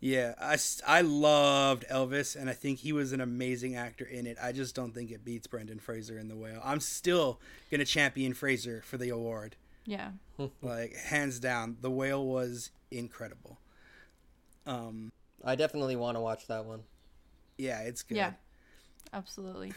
Yeah, 0.05 0.33
I, 0.39 0.57
I 0.85 0.99
loved 1.01 1.85
Elvis, 1.89 2.35
and 2.35 2.49
I 2.49 2.53
think 2.53 2.79
he 2.79 2.91
was 2.91 3.13
an 3.13 3.21
amazing 3.21 3.75
actor 3.75 4.03
in 4.03 4.27
it. 4.27 4.37
I 4.41 4.51
just 4.51 4.75
don't 4.75 4.93
think 4.93 5.11
it 5.11 5.23
beats 5.23 5.47
Brendan 5.47 5.79
Fraser 5.79 6.17
in 6.19 6.27
The 6.27 6.35
Whale. 6.35 6.59
I'm 6.63 6.81
still 6.81 7.39
gonna 7.71 7.85
champion 7.85 8.33
Fraser 8.33 8.81
for 8.85 8.97
the 8.97 9.09
award, 9.09 9.55
Yeah. 9.85 10.11
like 10.61 10.93
hands 10.95 11.39
down. 11.39 11.77
The 11.81 11.89
Whale 11.91 12.25
was 12.25 12.71
incredible. 12.91 13.59
Um, 14.65 15.11
I 15.43 15.55
definitely 15.55 15.95
want 15.95 16.17
to 16.17 16.21
watch 16.21 16.47
that 16.47 16.65
one. 16.65 16.83
yeah, 17.57 17.79
it's 17.81 18.01
good. 18.03 18.17
Yeah. 18.17 18.33
Absolutely. 19.13 19.73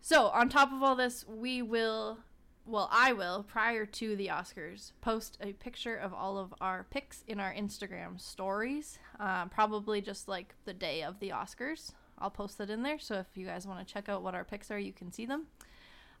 So, 0.00 0.26
on 0.26 0.48
top 0.48 0.72
of 0.72 0.82
all 0.82 0.94
this, 0.94 1.24
we 1.26 1.62
will, 1.62 2.18
well, 2.66 2.88
I 2.92 3.12
will, 3.12 3.44
prior 3.44 3.86
to 3.86 4.16
the 4.16 4.26
Oscars, 4.28 4.92
post 5.00 5.38
a 5.40 5.52
picture 5.54 5.94
of 5.96 6.12
all 6.12 6.36
of 6.38 6.52
our 6.60 6.84
picks 6.90 7.22
in 7.28 7.38
our 7.40 7.52
Instagram 7.54 8.20
stories. 8.20 8.98
Uh, 9.20 9.46
probably 9.46 10.00
just 10.00 10.28
like 10.28 10.54
the 10.64 10.74
day 10.74 11.02
of 11.02 11.18
the 11.20 11.30
Oscars. 11.30 11.92
I'll 12.18 12.30
post 12.30 12.60
it 12.60 12.70
in 12.70 12.82
there. 12.82 12.98
So, 12.98 13.16
if 13.16 13.26
you 13.34 13.46
guys 13.46 13.66
want 13.66 13.86
to 13.86 13.92
check 13.92 14.08
out 14.08 14.22
what 14.22 14.34
our 14.34 14.44
picks 14.44 14.70
are, 14.70 14.78
you 14.78 14.92
can 14.92 15.12
see 15.12 15.26
them. 15.26 15.46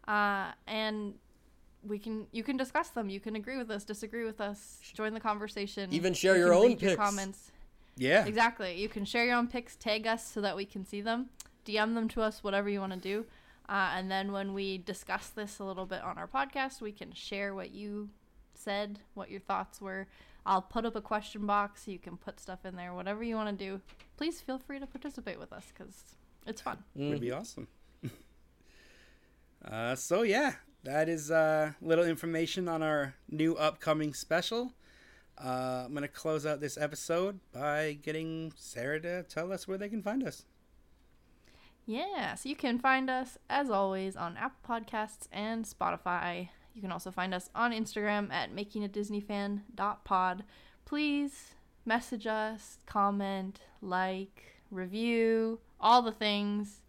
Uh, 0.06 0.52
and 0.66 1.14
we 1.82 1.98
can 1.98 2.26
you 2.32 2.42
can 2.42 2.56
discuss 2.56 2.88
them. 2.90 3.08
You 3.08 3.20
can 3.20 3.36
agree 3.36 3.56
with 3.58 3.70
us, 3.70 3.84
disagree 3.84 4.24
with 4.24 4.40
us, 4.40 4.78
join 4.94 5.14
the 5.14 5.20
conversation. 5.20 5.92
Even 5.92 6.14
share 6.14 6.34
You 6.34 6.44
your 6.44 6.54
own 6.54 6.68
leave 6.68 6.82
your 6.82 6.92
picks. 6.92 7.00
comments. 7.02 7.52
Yeah. 7.96 8.26
Exactly. 8.26 8.76
You 8.80 8.88
can 8.88 9.04
share 9.04 9.24
your 9.24 9.36
own 9.36 9.48
pics, 9.48 9.74
tag 9.76 10.06
us 10.06 10.26
so 10.26 10.40
that 10.42 10.54
we 10.56 10.64
can 10.64 10.84
see 10.84 11.00
them, 11.00 11.26
DM 11.64 11.94
them 11.94 12.08
to 12.10 12.22
us, 12.22 12.44
whatever 12.44 12.68
you 12.68 12.80
want 12.80 12.92
to 12.92 12.98
do. 12.98 13.24
Uh, 13.68 13.90
and 13.94 14.10
then 14.10 14.32
when 14.32 14.54
we 14.54 14.78
discuss 14.78 15.28
this 15.28 15.58
a 15.58 15.64
little 15.64 15.86
bit 15.86 16.02
on 16.02 16.18
our 16.18 16.28
podcast, 16.28 16.80
we 16.80 16.92
can 16.92 17.12
share 17.12 17.54
what 17.54 17.72
you 17.72 18.10
said, 18.54 19.00
what 19.14 19.30
your 19.30 19.40
thoughts 19.40 19.80
were. 19.80 20.06
I'll 20.44 20.62
put 20.62 20.84
up 20.86 20.94
a 20.94 21.00
question 21.00 21.46
box. 21.46 21.88
You 21.88 21.98
can 21.98 22.16
put 22.16 22.38
stuff 22.38 22.64
in 22.64 22.76
there, 22.76 22.94
whatever 22.94 23.24
you 23.24 23.34
want 23.34 23.58
to 23.58 23.64
do. 23.64 23.80
Please 24.16 24.40
feel 24.40 24.58
free 24.58 24.78
to 24.78 24.86
participate 24.86 25.40
with 25.40 25.52
us 25.52 25.72
because 25.76 26.16
it's 26.46 26.60
fun. 26.60 26.78
it'd 26.94 27.20
be 27.20 27.32
awesome. 27.32 27.66
uh, 29.68 29.96
so 29.96 30.22
yeah, 30.22 30.52
that 30.84 31.08
is 31.08 31.32
uh, 31.32 31.72
little 31.82 32.04
information 32.04 32.68
on 32.68 32.82
our 32.82 33.14
new 33.28 33.56
upcoming 33.56 34.14
special. 34.14 34.72
Uh, 35.36 35.82
I'm 35.84 35.92
gonna 35.92 36.08
close 36.08 36.46
out 36.46 36.60
this 36.60 36.78
episode 36.78 37.40
by 37.52 37.98
getting 38.00 38.52
Sarah 38.56 39.00
to 39.00 39.22
tell 39.24 39.52
us 39.52 39.66
where 39.66 39.76
they 39.76 39.88
can 39.88 40.00
find 40.00 40.22
us. 40.22 40.44
Yeah, 41.86 42.34
so 42.34 42.48
you 42.48 42.56
can 42.56 42.78
find 42.78 43.08
us 43.08 43.38
as 43.48 43.70
always 43.70 44.16
on 44.16 44.36
Apple 44.36 44.58
Podcasts 44.80 45.28
and 45.30 45.64
Spotify. 45.64 46.48
You 46.74 46.82
can 46.82 46.90
also 46.92 47.10
find 47.12 47.32
us 47.32 47.48
on 47.54 47.72
Instagram 47.72 48.32
at 48.32 48.54
makingadisneyfan.pod. 48.54 50.44
Please 50.84 51.54
message 51.84 52.26
us, 52.26 52.78
comment, 52.86 53.60
like, 53.80 54.42
review, 54.70 55.60
all 55.80 56.02
the 56.02 56.12
things. 56.12 56.82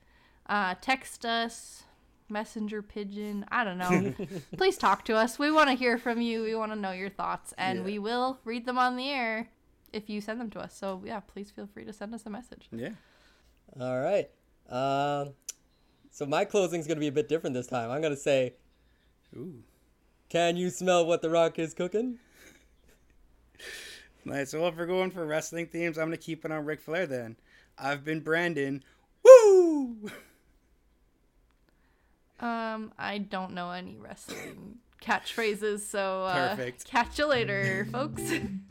Uh, 0.47 0.75
text 0.81 1.25
us, 1.25 1.83
messenger 2.29 2.81
pigeon, 2.81 3.45
I 3.51 3.63
don't 3.63 3.77
know. 3.77 4.13
Please 4.57 4.77
talk 4.77 5.05
to 5.05 5.15
us. 5.15 5.37
We 5.37 5.51
want 5.51 5.69
to 5.69 5.75
hear 5.75 5.97
from 5.97 6.21
you. 6.21 6.41
We 6.43 6.55
want 6.55 6.71
to 6.71 6.77
know 6.77 6.91
your 6.91 7.09
thoughts, 7.09 7.53
and 7.57 7.79
Yeah. 7.79 7.85
we 7.85 7.99
will 7.99 8.39
read 8.43 8.65
them 8.65 8.77
on 8.79 8.95
the 8.97 9.09
air 9.09 9.49
if 9.93 10.09
you 10.09 10.21
send 10.21 10.41
them 10.41 10.49
to 10.51 10.59
us. 10.59 10.75
So, 10.75 11.01
yeah, 11.05 11.19
please 11.21 11.49
feel 11.51 11.67
free 11.67 11.85
to 11.85 11.93
send 11.93 12.13
us 12.13 12.25
a 12.25 12.29
message. 12.29 12.67
Yeah. 12.71 12.89
All 13.79 13.99
right. 13.99 14.29
Um, 14.69 15.33
so 16.11 16.25
my 16.25 16.45
closing's 16.45 16.87
gonna 16.87 16.99
be 16.99 17.07
a 17.07 17.11
bit 17.11 17.29
different 17.29 17.53
this 17.53 17.67
time. 17.67 17.89
I'm 17.91 18.01
gonna 18.01 18.15
say, 18.15 18.55
Ooh. 19.35 19.63
"Can 20.29 20.57
you 20.57 20.69
smell 20.69 21.05
what 21.05 21.21
the 21.21 21.29
Rock 21.29 21.59
is 21.59 21.73
cooking?" 21.73 22.19
Nice. 24.25 24.51
So 24.51 24.67
if 24.67 24.75
we're 24.75 24.85
going 24.85 25.09
for 25.09 25.25
wrestling 25.25 25.67
themes, 25.67 25.97
I'm 25.97 26.07
gonna 26.07 26.17
keep 26.17 26.43
it 26.43 26.51
on 26.51 26.65
Ric 26.65 26.81
Flair 26.81 27.07
then. 27.07 27.37
I've 27.77 28.03
been 28.03 28.19
Brandon. 28.19 28.83
Woo! 29.23 30.09
Um, 32.39 32.91
I 32.99 33.19
don't 33.19 33.53
know 33.53 33.71
any 33.71 33.95
wrestling 33.95 34.79
catchphrases, 35.01 35.79
so 35.79 36.23
uh, 36.23 36.49
Perfect. 36.49 36.85
catch 36.85 37.17
you 37.19 37.25
later, 37.25 37.87
folks. 37.91 38.21